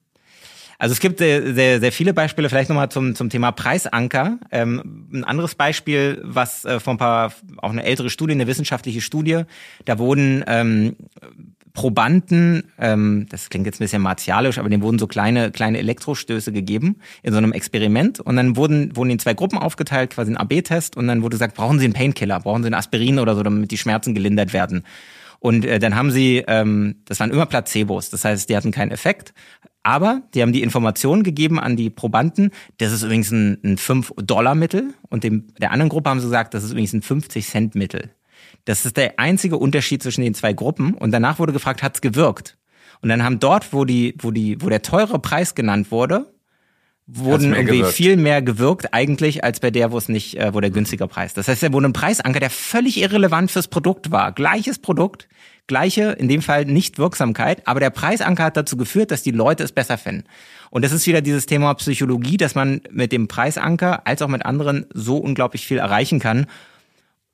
Also 0.79 0.93
es 0.93 1.01
gibt 1.01 1.19
sehr, 1.19 1.53
sehr, 1.53 1.81
sehr 1.81 1.91
viele 1.91 2.13
Beispiele, 2.13 2.47
vielleicht 2.47 2.69
nochmal 2.69 2.89
zum, 2.89 3.13
zum 3.13 3.29
Thema 3.29 3.51
Preisanker. 3.51 4.39
Ähm, 4.49 5.09
ein 5.13 5.25
anderes 5.25 5.53
Beispiel, 5.55 6.21
was 6.23 6.63
äh, 6.63 6.79
vor 6.79 6.93
ein 6.93 6.97
paar, 6.97 7.33
auch 7.57 7.69
eine 7.69 7.83
ältere 7.83 8.09
Studie, 8.09 8.31
eine 8.31 8.47
wissenschaftliche 8.47 9.01
Studie, 9.01 9.41
da 9.83 9.99
wurden 9.99 10.41
ähm, 10.47 10.95
Probanden, 11.73 12.63
ähm, 12.79 13.25
das 13.29 13.49
klingt 13.49 13.65
jetzt 13.65 13.81
ein 13.81 13.83
bisschen 13.83 14.01
martialisch, 14.01 14.57
aber 14.57 14.69
denen 14.69 14.81
wurden 14.81 14.99
so 14.99 15.07
kleine, 15.07 15.51
kleine 15.51 15.79
Elektrostöße 15.79 16.53
gegeben 16.53 16.95
in 17.23 17.33
so 17.33 17.37
einem 17.37 17.51
Experiment 17.51 18.21
und 18.21 18.37
dann 18.37 18.55
wurden, 18.55 18.95
wurden 18.95 19.09
in 19.09 19.19
zwei 19.19 19.33
Gruppen 19.33 19.57
aufgeteilt, 19.57 20.11
quasi 20.11 20.31
ein 20.31 20.37
AB-Test 20.37 20.95
und 20.95 21.07
dann 21.07 21.21
wurde 21.23 21.35
gesagt, 21.35 21.55
brauchen 21.55 21.79
Sie 21.79 21.85
einen 21.85 21.93
Painkiller, 21.93 22.39
brauchen 22.39 22.63
Sie 22.63 22.69
ein 22.69 22.73
Aspirin 22.73 23.19
oder 23.19 23.35
so, 23.35 23.43
damit 23.43 23.69
die 23.69 23.77
Schmerzen 23.77 24.15
gelindert 24.15 24.53
werden. 24.53 24.83
Und 25.39 25.65
äh, 25.65 25.79
dann 25.79 25.95
haben 25.95 26.11
sie, 26.11 26.43
ähm, 26.47 26.97
das 27.05 27.19
waren 27.19 27.31
immer 27.31 27.45
Placebos, 27.45 28.09
das 28.09 28.25
heißt, 28.25 28.49
die 28.49 28.57
hatten 28.57 28.71
keinen 28.71 28.91
Effekt. 28.91 29.33
Aber 29.89 30.21
die 30.35 30.43
haben 30.43 30.53
die 30.53 30.61
Informationen 30.61 31.23
gegeben 31.23 31.59
an 31.59 31.75
die 31.75 31.89
Probanden, 31.89 32.51
das 32.77 32.91
ist 32.91 33.01
übrigens 33.01 33.31
ein, 33.31 33.57
ein 33.63 33.77
5-Dollar-Mittel 33.77 34.93
und 35.09 35.23
dem, 35.23 35.47
der 35.59 35.71
anderen 35.71 35.89
Gruppe 35.89 36.11
haben 36.11 36.19
sie 36.19 36.27
gesagt, 36.27 36.53
das 36.53 36.63
ist 36.63 36.73
übrigens 36.73 36.93
ein 36.93 37.01
50-Cent-Mittel. 37.01 38.11
Das 38.65 38.85
ist 38.85 38.97
der 38.97 39.17
einzige 39.17 39.57
Unterschied 39.57 40.03
zwischen 40.03 40.21
den 40.21 40.35
zwei 40.35 40.53
Gruppen. 40.53 40.93
Und 40.93 41.09
danach 41.09 41.39
wurde 41.39 41.53
gefragt, 41.53 41.81
hat's 41.81 42.01
gewirkt? 42.01 42.55
Und 43.01 43.09
dann 43.09 43.23
haben 43.23 43.39
dort, 43.39 43.73
wo 43.73 43.83
die, 43.83 44.13
wo 44.19 44.29
die, 44.29 44.61
wo 44.61 44.69
der 44.69 44.83
teure 44.83 45.17
Preis 45.17 45.55
genannt 45.55 45.89
wurde, 45.89 46.31
wurden 47.11 47.53
irgendwie 47.53 47.79
gewirkt. 47.79 47.95
viel 47.95 48.17
mehr 48.17 48.41
gewirkt 48.41 48.93
eigentlich 48.93 49.43
als 49.43 49.59
bei 49.59 49.71
der, 49.71 49.91
wo 49.91 49.97
es 49.97 50.09
nicht, 50.09 50.37
äh, 50.37 50.53
wo 50.53 50.59
der 50.59 50.69
günstiger 50.69 51.07
Preis. 51.07 51.33
Das 51.33 51.47
heißt, 51.47 51.63
da 51.63 51.73
wurde 51.73 51.87
ein 51.87 51.93
Preisanker, 51.93 52.39
der 52.39 52.49
völlig 52.49 53.01
irrelevant 53.01 53.49
fürs 53.51 53.67
Produkt 53.67 54.11
war. 54.11 54.31
Gleiches 54.31 54.77
Produkt, 54.77 55.27
gleiche, 55.67 56.11
in 56.11 56.27
dem 56.27 56.41
Fall 56.41 56.65
nicht 56.65 56.99
Wirksamkeit, 56.99 57.67
aber 57.67 57.79
der 57.79 57.89
Preisanker 57.89 58.43
hat 58.43 58.57
dazu 58.57 58.77
geführt, 58.77 59.11
dass 59.11 59.23
die 59.23 59.31
Leute 59.31 59.63
es 59.63 59.71
besser 59.71 59.97
finden. 59.97 60.25
Und 60.69 60.85
das 60.85 60.91
ist 60.91 61.07
wieder 61.07 61.21
dieses 61.21 61.47
Thema 61.47 61.73
Psychologie, 61.73 62.37
dass 62.37 62.53
man 62.53 62.81
mit 62.91 63.11
dem 63.11 63.27
Preisanker 63.27 64.05
als 64.05 64.21
auch 64.21 64.27
mit 64.27 64.45
anderen 64.45 64.85
so 64.93 65.17
unglaublich 65.17 65.65
viel 65.65 65.79
erreichen 65.79 66.19
kann 66.19 66.45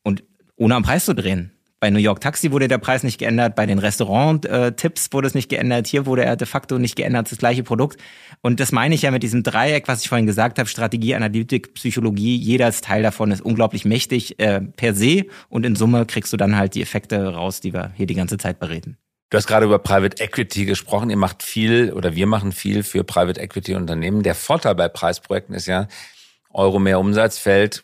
und 0.04 0.24
ohne 0.56 0.76
am 0.76 0.84
Preis 0.84 1.04
zu 1.04 1.14
drehen. 1.14 1.52
Bei 1.82 1.90
New 1.90 2.00
York 2.00 2.22
Taxi 2.22 2.52
wurde 2.52 2.68
der 2.68 2.78
Preis 2.78 3.04
nicht 3.04 3.18
geändert, 3.18 3.56
bei 3.56 3.66
den 3.66 3.80
Restaurant-Tipps 3.80 5.10
wurde 5.12 5.28
es 5.28 5.34
nicht 5.34 5.50
geändert, 5.50 5.88
hier 5.88 6.06
wurde 6.06 6.24
er 6.24 6.38
de 6.38 6.48
facto 6.48 6.80
nicht 6.80 6.96
geändert, 6.96 7.30
das 7.30 7.38
gleiche 7.38 7.64
Produkt. 7.64 8.00
Und 8.42 8.60
das 8.60 8.72
meine 8.72 8.96
ich 8.96 9.02
ja 9.02 9.12
mit 9.12 9.24
diesem 9.24 9.44
Dreieck, 9.44 9.88
was 9.88 10.02
ich 10.02 10.10
vorhin 10.10 10.26
gesagt 10.26 10.58
habe, 10.58 10.70
Strategie, 10.70 11.16
Analytik, 11.16 11.74
Psychologie, 11.74 12.38
jedes 12.38 12.82
Teil 12.82 13.04
davon 13.04 13.32
ist 13.32 13.42
unglaublich 13.42 13.84
mächtig 13.84 14.40
äh, 14.40 14.62
per 14.62 14.96
se 14.96 15.26
und 15.50 15.66
in 15.66 15.76
Summe 15.76 16.06
kriegst 16.06 16.32
du 16.32 16.38
dann 16.38 16.58
halt 16.58 16.76
die 16.76 16.82
Effekte 16.82 17.34
raus, 17.34 17.60
die 17.60 17.74
wir 17.74 17.92
hier 17.96 18.08
die 18.08 18.16
ganze 18.16 18.38
Zeit 18.38 18.60
bereden. 18.60 18.98
Du 19.30 19.38
hast 19.38 19.48
gerade 19.48 19.66
über 19.66 19.80
Private 19.80 20.24
Equity 20.24 20.66
gesprochen. 20.66 21.10
Ihr 21.10 21.18
macht 21.18 21.44
viel 21.44 21.92
oder 21.92 22.16
wir 22.16 22.28
machen 22.28 22.52
viel 22.52 22.84
für 22.84 23.04
Private 23.04 23.42
Equity 23.42 23.76
Unternehmen. 23.76 24.24
Der 24.24 24.36
Vorteil 24.36 24.76
bei 24.76 24.88
Preisprojekten 24.88 25.54
ist 25.56 25.66
ja, 25.66 25.88
Euro 26.52 26.80
mehr 26.80 27.00
Umsatz 27.00 27.38
fällt 27.38 27.84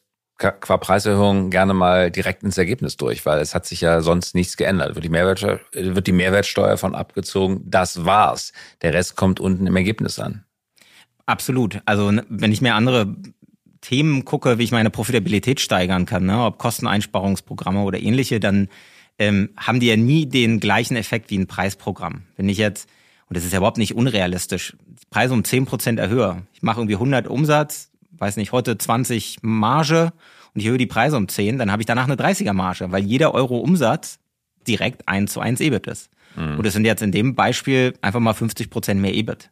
qua 0.50 0.78
Preiserhöhung 0.78 1.50
gerne 1.50 1.74
mal 1.74 2.12
direkt 2.12 2.44
ins 2.44 2.58
Ergebnis 2.58 2.98
durch, 2.98 3.26
weil 3.26 3.40
es 3.40 3.54
hat 3.54 3.66
sich 3.66 3.82
ja 3.82 4.02
sonst 4.02 4.36
nichts 4.36 4.58
geändert. 4.58 4.96
Wird 4.96 5.06
die 5.06 5.10
Mehrwertsteuer, 5.10 5.60
wird 5.74 6.08
die 6.08 6.12
Mehrwertsteuer 6.12 6.78
von 6.78 6.96
abgezogen, 6.96 7.62
das 7.66 8.06
war's. 8.06 8.52
Der 8.82 8.94
Rest 8.94 9.16
kommt 9.16 9.40
unten 9.40 9.68
im 9.68 9.76
Ergebnis 9.76 10.20
an. 10.20 10.44
Absolut. 11.26 11.82
Also 11.86 12.12
ne, 12.12 12.26
wenn 12.30 12.52
ich 12.52 12.62
mir 12.62 12.76
andere 12.76 13.16
Themen 13.82 14.26
gucke, 14.26 14.58
wie 14.58 14.64
ich 14.64 14.72
meine 14.72 14.90
Profitabilität 14.90 15.60
steigern 15.60 16.06
kann, 16.06 16.26
ne, 16.26 16.44
ob 16.44 16.58
Kosteneinsparungsprogramme 16.58 17.84
oder 17.84 18.00
ähnliche, 18.00 18.40
dann 18.40 18.68
ähm, 19.20 19.50
haben 19.58 19.80
die 19.80 19.88
ja 19.88 19.98
nie 19.98 20.26
den 20.26 20.60
gleichen 20.60 20.96
Effekt 20.96 21.30
wie 21.30 21.38
ein 21.38 21.48
Preisprogramm. 21.48 22.24
Wenn 22.38 22.50
ich 22.50 22.58
jetzt, 22.58 22.90
und 23.28 23.38
das 23.38 23.44
ist 23.46 23.54
ja 23.54 23.60
überhaupt 23.60 23.78
nicht 23.78 23.96
unrealistisch, 23.96 24.76
Preise 25.10 25.34
um 25.34 25.42
10% 25.42 26.00
erhöhe, 26.00 26.44
ich 26.54 26.64
mache 26.64 26.80
irgendwie 26.80 26.96
100 26.96 27.28
Umsatz, 27.28 27.91
weiß 28.22 28.38
nicht, 28.38 28.52
heute 28.52 28.78
20 28.78 29.40
Marge 29.42 30.14
und 30.54 30.60
ich 30.60 30.66
erhöhe 30.66 30.78
die 30.78 30.86
Preise 30.86 31.18
um 31.18 31.28
10, 31.28 31.58
dann 31.58 31.72
habe 31.72 31.82
ich 31.82 31.86
danach 31.86 32.06
eine 32.06 32.16
30er 32.16 32.54
Marge, 32.54 32.92
weil 32.92 33.04
jeder 33.04 33.34
Euro 33.34 33.58
Umsatz 33.58 34.20
direkt 34.68 35.08
1 35.08 35.34
zu 35.34 35.40
1 35.40 35.60
EBIT 35.60 35.88
ist. 35.88 36.10
Und 36.58 36.66
das 36.66 36.74
sind 36.74 36.86
jetzt 36.86 37.02
in 37.02 37.12
dem 37.12 37.36
Beispiel 37.36 37.94
einfach 38.02 38.20
mal 38.20 38.34
50% 38.34 38.96
mehr 38.96 39.14
EBIT. 39.14 39.50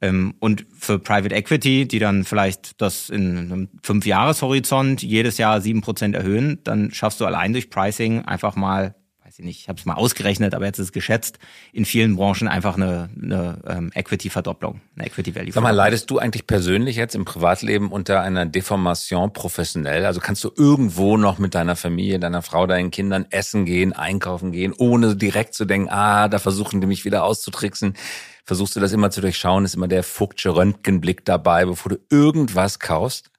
Ähm, 0.00 0.34
und 0.38 0.64
für 0.76 0.98
Private 0.98 1.34
Equity, 1.34 1.86
die 1.86 1.98
dann 1.98 2.24
vielleicht 2.24 2.80
das 2.80 3.10
in 3.10 3.36
einem 3.38 3.68
Fünf-Jahres-Horizont 3.82 5.02
jedes 5.02 5.38
Jahr 5.38 5.58
7% 5.58 6.14
erhöhen, 6.14 6.60
dann 6.64 6.90
schaffst 6.92 7.20
du 7.20 7.26
allein 7.26 7.52
durch 7.52 7.70
Pricing 7.70 8.24
einfach 8.24 8.56
mal, 8.56 8.94
weiß 9.40 9.44
ich 9.44 9.44
nicht, 9.44 9.60
ich 9.62 9.68
habe 9.68 9.78
es 9.78 9.86
mal 9.86 9.94
ausgerechnet, 9.94 10.54
aber 10.54 10.66
jetzt 10.66 10.78
ist 10.78 10.86
es 10.86 10.92
geschätzt, 10.92 11.38
in 11.72 11.84
vielen 11.84 12.16
Branchen 12.16 12.48
einfach 12.48 12.76
eine, 12.76 13.08
eine 13.20 13.58
ähm, 13.66 13.90
Equity-Verdopplung, 13.94 14.80
eine 14.96 15.06
Equity-Value. 15.06 15.52
Sag 15.52 15.62
mal, 15.62 15.70
leidest 15.70 16.10
du 16.10 16.18
eigentlich 16.18 16.46
persönlich 16.46 16.96
jetzt 16.96 17.14
im 17.14 17.24
Privatleben 17.24 17.90
unter 17.90 18.20
einer 18.20 18.46
Deformation 18.46 19.32
professionell? 19.32 20.04
Also 20.06 20.20
kannst 20.20 20.44
du 20.44 20.50
irgendwo 20.54 21.16
noch 21.16 21.38
mit 21.38 21.54
deiner 21.54 21.76
Familie, 21.76 22.18
deiner 22.18 22.42
Frau, 22.42 22.66
deinen 22.66 22.90
Kindern 22.90 23.26
essen 23.30 23.64
gehen, 23.64 23.92
einkaufen 23.92 24.52
gehen, 24.52 24.72
ohne 24.76 25.16
direkt 25.16 25.54
zu 25.54 25.64
denken, 25.64 25.88
ah, 25.90 26.28
da 26.28 26.38
versuchen 26.38 26.80
die 26.80 26.86
mich 26.86 27.04
wieder 27.04 27.24
auszutricksen? 27.24 27.94
Versuchst 28.44 28.76
du 28.76 28.80
das 28.80 28.92
immer 28.92 29.10
zu 29.10 29.20
durchschauen? 29.20 29.64
Ist 29.64 29.74
immer 29.74 29.88
der 29.88 30.02
Vogtsche 30.02 30.54
Röntgenblick 30.54 31.24
dabei, 31.24 31.64
bevor 31.64 31.90
du 31.90 31.98
irgendwas 32.10 32.78
kaufst? 32.78 33.30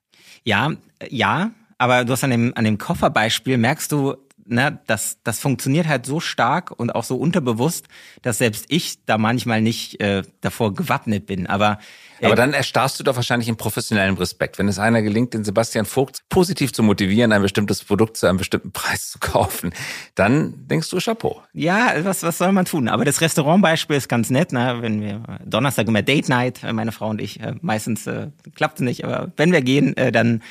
Ja, 0.44 0.72
ja, 1.10 1.52
aber 1.78 2.06
du 2.06 2.14
hast 2.14 2.24
an 2.24 2.30
dem, 2.30 2.54
an 2.56 2.64
dem 2.64 2.78
Kofferbeispiel 2.78 3.58
merkst 3.58 3.92
du, 3.92 4.16
ne, 4.46 4.80
das, 4.88 5.18
das 5.24 5.40
funktioniert 5.40 5.88
halt 5.88 6.06
so 6.06 6.20
stark 6.20 6.72
und 6.72 6.94
auch 6.94 7.04
so 7.04 7.16
unterbewusst, 7.16 7.88
dass 8.22 8.38
selbst 8.38 8.66
ich 8.70 9.06
da 9.06 9.18
manchmal 9.18 9.62
nicht 9.62 10.00
äh, 10.02 10.24
davor 10.42 10.74
gewappnet 10.74 11.26
bin. 11.26 11.48
Aber, 11.48 11.80
äh, 12.20 12.26
Aber 12.26 12.36
dann 12.36 12.54
erstarrst 12.54 13.00
du 13.00 13.04
doch 13.04 13.16
wahrscheinlich 13.16 13.50
in 13.50 13.56
professionellem 13.56 14.16
Respekt. 14.16 14.60
Wenn 14.60 14.68
es 14.68 14.80
einer 14.80 15.02
gelingt, 15.02 15.34
den 15.34 15.44
Sebastian 15.44 15.86
Vogt 15.86 16.24
positiv 16.30 16.74
zu 16.74 16.84
motivieren, 16.84 17.32
ein 17.32 17.42
bestimmtes 17.42 17.84
Produkt 17.84 18.18
zu 18.18 18.28
einem 18.28 18.38
bestimmten 18.38 18.72
Preis 18.74 19.12
zu 19.12 19.20
kaufen, 19.20 19.74
dann 20.16 20.68
denkst 20.68 20.90
du 20.90 21.00
Chapeau. 21.00 21.42
Ja, 21.54 21.94
was, 22.04 22.24
was 22.24 22.38
soll 22.38 22.52
man 22.52 22.66
tun? 22.66 22.88
Aber 22.88 23.06
das 23.06 23.22
Restaurantbeispiel 23.22 23.96
ist 23.96 24.10
ganz 24.10 24.30
nett, 24.30 24.52
ne? 24.52 24.78
wenn 24.82 25.02
wir 25.02 25.24
Donnerstag 25.46 25.88
immer 25.88 26.02
Date 26.02 26.30
Night, 26.30 26.64
äh, 26.64 26.74
meine 26.74 26.92
Frau 26.92 27.10
und 27.10 27.22
ich, 27.22 27.40
äh, 27.40 27.56
meistens 27.62 28.08
äh, 28.08 28.28
klappt 28.56 28.76
es 28.76 28.82
nicht, 28.82 29.06
aber 29.06 29.32
wenn 29.38 29.52
wir 29.52 29.62
gehen, 29.62 29.96
äh, 29.98 30.12
dann 30.12 30.42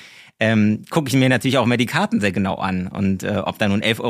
ähm, 0.43 0.83
gucke 0.89 1.09
ich 1.09 1.15
mir 1.15 1.29
natürlich 1.29 1.59
auch 1.59 1.65
immer 1.65 1.77
die 1.77 1.85
Karten 1.85 2.19
sehr 2.19 2.33
genau 2.33 2.55
an. 2.55 2.87
Und 2.87 3.23
äh, 3.23 3.43
ob 3.45 3.59
da 3.59 3.69
nun 3.69 3.83
11,90 3.83 4.01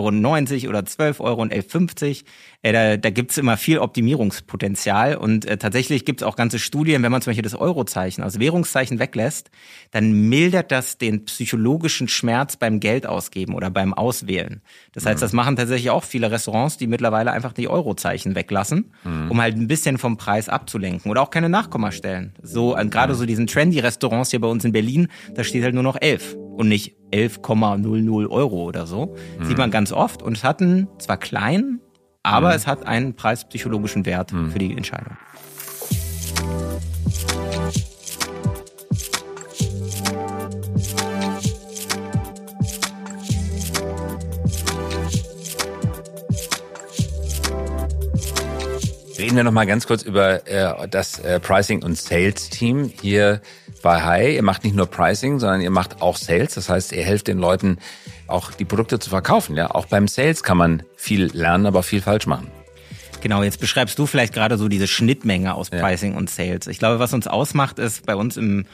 Euro 0.63 0.69
oder 0.71 0.87
12 0.87 1.21
Euro 1.21 1.43
und 1.43 1.53
11,50, 1.53 2.23
äh, 2.63 2.73
da, 2.73 2.97
da 2.97 3.11
gibt 3.11 3.33
es 3.33 3.39
immer 3.39 3.57
viel 3.57 3.79
Optimierungspotenzial. 3.79 5.17
Und 5.17 5.45
äh, 5.45 5.57
tatsächlich 5.57 6.05
gibt 6.05 6.23
es 6.23 6.27
auch 6.27 6.37
ganze 6.37 6.61
Studien, 6.61 7.03
wenn 7.03 7.11
man 7.11 7.21
zum 7.21 7.33
Beispiel 7.33 7.43
das 7.43 7.57
Eurozeichen, 7.57 8.23
also 8.23 8.39
Währungszeichen 8.39 9.01
weglässt, 9.01 9.51
dann 9.91 10.13
mildert 10.29 10.71
das 10.71 10.99
den 10.99 11.25
psychologischen 11.25 12.07
Schmerz 12.07 12.57
beim 12.57 12.79
Geld 12.79 13.07
ausgeben 13.07 13.55
oder 13.55 13.69
beim 13.69 13.93
Auswählen. 13.93 14.63
Das 14.93 15.07
heißt, 15.07 15.19
mhm. 15.19 15.23
das 15.23 15.33
machen 15.33 15.57
tatsächlich 15.57 15.91
auch 15.91 16.05
viele 16.05 16.31
Restaurants, 16.31 16.77
die 16.77 16.87
mittlerweile 16.87 17.33
einfach 17.33 17.53
die 17.53 17.67
Eurozeichen 17.67 18.37
weglassen, 18.37 18.93
mhm. 19.03 19.33
um 19.33 19.41
halt 19.41 19.57
ein 19.57 19.67
bisschen 19.67 19.99
vom 19.99 20.17
Preis 20.17 20.49
abzulenken 20.49 21.11
oder 21.11 21.23
auch 21.23 21.31
keine 21.31 21.49
Nachkommastellen. 21.49 22.35
So 22.41 22.77
äh, 22.77 22.87
gerade 22.87 23.17
so 23.17 23.27
diesen 23.27 23.49
trendy 23.49 23.81
Restaurants 23.81 24.31
hier 24.31 24.41
bei 24.41 24.49
uns 24.49 24.65
in 24.65 24.71
Berlin, 24.71 25.09
da 25.35 25.43
steht 25.43 25.65
halt 25.65 25.75
nur 25.75 25.83
noch 25.83 25.97
11 26.01 26.20
und 26.57 26.69
nicht 26.69 26.97
11,00 27.13 28.29
Euro 28.31 28.65
oder 28.65 28.87
so. 28.87 29.17
Mhm. 29.39 29.45
Sieht 29.45 29.59
man 29.59 29.71
ganz 29.71 29.93
oft 29.93 30.23
und 30.23 30.37
es 30.37 30.45
hat 30.45 30.61
einen 30.61 30.89
zwar 30.99 31.17
kleinen, 31.17 31.81
aber 32.23 32.51
mhm. 32.51 32.55
es 32.55 32.67
hat 32.67 32.87
einen 32.87 33.15
preispsychologischen 33.15 34.07
Wert 34.07 34.33
mhm. 34.33 34.51
für 34.51 34.59
die 34.59 34.77
Entscheidung. 34.77 35.17
Reden 49.21 49.37
wir 49.37 49.45
noch 49.45 49.53
mal 49.53 49.67
ganz 49.67 49.87
kurz 49.87 50.03
über 50.03 50.47
äh, 50.49 50.89
das 50.89 51.19
äh, 51.19 51.41
Pricing 51.41 51.85
und 51.85 51.99
Sales 51.99 52.49
Team 52.49 52.91
hier 53.03 53.43
bei 53.83 54.03
High. 54.03 54.35
Ihr 54.35 54.43
macht 54.43 54.65
nicht 54.65 54.77
nur 54.77 54.87
Pricing, 54.87 55.39
sondern 55.39 55.61
ihr 55.61 55.71
macht 55.71 56.03
auch 56.03 56.17
Sales. 56.17 56.55
Das 56.55 56.69
heißt, 56.69 56.93
ihr 56.93 57.03
helft 57.03 57.29
den 57.29 57.39
Leuten 57.39 57.79
auch 58.27 58.53
die 58.53 58.65
Produkte 58.65 58.99
zu 58.99 59.11
verkaufen. 59.11 59.57
Ja, 59.57 59.71
auch 59.71 59.87
beim 59.87 60.09
Sales 60.09 60.43
kann 60.43 60.57
man 60.57 60.83
viel 60.97 61.31
lernen, 61.33 61.67
aber 61.67 61.83
viel 61.83 62.01
falsch 62.01 62.27
machen. 62.27 62.49
Genau, 63.21 63.43
jetzt 63.43 63.61
beschreibst 63.61 63.99
du 63.99 64.07
vielleicht 64.07 64.33
gerade 64.33 64.57
so 64.57 64.69
diese 64.69 64.87
Schnittmenge 64.87 65.55
aus 65.55 65.71
Pricing 65.71 66.13
ja. 66.13 66.19
und 66.19 66.31
Sales. 66.31 66.67
Ich 66.67 66.79
glaube, 66.79 66.99
was 66.99 67.13
uns 67.13 67.27
ausmacht, 67.27 67.79
ist 67.79 68.07
bei 68.07 68.17
uns 68.17 68.37
im 68.37 68.65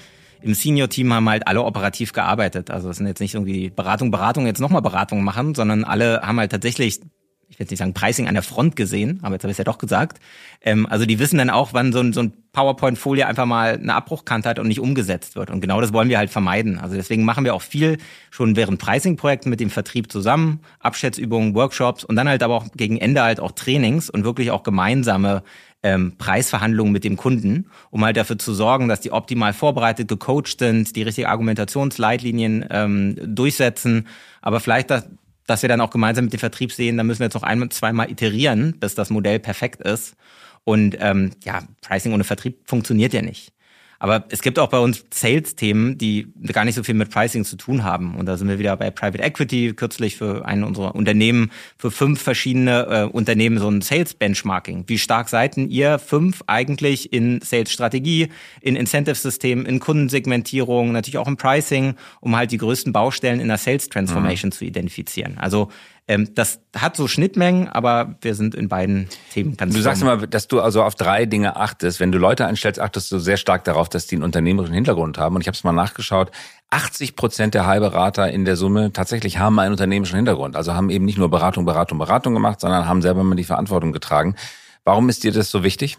im 0.42 0.54
Senior-Team 0.54 1.12
haben 1.12 1.28
halt 1.28 1.46
alle 1.46 1.62
operativ 1.62 2.12
gearbeitet. 2.12 2.70
Also 2.70 2.90
es 2.90 2.98
sind 2.98 3.06
jetzt 3.06 3.20
nicht 3.20 3.34
irgendwie 3.34 3.70
Beratung, 3.70 4.10
Beratung, 4.10 4.46
jetzt 4.46 4.60
nochmal 4.60 4.82
Beratung 4.82 5.24
machen, 5.24 5.54
sondern 5.54 5.82
alle 5.84 6.20
haben 6.22 6.38
halt 6.38 6.52
tatsächlich 6.52 7.00
ich 7.48 7.58
will 7.58 7.64
jetzt 7.64 7.70
nicht 7.70 7.78
sagen 7.78 7.94
Pricing 7.94 8.26
an 8.26 8.34
der 8.34 8.42
Front 8.42 8.74
gesehen, 8.74 9.20
aber 9.22 9.34
jetzt 9.34 9.44
habe 9.44 9.50
ich 9.50 9.54
es 9.54 9.58
ja 9.58 9.64
doch 9.64 9.78
gesagt. 9.78 10.18
Ähm, 10.60 10.86
also 10.86 11.06
die 11.06 11.18
wissen 11.18 11.38
dann 11.38 11.50
auch, 11.50 11.72
wann 11.72 11.92
so 11.92 12.00
ein, 12.00 12.12
so 12.12 12.20
ein 12.20 12.32
PowerPoint-Folie 12.52 13.26
einfach 13.26 13.46
mal 13.46 13.74
eine 13.74 13.94
Abbruchkante 13.94 14.48
hat 14.48 14.58
und 14.58 14.66
nicht 14.66 14.80
umgesetzt 14.80 15.36
wird. 15.36 15.50
Und 15.50 15.60
genau 15.60 15.80
das 15.80 15.92
wollen 15.92 16.08
wir 16.08 16.18
halt 16.18 16.30
vermeiden. 16.30 16.78
Also 16.78 16.96
deswegen 16.96 17.24
machen 17.24 17.44
wir 17.44 17.54
auch 17.54 17.62
viel 17.62 17.98
schon 18.30 18.56
während 18.56 18.80
Pricing-Projekten 18.80 19.48
mit 19.48 19.60
dem 19.60 19.70
Vertrieb 19.70 20.10
zusammen, 20.10 20.60
Abschätzübungen, 20.80 21.54
Workshops 21.54 22.02
und 22.04 22.16
dann 22.16 22.28
halt 22.28 22.42
aber 22.42 22.54
auch 22.54 22.66
gegen 22.74 22.98
Ende 22.98 23.22
halt 23.22 23.38
auch 23.38 23.52
Trainings 23.52 24.10
und 24.10 24.24
wirklich 24.24 24.50
auch 24.50 24.62
gemeinsame 24.62 25.42
ähm, 25.82 26.14
Preisverhandlungen 26.18 26.92
mit 26.92 27.04
dem 27.04 27.16
Kunden, 27.16 27.66
um 27.90 28.04
halt 28.04 28.16
dafür 28.16 28.38
zu 28.38 28.54
sorgen, 28.54 28.88
dass 28.88 29.00
die 29.00 29.12
optimal 29.12 29.52
vorbereitet, 29.52 30.08
gecoacht 30.08 30.58
sind, 30.58 30.96
die 30.96 31.02
richtige 31.02 31.28
Argumentationsleitlinien 31.28 32.64
ähm, 32.70 33.16
durchsetzen, 33.22 34.08
aber 34.40 34.58
vielleicht 34.58 34.90
das, 34.90 35.08
dass 35.46 35.62
wir 35.62 35.68
dann 35.68 35.80
auch 35.80 35.90
gemeinsam 35.90 36.24
mit 36.24 36.32
dem 36.32 36.40
Vertrieb 36.40 36.72
sehen, 36.72 36.96
da 36.96 37.04
müssen 37.04 37.20
wir 37.20 37.26
jetzt 37.26 37.34
noch 37.34 37.42
ein, 37.42 37.70
zweimal 37.70 38.10
iterieren, 38.10 38.78
bis 38.78 38.94
das 38.94 39.10
Modell 39.10 39.38
perfekt 39.38 39.80
ist. 39.80 40.16
Und 40.64 40.96
ähm, 41.00 41.30
ja, 41.44 41.62
Pricing 41.80 42.12
ohne 42.12 42.24
Vertrieb 42.24 42.68
funktioniert 42.68 43.12
ja 43.12 43.22
nicht. 43.22 43.52
Aber 43.98 44.24
es 44.28 44.42
gibt 44.42 44.58
auch 44.58 44.68
bei 44.68 44.78
uns 44.78 45.04
Sales-Themen, 45.12 45.98
die 45.98 46.28
gar 46.52 46.64
nicht 46.64 46.74
so 46.74 46.82
viel 46.82 46.94
mit 46.94 47.10
Pricing 47.10 47.44
zu 47.44 47.56
tun 47.56 47.84
haben. 47.84 48.14
Und 48.16 48.26
da 48.26 48.36
sind 48.36 48.48
wir 48.48 48.58
wieder 48.58 48.76
bei 48.76 48.90
Private 48.90 49.22
Equity, 49.22 49.72
kürzlich 49.74 50.16
für 50.16 50.44
einen 50.44 50.64
unserer 50.64 50.94
Unternehmen, 50.94 51.50
für 51.76 51.90
fünf 51.90 52.20
verschiedene 52.20 52.86
äh, 52.86 53.04
Unternehmen 53.04 53.58
so 53.58 53.68
ein 53.68 53.80
Sales-Benchmarking. 53.80 54.84
Wie 54.86 54.98
stark 54.98 55.28
seid 55.28 55.56
ihr 55.56 55.98
fünf 55.98 56.42
eigentlich 56.46 57.12
in 57.12 57.40
Sales-Strategie, 57.40 58.28
in 58.60 58.76
Incentive-System, 58.76 59.64
in 59.64 59.80
Kundensegmentierung, 59.80 60.92
natürlich 60.92 61.18
auch 61.18 61.28
im 61.28 61.36
Pricing, 61.36 61.94
um 62.20 62.36
halt 62.36 62.50
die 62.52 62.58
größten 62.58 62.92
Baustellen 62.92 63.40
in 63.40 63.48
der 63.48 63.58
Sales-Transformation 63.58 64.48
mhm. 64.48 64.52
zu 64.52 64.64
identifizieren. 64.64 65.38
Also 65.38 65.70
ähm, 66.08 66.34
das 66.34 66.60
hat 66.76 66.96
so 66.96 67.08
Schnittmengen, 67.08 67.68
aber 67.68 68.16
wir 68.20 68.36
sind 68.36 68.54
in 68.54 68.68
beiden 68.68 69.08
Themen 69.32 69.56
ganz 69.56 69.74
Du 69.74 69.80
sagst 69.80 70.02
immer, 70.02 70.26
dass 70.26 70.46
du 70.46 70.60
also 70.60 70.84
auf 70.84 70.94
drei 70.94 71.26
Dinge 71.26 71.56
achtest. 71.56 71.98
Wenn 71.98 72.12
du 72.12 72.18
Leute 72.18 72.46
einstellst, 72.46 72.80
achtest 72.80 73.10
du 73.10 73.18
sehr 73.18 73.36
stark 73.36 73.64
darauf, 73.64 73.88
dass 73.88 74.06
die 74.06 74.14
einen 74.14 74.22
unternehmerischen 74.22 74.74
Hintergrund 74.74 75.18
haben. 75.18 75.34
Und 75.34 75.40
ich 75.40 75.48
habe 75.48 75.56
es 75.56 75.64
mal 75.64 75.72
nachgeschaut. 75.72 76.30
80 76.70 77.16
Prozent 77.16 77.54
der 77.54 77.66
Heilberater 77.66 78.30
in 78.30 78.44
der 78.44 78.54
Summe 78.54 78.92
tatsächlich 78.92 79.38
haben 79.38 79.58
einen 79.58 79.72
unternehmerischen 79.72 80.16
Hintergrund. 80.16 80.54
Also 80.54 80.74
haben 80.74 80.90
eben 80.90 81.04
nicht 81.04 81.18
nur 81.18 81.28
Beratung, 81.28 81.64
Beratung, 81.64 81.98
Beratung 81.98 82.34
gemacht, 82.34 82.60
sondern 82.60 82.86
haben 82.86 83.02
selber 83.02 83.24
mal 83.24 83.34
die 83.34 83.44
Verantwortung 83.44 83.92
getragen. 83.92 84.36
Warum 84.84 85.08
ist 85.08 85.24
dir 85.24 85.32
das 85.32 85.50
so 85.50 85.64
wichtig? 85.64 85.98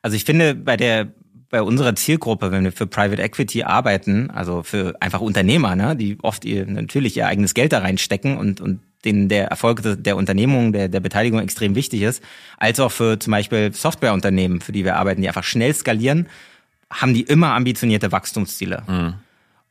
Also 0.00 0.16
ich 0.16 0.24
finde, 0.24 0.54
bei 0.54 0.78
der 0.78 1.08
bei 1.48 1.62
unserer 1.62 1.94
Zielgruppe, 1.94 2.50
wenn 2.50 2.64
wir 2.64 2.72
für 2.72 2.86
Private 2.86 3.22
Equity 3.22 3.62
arbeiten, 3.62 4.30
also 4.30 4.62
für 4.62 4.94
einfach 5.00 5.20
Unternehmer, 5.20 5.76
ne, 5.76 5.94
die 5.94 6.18
oft 6.22 6.44
ihr 6.44 6.66
natürlich 6.66 7.16
ihr 7.16 7.26
eigenes 7.26 7.54
Geld 7.54 7.72
da 7.72 7.78
reinstecken 7.78 8.36
und, 8.36 8.60
und 8.60 8.80
denen 9.06 9.28
der 9.28 9.46
Erfolg 9.46 9.80
der 9.84 10.16
Unternehmung, 10.16 10.72
der, 10.72 10.88
der 10.88 11.00
Beteiligung 11.00 11.40
extrem 11.40 11.74
wichtig 11.74 12.02
ist, 12.02 12.22
als 12.58 12.80
auch 12.80 12.92
für 12.92 13.18
zum 13.18 13.30
Beispiel 13.30 13.72
Softwareunternehmen, 13.72 14.60
für 14.60 14.72
die 14.72 14.84
wir 14.84 14.96
arbeiten, 14.96 15.22
die 15.22 15.28
einfach 15.28 15.44
schnell 15.44 15.72
skalieren, 15.72 16.26
haben 16.90 17.14
die 17.14 17.22
immer 17.22 17.54
ambitionierte 17.54 18.12
Wachstumsziele. 18.12 18.82
Mhm. 18.86 19.14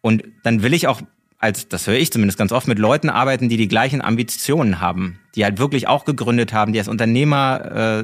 Und 0.01 0.23
dann 0.43 0.63
will 0.63 0.73
ich 0.73 0.87
auch 0.87 1.01
als, 1.45 1.67
das 1.67 1.85
höre 1.85 1.95
ich 1.95 2.11
zumindest 2.11 2.37
ganz 2.37 2.51
oft, 2.51 2.67
mit 2.67 2.79
Leuten 2.79 3.09
arbeiten, 3.09 3.49
die 3.49 3.57
die 3.57 3.67
gleichen 3.67 4.01
Ambitionen 4.01 4.79
haben, 4.79 5.19
die 5.35 5.43
halt 5.43 5.59
wirklich 5.59 5.87
auch 5.87 6.05
gegründet 6.05 6.53
haben, 6.53 6.73
die 6.73 6.79
als 6.79 6.87
Unternehmer 6.87 8.03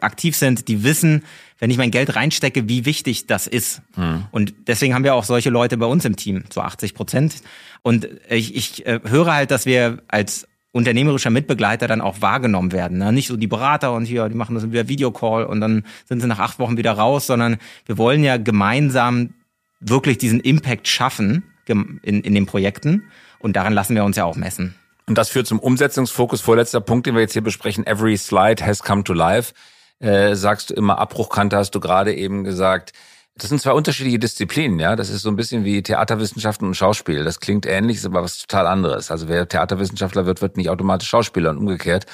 aktiv 0.00 0.36
sind, 0.36 0.68
die 0.68 0.84
wissen, 0.84 1.24
wenn 1.58 1.70
ich 1.70 1.78
mein 1.78 1.90
Geld 1.90 2.14
reinstecke, 2.14 2.68
wie 2.68 2.84
wichtig 2.84 3.26
das 3.26 3.46
ist. 3.46 3.82
Mhm. 3.96 4.26
Und 4.30 4.54
deswegen 4.66 4.94
haben 4.94 5.04
wir 5.04 5.14
auch 5.14 5.24
solche 5.24 5.50
Leute 5.50 5.76
bei 5.78 5.86
uns 5.86 6.04
im 6.04 6.16
Team, 6.16 6.44
so 6.52 6.60
80 6.60 6.94
Prozent. 6.94 7.36
Und 7.82 8.08
ich, 8.28 8.54
ich 8.54 8.86
äh, 8.86 9.00
höre 9.04 9.34
halt, 9.34 9.50
dass 9.50 9.66
wir 9.66 10.02
als 10.08 10.46
unternehmerischer 10.72 11.30
Mitbegleiter 11.30 11.88
dann 11.88 12.00
auch 12.00 12.20
wahrgenommen 12.20 12.72
werden. 12.72 12.98
Ne? 12.98 13.12
Nicht 13.12 13.28
so 13.28 13.36
die 13.36 13.46
Berater 13.46 13.92
und 13.92 14.04
hier, 14.04 14.28
die 14.28 14.36
machen 14.36 14.54
das 14.54 14.70
wieder 14.70 14.88
Videocall 14.88 15.44
und 15.44 15.60
dann 15.60 15.84
sind 16.08 16.20
sie 16.20 16.28
nach 16.28 16.38
acht 16.38 16.58
Wochen 16.58 16.76
wieder 16.76 16.92
raus, 16.92 17.26
sondern 17.26 17.56
wir 17.86 17.98
wollen 17.98 18.22
ja 18.22 18.36
gemeinsam 18.36 19.34
wirklich 19.80 20.18
diesen 20.18 20.40
Impact 20.40 20.86
schaffen 20.86 21.44
in, 21.66 22.00
in 22.02 22.34
den 22.34 22.46
Projekten 22.46 23.04
und 23.38 23.56
daran 23.56 23.72
lassen 23.72 23.94
wir 23.94 24.04
uns 24.04 24.16
ja 24.16 24.24
auch 24.24 24.36
messen. 24.36 24.74
Und 25.06 25.18
das 25.18 25.28
führt 25.28 25.48
zum 25.48 25.58
Umsetzungsfokus. 25.58 26.40
Vorletzter 26.40 26.80
Punkt, 26.80 27.06
den 27.06 27.14
wir 27.14 27.20
jetzt 27.20 27.32
hier 27.32 27.42
besprechen. 27.42 27.84
Every 27.84 28.16
slide 28.16 28.64
has 28.64 28.82
come 28.82 29.02
to 29.02 29.12
life. 29.12 29.54
Äh, 29.98 30.36
sagst 30.36 30.70
du 30.70 30.74
immer 30.74 30.98
Abbruchkante, 30.98 31.56
hast 31.56 31.72
du 31.72 31.80
gerade 31.80 32.14
eben 32.14 32.44
gesagt. 32.44 32.92
Das 33.40 33.48
sind 33.48 33.60
zwei 33.60 33.72
unterschiedliche 33.72 34.18
Disziplinen, 34.18 34.78
ja. 34.78 34.96
Das 34.96 35.08
ist 35.08 35.22
so 35.22 35.30
ein 35.30 35.36
bisschen 35.36 35.64
wie 35.64 35.82
Theaterwissenschaften 35.82 36.68
und 36.68 36.74
Schauspiel. 36.74 37.24
Das 37.24 37.40
klingt 37.40 37.64
ähnlich, 37.64 37.96
ist 37.96 38.04
aber 38.04 38.22
was 38.22 38.38
total 38.38 38.66
anderes. 38.66 39.10
Also 39.10 39.28
wer 39.28 39.48
Theaterwissenschaftler 39.48 40.26
wird, 40.26 40.42
wird 40.42 40.58
nicht 40.58 40.68
automatisch 40.68 41.08
Schauspieler 41.08 41.50
und 41.50 41.56
umgekehrt. 41.56 42.04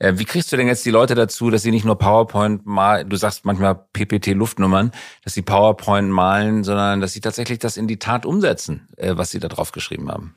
Äh, 0.00 0.14
wie 0.16 0.24
kriegst 0.24 0.50
du 0.50 0.56
denn 0.56 0.66
jetzt 0.66 0.84
die 0.84 0.90
Leute 0.90 1.14
dazu, 1.14 1.48
dass 1.50 1.62
sie 1.62 1.70
nicht 1.70 1.84
nur 1.84 1.96
PowerPoint 1.96 2.66
mal, 2.66 3.04
du 3.04 3.14
sagst 3.14 3.44
manchmal 3.44 3.76
PPT-Luftnummern, 3.92 4.90
dass 5.22 5.34
sie 5.34 5.42
PowerPoint 5.42 6.10
malen, 6.10 6.64
sondern 6.64 7.00
dass 7.00 7.12
sie 7.12 7.20
tatsächlich 7.20 7.60
das 7.60 7.76
in 7.76 7.86
die 7.86 8.00
Tat 8.00 8.26
umsetzen, 8.26 8.88
äh, 8.96 9.16
was 9.16 9.30
sie 9.30 9.38
da 9.38 9.46
drauf 9.46 9.70
geschrieben 9.70 10.10
haben? 10.10 10.34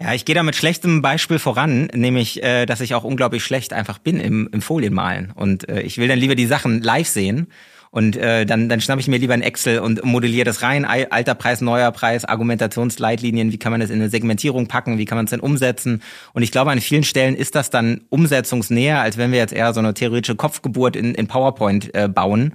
Ja, 0.00 0.14
ich 0.14 0.24
gehe 0.24 0.36
da 0.36 0.44
mit 0.44 0.54
schlechtem 0.54 1.02
Beispiel 1.02 1.40
voran, 1.40 1.88
nämlich, 1.92 2.44
äh, 2.44 2.66
dass 2.66 2.80
ich 2.80 2.94
auch 2.94 3.02
unglaublich 3.02 3.42
schlecht 3.42 3.72
einfach 3.72 3.98
bin 3.98 4.20
im, 4.20 4.48
im 4.52 4.62
Folienmalen. 4.62 5.32
Und 5.32 5.68
äh, 5.68 5.82
ich 5.82 5.98
will 5.98 6.06
dann 6.06 6.18
lieber 6.18 6.36
die 6.36 6.46
Sachen 6.46 6.80
live 6.80 7.08
sehen 7.08 7.48
und 7.94 8.16
äh, 8.16 8.44
dann, 8.44 8.68
dann 8.68 8.80
schnappe 8.80 9.00
ich 9.00 9.06
mir 9.06 9.18
lieber 9.18 9.34
ein 9.34 9.40
Excel 9.40 9.78
und 9.78 10.04
modelliere 10.04 10.44
das 10.44 10.62
rein. 10.62 10.84
Alter 10.84 11.36
Preis, 11.36 11.60
neuer 11.60 11.92
Preis, 11.92 12.24
Argumentationsleitlinien, 12.24 13.52
wie 13.52 13.56
kann 13.56 13.70
man 13.70 13.80
das 13.80 13.90
in 13.90 14.00
eine 14.00 14.10
Segmentierung 14.10 14.66
packen, 14.66 14.98
wie 14.98 15.04
kann 15.04 15.14
man 15.14 15.26
es 15.26 15.30
denn 15.30 15.38
umsetzen. 15.38 16.02
Und 16.32 16.42
ich 16.42 16.50
glaube, 16.50 16.72
an 16.72 16.80
vielen 16.80 17.04
Stellen 17.04 17.36
ist 17.36 17.54
das 17.54 17.70
dann 17.70 18.00
umsetzungsnäher, 18.08 19.00
als 19.00 19.16
wenn 19.16 19.30
wir 19.30 19.38
jetzt 19.38 19.52
eher 19.52 19.72
so 19.72 19.78
eine 19.78 19.94
theoretische 19.94 20.34
Kopfgeburt 20.34 20.96
in, 20.96 21.14
in 21.14 21.28
PowerPoint 21.28 21.94
äh, 21.94 22.08
bauen. 22.08 22.54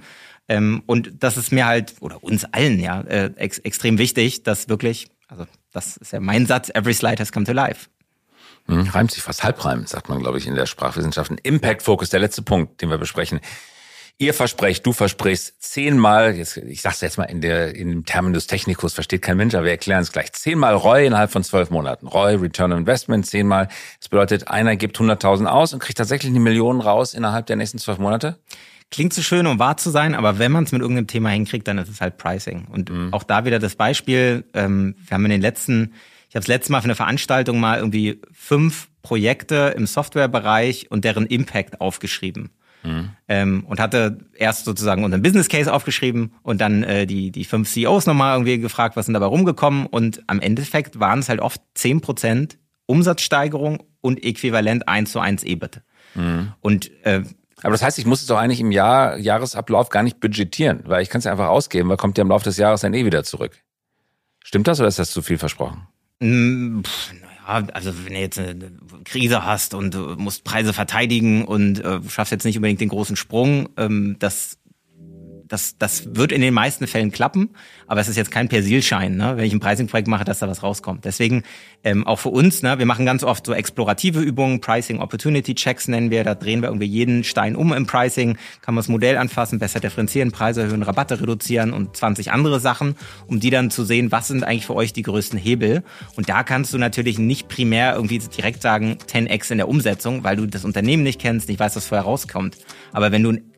Ähm, 0.50 0.84
und 0.88 1.10
das 1.24 1.38
ist 1.38 1.54
mir 1.54 1.66
halt, 1.66 1.94
oder 2.02 2.22
uns 2.22 2.44
allen 2.44 2.78
ja, 2.78 3.00
äh, 3.00 3.32
ex 3.38 3.60
extrem 3.60 3.98
wichtig, 3.98 4.44
dass 4.44 4.68
wirklich, 4.68 5.08
also 5.30 5.46
das 5.72 5.96
ist 5.96 6.12
ja 6.12 6.20
mein 6.20 6.48
Satz, 6.48 6.70
every 6.74 6.94
slide 6.94 7.22
has 7.22 7.32
come 7.32 7.46
to 7.46 7.54
life. 7.54 7.88
Hm, 8.66 8.90
reimt 8.90 9.12
sich 9.12 9.24
fast 9.24 9.42
halbreim, 9.46 9.86
sagt 9.86 10.10
man, 10.10 10.20
glaube 10.20 10.38
ich, 10.38 10.48
in 10.48 10.56
der 10.56 10.66
Sprachwissenschaft. 10.66 11.32
Impact 11.44 11.82
Focus, 11.82 12.10
der 12.10 12.20
letzte 12.20 12.42
Punkt, 12.42 12.82
den 12.82 12.90
wir 12.90 12.98
besprechen. 12.98 13.40
Ihr 14.22 14.34
versprecht, 14.34 14.86
du 14.86 14.92
versprichst 14.92 15.62
zehnmal, 15.64 16.36
jetzt, 16.36 16.58
ich 16.58 16.82
sag's 16.82 17.00
jetzt 17.00 17.18
mal 17.18 17.24
in 17.24 17.40
der, 17.40 17.74
in 17.74 17.90
dem 17.90 18.06
Terminus 18.06 18.48
Technicus, 18.48 18.94
versteht 18.94 19.22
kein 19.22 19.38
Mensch, 19.38 19.56
aber 19.56 19.64
wir 19.64 19.72
erklären 19.72 20.02
es 20.02 20.12
gleich. 20.12 20.34
Zehnmal 20.34 20.76
ROI 20.76 21.06
innerhalb 21.06 21.32
von 21.32 21.42
zwölf 21.42 21.70
Monaten. 21.70 22.06
ROI, 22.06 22.36
Return 22.36 22.74
on 22.74 22.80
Investment, 22.80 23.26
zehnmal. 23.26 23.70
Das 24.00 24.10
bedeutet, 24.10 24.50
einer 24.50 24.76
gibt 24.76 24.98
100.000 24.98 25.46
aus 25.46 25.74
und 25.74 25.80
kriegt 25.80 25.98
tatsächlich 25.98 26.32
eine 26.32 26.42
Million 26.42 26.82
raus 26.82 27.14
innerhalb 27.14 27.46
der 27.46 27.56
nächsten 27.56 27.78
zwölf 27.78 27.98
Monate? 27.98 28.38
klingt 28.92 29.14
so 29.14 29.22
schön, 29.22 29.46
um 29.48 29.60
wahr 29.60 29.78
zu 29.78 29.90
sein, 29.90 30.16
aber 30.16 30.40
wenn 30.40 30.52
man 30.52 30.64
es 30.64 30.72
mit 30.72 30.82
irgendeinem 30.82 31.08
Thema 31.08 31.30
hinkriegt, 31.30 31.68
dann 31.68 31.78
ist 31.78 31.90
es 31.90 32.02
halt 32.02 32.18
Pricing. 32.18 32.66
Und 32.72 32.90
mhm. 32.90 33.14
auch 33.14 33.24
da 33.24 33.46
wieder 33.46 33.60
das 33.60 33.76
Beispiel, 33.76 34.46
ähm, 34.54 34.96
wir 35.06 35.16
haben 35.16 35.26
in 35.26 35.32
den 35.32 35.42
letzten, 35.42 35.94
ich 36.28 36.36
habe 36.36 36.42
das 36.42 36.48
letzte 36.48 36.72
Mal 36.72 36.82
für 36.82 36.86
eine 36.86 36.96
Veranstaltung 36.96 37.60
mal 37.60 37.78
irgendwie 37.78 38.22
fünf 38.32 38.90
Projekte 39.02 39.74
im 39.78 39.86
Softwarebereich 39.86 40.92
und 40.92 41.06
deren 41.06 41.26
Impact 41.26 41.82
aufgeschrieben. 41.82 42.50
Mhm. 42.84 43.10
Ähm, 43.28 43.66
und 43.68 43.80
hatte 43.80 44.20
erst 44.36 44.66
sozusagen 44.66 45.04
unseren 45.04 45.22
Business 45.22 45.50
Case 45.50 45.72
aufgeschrieben 45.72 46.34
und 46.44 46.62
dann 46.62 46.84
äh, 46.84 47.06
die, 47.06 47.32
die 47.32 47.44
fünf 47.44 47.70
CEOs 47.70 48.06
nochmal 48.06 48.36
irgendwie 48.36 48.60
gefragt, 48.60 48.96
was 48.96 49.06
sind 49.06 49.14
dabei 49.14 49.26
rumgekommen. 49.26 49.86
Und 49.86 50.24
am 50.28 50.40
Endeffekt 50.40 51.00
waren 51.00 51.20
es 51.20 51.30
halt 51.30 51.42
oft 51.42 51.62
zehn 51.74 52.02
Prozent 52.02 52.58
Umsatzsteigerung 52.86 53.84
und 54.02 54.24
äquivalent 54.24 54.88
eins 54.88 55.12
zu 55.12 55.20
eins 55.20 55.44
EBIT. 55.44 55.82
Mhm. 56.16 56.54
Und 56.62 56.92
äh, 57.04 57.24
aber 57.62 57.72
das 57.72 57.82
heißt, 57.82 58.00
ich 58.00 58.06
muss 58.06 58.22
es 58.22 58.28
doch 58.28 58.38
eigentlich 58.38 58.62
im 58.62 58.72
Jahr, 58.72 59.18
Jahresablauf 59.18 59.90
gar 59.90 60.04
nicht 60.04 60.20
budgetieren, 60.20 60.84
weil 60.86 61.04
ich 61.04 61.10
kann 61.10 61.20
es 61.20 61.26
ja 61.26 61.32
einfach 61.32 61.50
ausgeben, 61.50 61.90
weil 61.90 61.98
kommt 61.98 62.18
ja 62.18 62.22
im 62.22 62.30
Laufe 62.30 62.46
des 62.46 62.58
Jahres 62.58 62.82
dann 62.82 62.94
eh 62.94 63.06
wieder 63.06 63.24
zurück. 63.24 63.62
Stimmt 64.44 64.68
das 64.68 64.80
oder 64.80 64.88
ist 64.88 65.00
das 65.00 65.12
zu 65.12 65.22
viel 65.22 65.38
versprochen? 65.38 65.88
Mm, 66.20 66.82
pff, 66.82 67.14
also 67.50 68.06
wenn 68.06 68.14
du 68.14 68.20
jetzt 68.20 68.40
eine 68.40 68.72
Krise 69.04 69.46
hast 69.46 69.74
und 69.74 69.94
du 69.94 70.16
musst 70.16 70.44
Preise 70.44 70.74
verteidigen 70.74 71.46
und 71.46 71.84
äh, 71.84 72.00
schaffst 72.08 72.32
jetzt 72.32 72.46
nicht 72.46 72.58
unbedingt 72.58 72.82
den 72.82 72.90
großen 72.90 73.16
Sprung, 73.16 73.70
ähm, 73.78 74.16
das 74.20 74.59
das, 75.50 75.78
das 75.80 76.16
wird 76.16 76.32
in 76.32 76.42
den 76.42 76.54
meisten 76.54 76.88
Fällen 76.88 77.12
klappen, 77.12 77.50
aber 77.88 78.00
es 78.00 78.08
ist 78.08 78.16
jetzt 78.16 78.30
kein 78.30 78.48
Persilschein, 78.48 79.18
ne, 79.18 79.36
wenn 79.36 79.46
ich 79.46 79.52
ein 79.52 79.60
Pricing-Projekt 79.60 80.08
mache, 80.08 80.24
dass 80.24 80.40
da 80.40 80.48
was 80.48 80.62
rauskommt. 80.62 81.06
Deswegen 81.06 81.44
ähm, 81.84 82.06
auch 82.06 82.20
für 82.20 82.30
uns, 82.30 82.62
ne, 82.62 82.78
wir 82.78 82.86
machen 82.86 83.06
ganz 83.06 83.24
oft 83.24 83.48
so 83.48 83.54
explorative 83.54 84.22
Übungen, 84.22 84.62
Pricing 84.62 85.00
Opportunity 85.00 85.56
Checks 85.56 85.88
nennen 85.88 86.12
wir, 86.12 86.24
da 86.24 86.36
drehen 86.36 86.62
wir 86.62 86.70
irgendwie 86.70 86.86
jeden 86.86 87.24
Stein 87.24 87.56
um 87.56 87.74
im 87.74 87.88
Pricing, 87.88 88.38
kann 88.62 88.76
man 88.76 88.84
das 88.84 88.90
Modell 88.90 89.18
anfassen, 89.18 89.58
besser 89.58 89.80
differenzieren, 89.80 90.32
Preise 90.32 90.62
erhöhen, 90.62 90.84
Rabatte 90.84 91.20
reduzieren 91.20 91.74
und 91.74 91.98
20 91.98 92.32
andere 92.32 92.60
Sachen, 92.60 92.96
um 93.26 93.40
die 93.40 93.50
dann 93.50 93.72
zu 93.72 93.84
sehen, 93.84 94.12
was 94.12 94.28
sind 94.28 94.44
eigentlich 94.44 94.68
für 94.68 94.76
euch 94.76 94.94
die 94.94 95.02
größten 95.02 95.40
Hebel. 95.40 95.84
Und 96.16 96.30
da 96.30 96.44
kannst 96.44 96.74
du 96.74 96.78
natürlich 96.78 97.18
nicht 97.18 97.48
primär 97.48 97.96
irgendwie 97.96 98.20
direkt 98.20 98.62
sagen 98.62 98.98
10x 99.08 99.52
in 99.52 99.58
der 99.58 99.68
Umsetzung, 99.68 100.24
weil 100.24 100.36
du 100.36 100.46
das 100.46 100.64
Unternehmen 100.64 101.02
nicht 101.02 101.20
kennst, 101.20 101.50
nicht 101.50 101.60
weißt, 101.60 101.76
was 101.76 101.88
vorher 101.88 102.06
rauskommt. 102.06 102.58
Aber 102.94 103.12
wenn 103.12 103.24
du 103.24 103.32
ein 103.32 103.49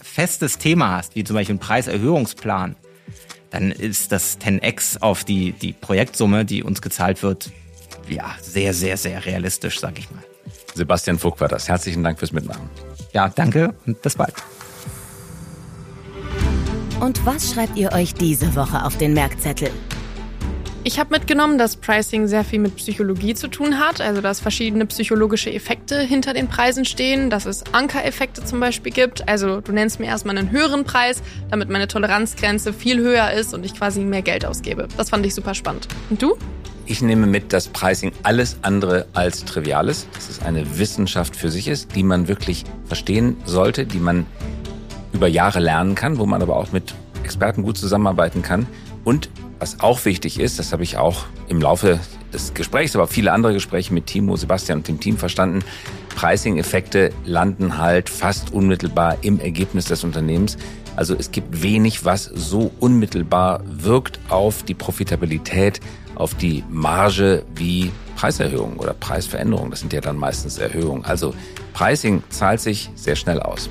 festes 0.00 0.58
Thema 0.58 0.96
hast, 0.96 1.14
wie 1.14 1.24
zum 1.24 1.34
Beispiel 1.34 1.56
ein 1.56 1.60
Preiserhöhungsplan, 1.60 2.76
dann 3.50 3.70
ist 3.72 4.12
das 4.12 4.38
10x 4.40 5.00
auf 5.00 5.24
die, 5.24 5.52
die 5.52 5.72
Projektsumme, 5.72 6.44
die 6.44 6.62
uns 6.62 6.82
gezahlt 6.82 7.22
wird, 7.22 7.50
ja, 8.08 8.34
sehr, 8.40 8.74
sehr, 8.74 8.96
sehr 8.96 9.24
realistisch, 9.24 9.80
sag 9.80 9.98
ich 9.98 10.10
mal. 10.10 10.22
Sebastian 10.74 11.18
Vogt 11.18 11.40
war 11.40 11.48
das. 11.48 11.68
Herzlichen 11.68 12.02
Dank 12.04 12.18
fürs 12.18 12.32
Mitmachen. 12.32 12.70
Ja, 13.12 13.28
danke 13.28 13.74
und 13.86 14.00
bis 14.02 14.16
bald. 14.16 14.34
Und 17.00 17.24
was 17.24 17.52
schreibt 17.52 17.76
ihr 17.76 17.92
euch 17.92 18.14
diese 18.14 18.54
Woche 18.54 18.84
auf 18.84 18.96
den 18.98 19.14
Merkzettel? 19.14 19.70
Ich 20.84 20.98
habe 20.98 21.10
mitgenommen, 21.10 21.58
dass 21.58 21.76
Pricing 21.76 22.28
sehr 22.28 22.44
viel 22.44 22.60
mit 22.60 22.76
Psychologie 22.76 23.34
zu 23.34 23.48
tun 23.48 23.78
hat, 23.78 24.00
also 24.00 24.20
dass 24.20 24.40
verschiedene 24.40 24.86
psychologische 24.86 25.52
Effekte 25.52 26.00
hinter 26.00 26.32
den 26.34 26.46
Preisen 26.46 26.84
stehen, 26.84 27.30
dass 27.30 27.46
es 27.46 27.64
Ankereffekte 27.72 28.44
zum 28.44 28.60
Beispiel 28.60 28.92
gibt. 28.92 29.28
Also 29.28 29.60
du 29.60 29.72
nennst 29.72 29.98
mir 29.98 30.06
erstmal 30.06 30.38
einen 30.38 30.50
höheren 30.50 30.84
Preis, 30.84 31.20
damit 31.50 31.68
meine 31.68 31.88
Toleranzgrenze 31.88 32.72
viel 32.72 33.00
höher 33.00 33.32
ist 33.32 33.54
und 33.54 33.66
ich 33.66 33.74
quasi 33.74 34.00
mehr 34.00 34.22
Geld 34.22 34.46
ausgebe. 34.46 34.86
Das 34.96 35.10
fand 35.10 35.26
ich 35.26 35.34
super 35.34 35.54
spannend. 35.54 35.88
Und 36.10 36.22
du? 36.22 36.36
Ich 36.86 37.02
nehme 37.02 37.26
mit, 37.26 37.52
dass 37.52 37.68
Pricing 37.68 38.12
alles 38.22 38.56
andere 38.62 39.06
als 39.12 39.44
trivial 39.44 39.88
ist, 39.88 40.06
dass 40.14 40.30
es 40.30 40.40
eine 40.40 40.78
Wissenschaft 40.78 41.36
für 41.36 41.50
sich 41.50 41.68
ist, 41.68 41.94
die 41.96 42.02
man 42.02 42.28
wirklich 42.28 42.64
verstehen 42.86 43.36
sollte, 43.44 43.84
die 43.84 43.98
man 43.98 44.26
über 45.12 45.26
Jahre 45.26 45.58
lernen 45.58 45.96
kann, 45.96 46.18
wo 46.18 46.24
man 46.24 46.40
aber 46.40 46.56
auch 46.56 46.72
mit 46.72 46.94
Experten 47.24 47.62
gut 47.62 47.76
zusammenarbeiten 47.76 48.42
kann 48.42 48.66
und 49.04 49.28
was 49.58 49.80
auch 49.80 50.04
wichtig 50.04 50.38
ist, 50.38 50.58
das 50.58 50.72
habe 50.72 50.82
ich 50.82 50.96
auch 50.96 51.24
im 51.48 51.60
Laufe 51.60 51.98
des 52.32 52.54
Gesprächs, 52.54 52.94
aber 52.94 53.06
viele 53.06 53.32
andere 53.32 53.52
Gespräche 53.52 53.92
mit 53.92 54.06
Timo, 54.06 54.36
Sebastian 54.36 54.78
und 54.78 54.88
dem 54.88 55.00
Team 55.00 55.16
verstanden. 55.16 55.64
Pricing-Effekte 56.14 57.10
landen 57.24 57.78
halt 57.78 58.08
fast 58.08 58.52
unmittelbar 58.52 59.18
im 59.22 59.40
Ergebnis 59.40 59.86
des 59.86 60.04
Unternehmens. 60.04 60.58
Also 60.96 61.14
es 61.14 61.30
gibt 61.30 61.62
wenig, 61.62 62.04
was 62.04 62.24
so 62.24 62.72
unmittelbar 62.80 63.62
wirkt 63.64 64.18
auf 64.28 64.64
die 64.64 64.74
Profitabilität, 64.74 65.80
auf 66.16 66.34
die 66.34 66.64
Marge 66.68 67.44
wie 67.54 67.92
Preiserhöhungen 68.16 68.78
oder 68.78 68.94
Preisveränderungen. 68.94 69.70
Das 69.70 69.80
sind 69.80 69.92
ja 69.92 70.00
dann 70.00 70.16
meistens 70.16 70.58
Erhöhungen. 70.58 71.04
Also 71.04 71.34
Pricing 71.72 72.24
zahlt 72.30 72.60
sich 72.60 72.90
sehr 72.96 73.14
schnell 73.14 73.40
aus. 73.40 73.70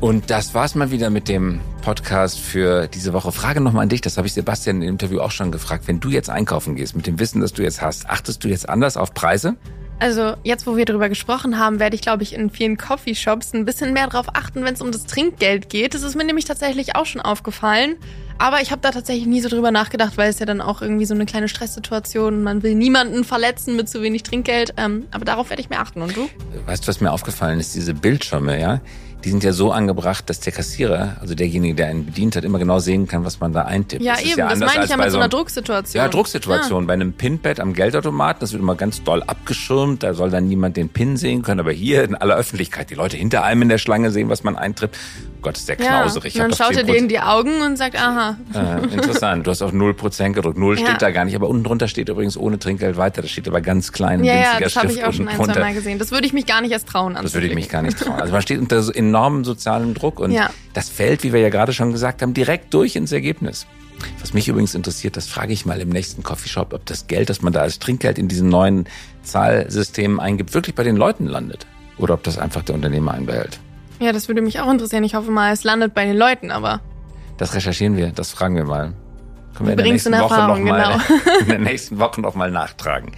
Und 0.00 0.30
das 0.30 0.54
war's 0.54 0.76
mal 0.76 0.92
wieder 0.92 1.10
mit 1.10 1.28
dem 1.28 1.60
Podcast 1.82 2.38
für 2.38 2.86
diese 2.86 3.12
Woche. 3.12 3.32
Frage 3.32 3.60
nochmal 3.60 3.82
an 3.82 3.88
dich, 3.88 4.00
das 4.00 4.16
habe 4.16 4.28
ich 4.28 4.32
Sebastian 4.32 4.80
im 4.80 4.90
Interview 4.90 5.20
auch 5.20 5.32
schon 5.32 5.50
gefragt. 5.50 5.88
Wenn 5.88 5.98
du 5.98 6.08
jetzt 6.08 6.30
einkaufen 6.30 6.76
gehst, 6.76 6.94
mit 6.94 7.08
dem 7.08 7.18
Wissen, 7.18 7.40
das 7.40 7.52
du 7.52 7.62
jetzt 7.62 7.82
hast, 7.82 8.08
achtest 8.08 8.44
du 8.44 8.48
jetzt 8.48 8.68
anders 8.68 8.96
auf 8.96 9.12
Preise? 9.12 9.56
Also 9.98 10.34
jetzt, 10.44 10.68
wo 10.68 10.76
wir 10.76 10.84
darüber 10.84 11.08
gesprochen 11.08 11.58
haben, 11.58 11.80
werde 11.80 11.96
ich, 11.96 12.02
glaube 12.02 12.22
ich, 12.22 12.32
in 12.32 12.50
vielen 12.50 12.76
Coffeeshops 12.76 13.52
ein 13.52 13.64
bisschen 13.64 13.92
mehr 13.92 14.06
darauf 14.06 14.28
achten, 14.36 14.64
wenn 14.64 14.74
es 14.74 14.80
um 14.80 14.92
das 14.92 15.06
Trinkgeld 15.06 15.68
geht. 15.68 15.94
Das 15.94 16.04
ist 16.04 16.14
mir 16.14 16.24
nämlich 16.24 16.44
tatsächlich 16.44 16.94
auch 16.94 17.06
schon 17.06 17.20
aufgefallen. 17.20 17.96
Aber 18.38 18.62
ich 18.62 18.70
habe 18.70 18.80
da 18.80 18.92
tatsächlich 18.92 19.26
nie 19.26 19.40
so 19.40 19.48
drüber 19.48 19.72
nachgedacht, 19.72 20.16
weil 20.16 20.30
es 20.30 20.38
ja 20.38 20.46
dann 20.46 20.60
auch 20.60 20.80
irgendwie 20.80 21.06
so 21.06 21.14
eine 21.14 21.26
kleine 21.26 21.48
Stresssituation, 21.48 22.44
man 22.44 22.62
will 22.62 22.76
niemanden 22.76 23.24
verletzen 23.24 23.74
mit 23.74 23.88
zu 23.88 24.00
wenig 24.00 24.22
Trinkgeld. 24.22 24.74
Ähm, 24.76 25.06
aber 25.10 25.24
darauf 25.24 25.50
werde 25.50 25.60
ich 25.60 25.70
mehr 25.70 25.80
achten. 25.80 26.02
Und 26.02 26.16
du? 26.16 26.30
Weißt 26.66 26.84
du, 26.84 26.88
was 26.88 27.00
mir 27.00 27.10
aufgefallen 27.10 27.58
ist? 27.58 27.74
Diese 27.74 27.94
Bildschirme, 27.94 28.60
ja? 28.60 28.80
Die 29.24 29.30
sind 29.30 29.42
ja 29.42 29.52
so 29.52 29.72
angebracht, 29.72 30.30
dass 30.30 30.40
der 30.40 30.52
Kassierer, 30.52 31.16
also 31.20 31.34
derjenige, 31.34 31.74
der 31.74 31.88
einen 31.88 32.06
bedient 32.06 32.36
hat, 32.36 32.44
immer 32.44 32.58
genau 32.58 32.78
sehen 32.78 33.08
kann, 33.08 33.24
was 33.24 33.40
man 33.40 33.52
da 33.52 33.62
eintippt. 33.62 34.02
Ja, 34.02 34.14
das 34.14 34.22
eben, 34.22 34.38
ja 34.38 34.48
das 34.48 34.58
meine 34.60 34.84
ich 34.84 34.90
ja 34.90 34.96
mit 34.96 35.10
so 35.10 35.18
einer 35.18 35.28
Drucksituation. 35.28 36.00
Ja, 36.00 36.08
Drucksituation. 36.08 36.84
Ja. 36.84 36.86
Bei 36.86 36.92
einem 36.92 37.12
Pinpad 37.12 37.58
am 37.58 37.72
Geldautomaten, 37.72 38.40
das 38.40 38.52
wird 38.52 38.62
immer 38.62 38.76
ganz 38.76 39.02
doll 39.02 39.22
abgeschirmt, 39.24 40.04
da 40.04 40.14
soll 40.14 40.30
dann 40.30 40.46
niemand 40.46 40.76
den 40.76 40.88
Pin 40.88 41.16
sehen 41.16 41.42
können, 41.42 41.60
aber 41.60 41.72
hier 41.72 42.04
in 42.04 42.14
aller 42.14 42.36
Öffentlichkeit, 42.36 42.90
die 42.90 42.94
Leute 42.94 43.16
hinter 43.16 43.42
einem 43.42 43.62
in 43.62 43.68
der 43.68 43.78
Schlange 43.78 44.10
sehen, 44.12 44.28
was 44.28 44.44
man 44.44 44.56
eintrippt. 44.56 44.96
Gott, 45.42 45.56
ist 45.56 45.68
der 45.68 45.76
knauserig. 45.76 46.34
Ja, 46.34 46.42
dann 46.42 46.54
schaut 46.54 46.76
er 46.76 46.82
dir 46.82 46.96
in 46.96 47.08
die 47.08 47.20
Augen 47.20 47.62
und 47.62 47.76
sagt, 47.76 47.96
aha. 47.96 48.36
Äh, 48.54 48.94
interessant, 48.94 49.46
du 49.46 49.50
hast 49.50 49.62
auf 49.62 49.72
0% 49.72 50.32
gedrückt. 50.32 50.58
Null 50.58 50.78
ja. 50.78 50.86
steht 50.86 51.02
da 51.02 51.10
gar 51.10 51.24
nicht, 51.24 51.36
aber 51.36 51.48
unten 51.48 51.64
drunter 51.64 51.88
steht 51.88 52.08
übrigens 52.08 52.36
ohne 52.36 52.58
Trinkgeld 52.58 52.96
weiter. 52.96 53.22
Das 53.22 53.30
steht 53.30 53.46
aber 53.48 53.60
ganz 53.60 53.92
klein, 53.92 54.24
ja, 54.24 54.34
ja, 54.34 54.60
das 54.60 54.76
habe 54.76 54.92
ich 54.92 55.04
auch 55.04 55.12
schon 55.12 55.28
ein, 55.28 55.36
zwei 55.36 55.58
Mal 55.58 55.74
gesehen. 55.74 55.98
Das 55.98 56.10
würde 56.10 56.26
ich 56.26 56.32
mich 56.32 56.46
gar 56.46 56.60
nicht 56.60 56.72
erst 56.72 56.88
trauen. 56.88 57.16
Das 57.20 57.34
würde 57.34 57.46
ich 57.46 57.54
mich 57.54 57.68
gar 57.68 57.82
nicht 57.82 57.98
trauen. 57.98 58.20
Also 58.20 58.32
man 58.32 58.42
steht 58.42 58.58
unter 58.58 58.82
so 58.82 58.92
enormem 58.92 59.44
sozialen 59.44 59.94
Druck 59.94 60.20
und 60.20 60.32
ja. 60.32 60.50
das 60.74 60.88
fällt, 60.88 61.22
wie 61.22 61.32
wir 61.32 61.40
ja 61.40 61.50
gerade 61.50 61.72
schon 61.72 61.92
gesagt 61.92 62.22
haben, 62.22 62.34
direkt 62.34 62.74
durch 62.74 62.96
ins 62.96 63.12
Ergebnis. 63.12 63.66
Was 64.20 64.32
mich 64.32 64.48
übrigens 64.48 64.74
interessiert, 64.74 65.16
das 65.16 65.26
frage 65.26 65.52
ich 65.52 65.66
mal 65.66 65.80
im 65.80 65.88
nächsten 65.88 66.22
Coffeeshop, 66.22 66.72
ob 66.72 66.86
das 66.86 67.06
Geld, 67.06 67.30
das 67.30 67.42
man 67.42 67.52
da 67.52 67.62
als 67.62 67.78
Trinkgeld 67.78 68.18
in 68.18 68.28
diesen 68.28 68.48
neuen 68.48 68.86
Zahlsystemen 69.22 70.20
eingibt, 70.20 70.54
wirklich 70.54 70.74
bei 70.74 70.84
den 70.84 70.96
Leuten 70.96 71.26
landet. 71.26 71.66
Oder 71.98 72.14
ob 72.14 72.22
das 72.22 72.38
einfach 72.38 72.62
der 72.62 72.76
Unternehmer 72.76 73.12
einbehält. 73.12 73.58
Ja, 74.00 74.12
das 74.12 74.28
würde 74.28 74.42
mich 74.42 74.60
auch 74.60 74.70
interessieren. 74.70 75.04
Ich 75.04 75.14
hoffe 75.14 75.30
mal, 75.30 75.52
es 75.52 75.64
landet 75.64 75.94
bei 75.94 76.04
den 76.04 76.16
Leuten, 76.16 76.50
aber. 76.50 76.80
Das 77.36 77.54
recherchieren 77.54 77.96
wir, 77.96 78.10
das 78.10 78.30
fragen 78.30 78.56
wir 78.56 78.64
mal. 78.64 78.92
Können 79.56 79.68
wir 79.68 79.72
in 79.72 79.76
der 79.78 79.86
nächsten 79.86 80.12
Woche 80.12 80.22
Erfahrung, 80.22 80.64
noch 80.64 80.70
mal, 80.70 81.00
genau. 81.10 81.38
in 81.40 81.48
der 81.48 81.58
nächsten 81.58 81.98
Woche 81.98 82.20
noch 82.20 82.34
mal 82.34 82.50
nachtragen. 82.50 83.12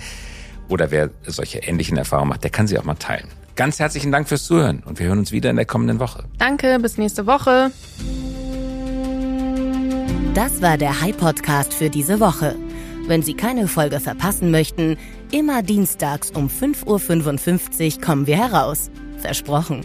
Oder 0.68 0.90
wer 0.90 1.10
solche 1.26 1.58
ähnlichen 1.58 1.96
Erfahrungen 1.96 2.30
macht, 2.30 2.44
der 2.44 2.50
kann 2.50 2.66
sie 2.66 2.78
auch 2.78 2.84
mal 2.84 2.94
teilen. 2.94 3.28
Ganz 3.56 3.78
herzlichen 3.78 4.12
Dank 4.12 4.28
fürs 4.28 4.44
Zuhören 4.44 4.82
und 4.86 4.98
wir 4.98 5.06
hören 5.06 5.18
uns 5.18 5.32
wieder 5.32 5.50
in 5.50 5.56
der 5.56 5.66
kommenden 5.66 5.98
Woche. 6.00 6.24
Danke, 6.38 6.78
bis 6.80 6.96
nächste 6.96 7.26
Woche. 7.26 7.72
Das 10.34 10.62
war 10.62 10.78
der 10.78 11.00
High 11.00 11.16
Podcast 11.16 11.74
für 11.74 11.90
diese 11.90 12.20
Woche. 12.20 12.54
Wenn 13.06 13.22
Sie 13.22 13.34
keine 13.34 13.66
Folge 13.66 13.98
verpassen 14.00 14.50
möchten, 14.50 14.96
immer 15.32 15.62
dienstags 15.62 16.30
um 16.30 16.48
5.55 16.48 17.96
Uhr 17.96 18.00
kommen 18.00 18.26
wir 18.26 18.36
heraus. 18.36 18.90
Versprochen. 19.18 19.84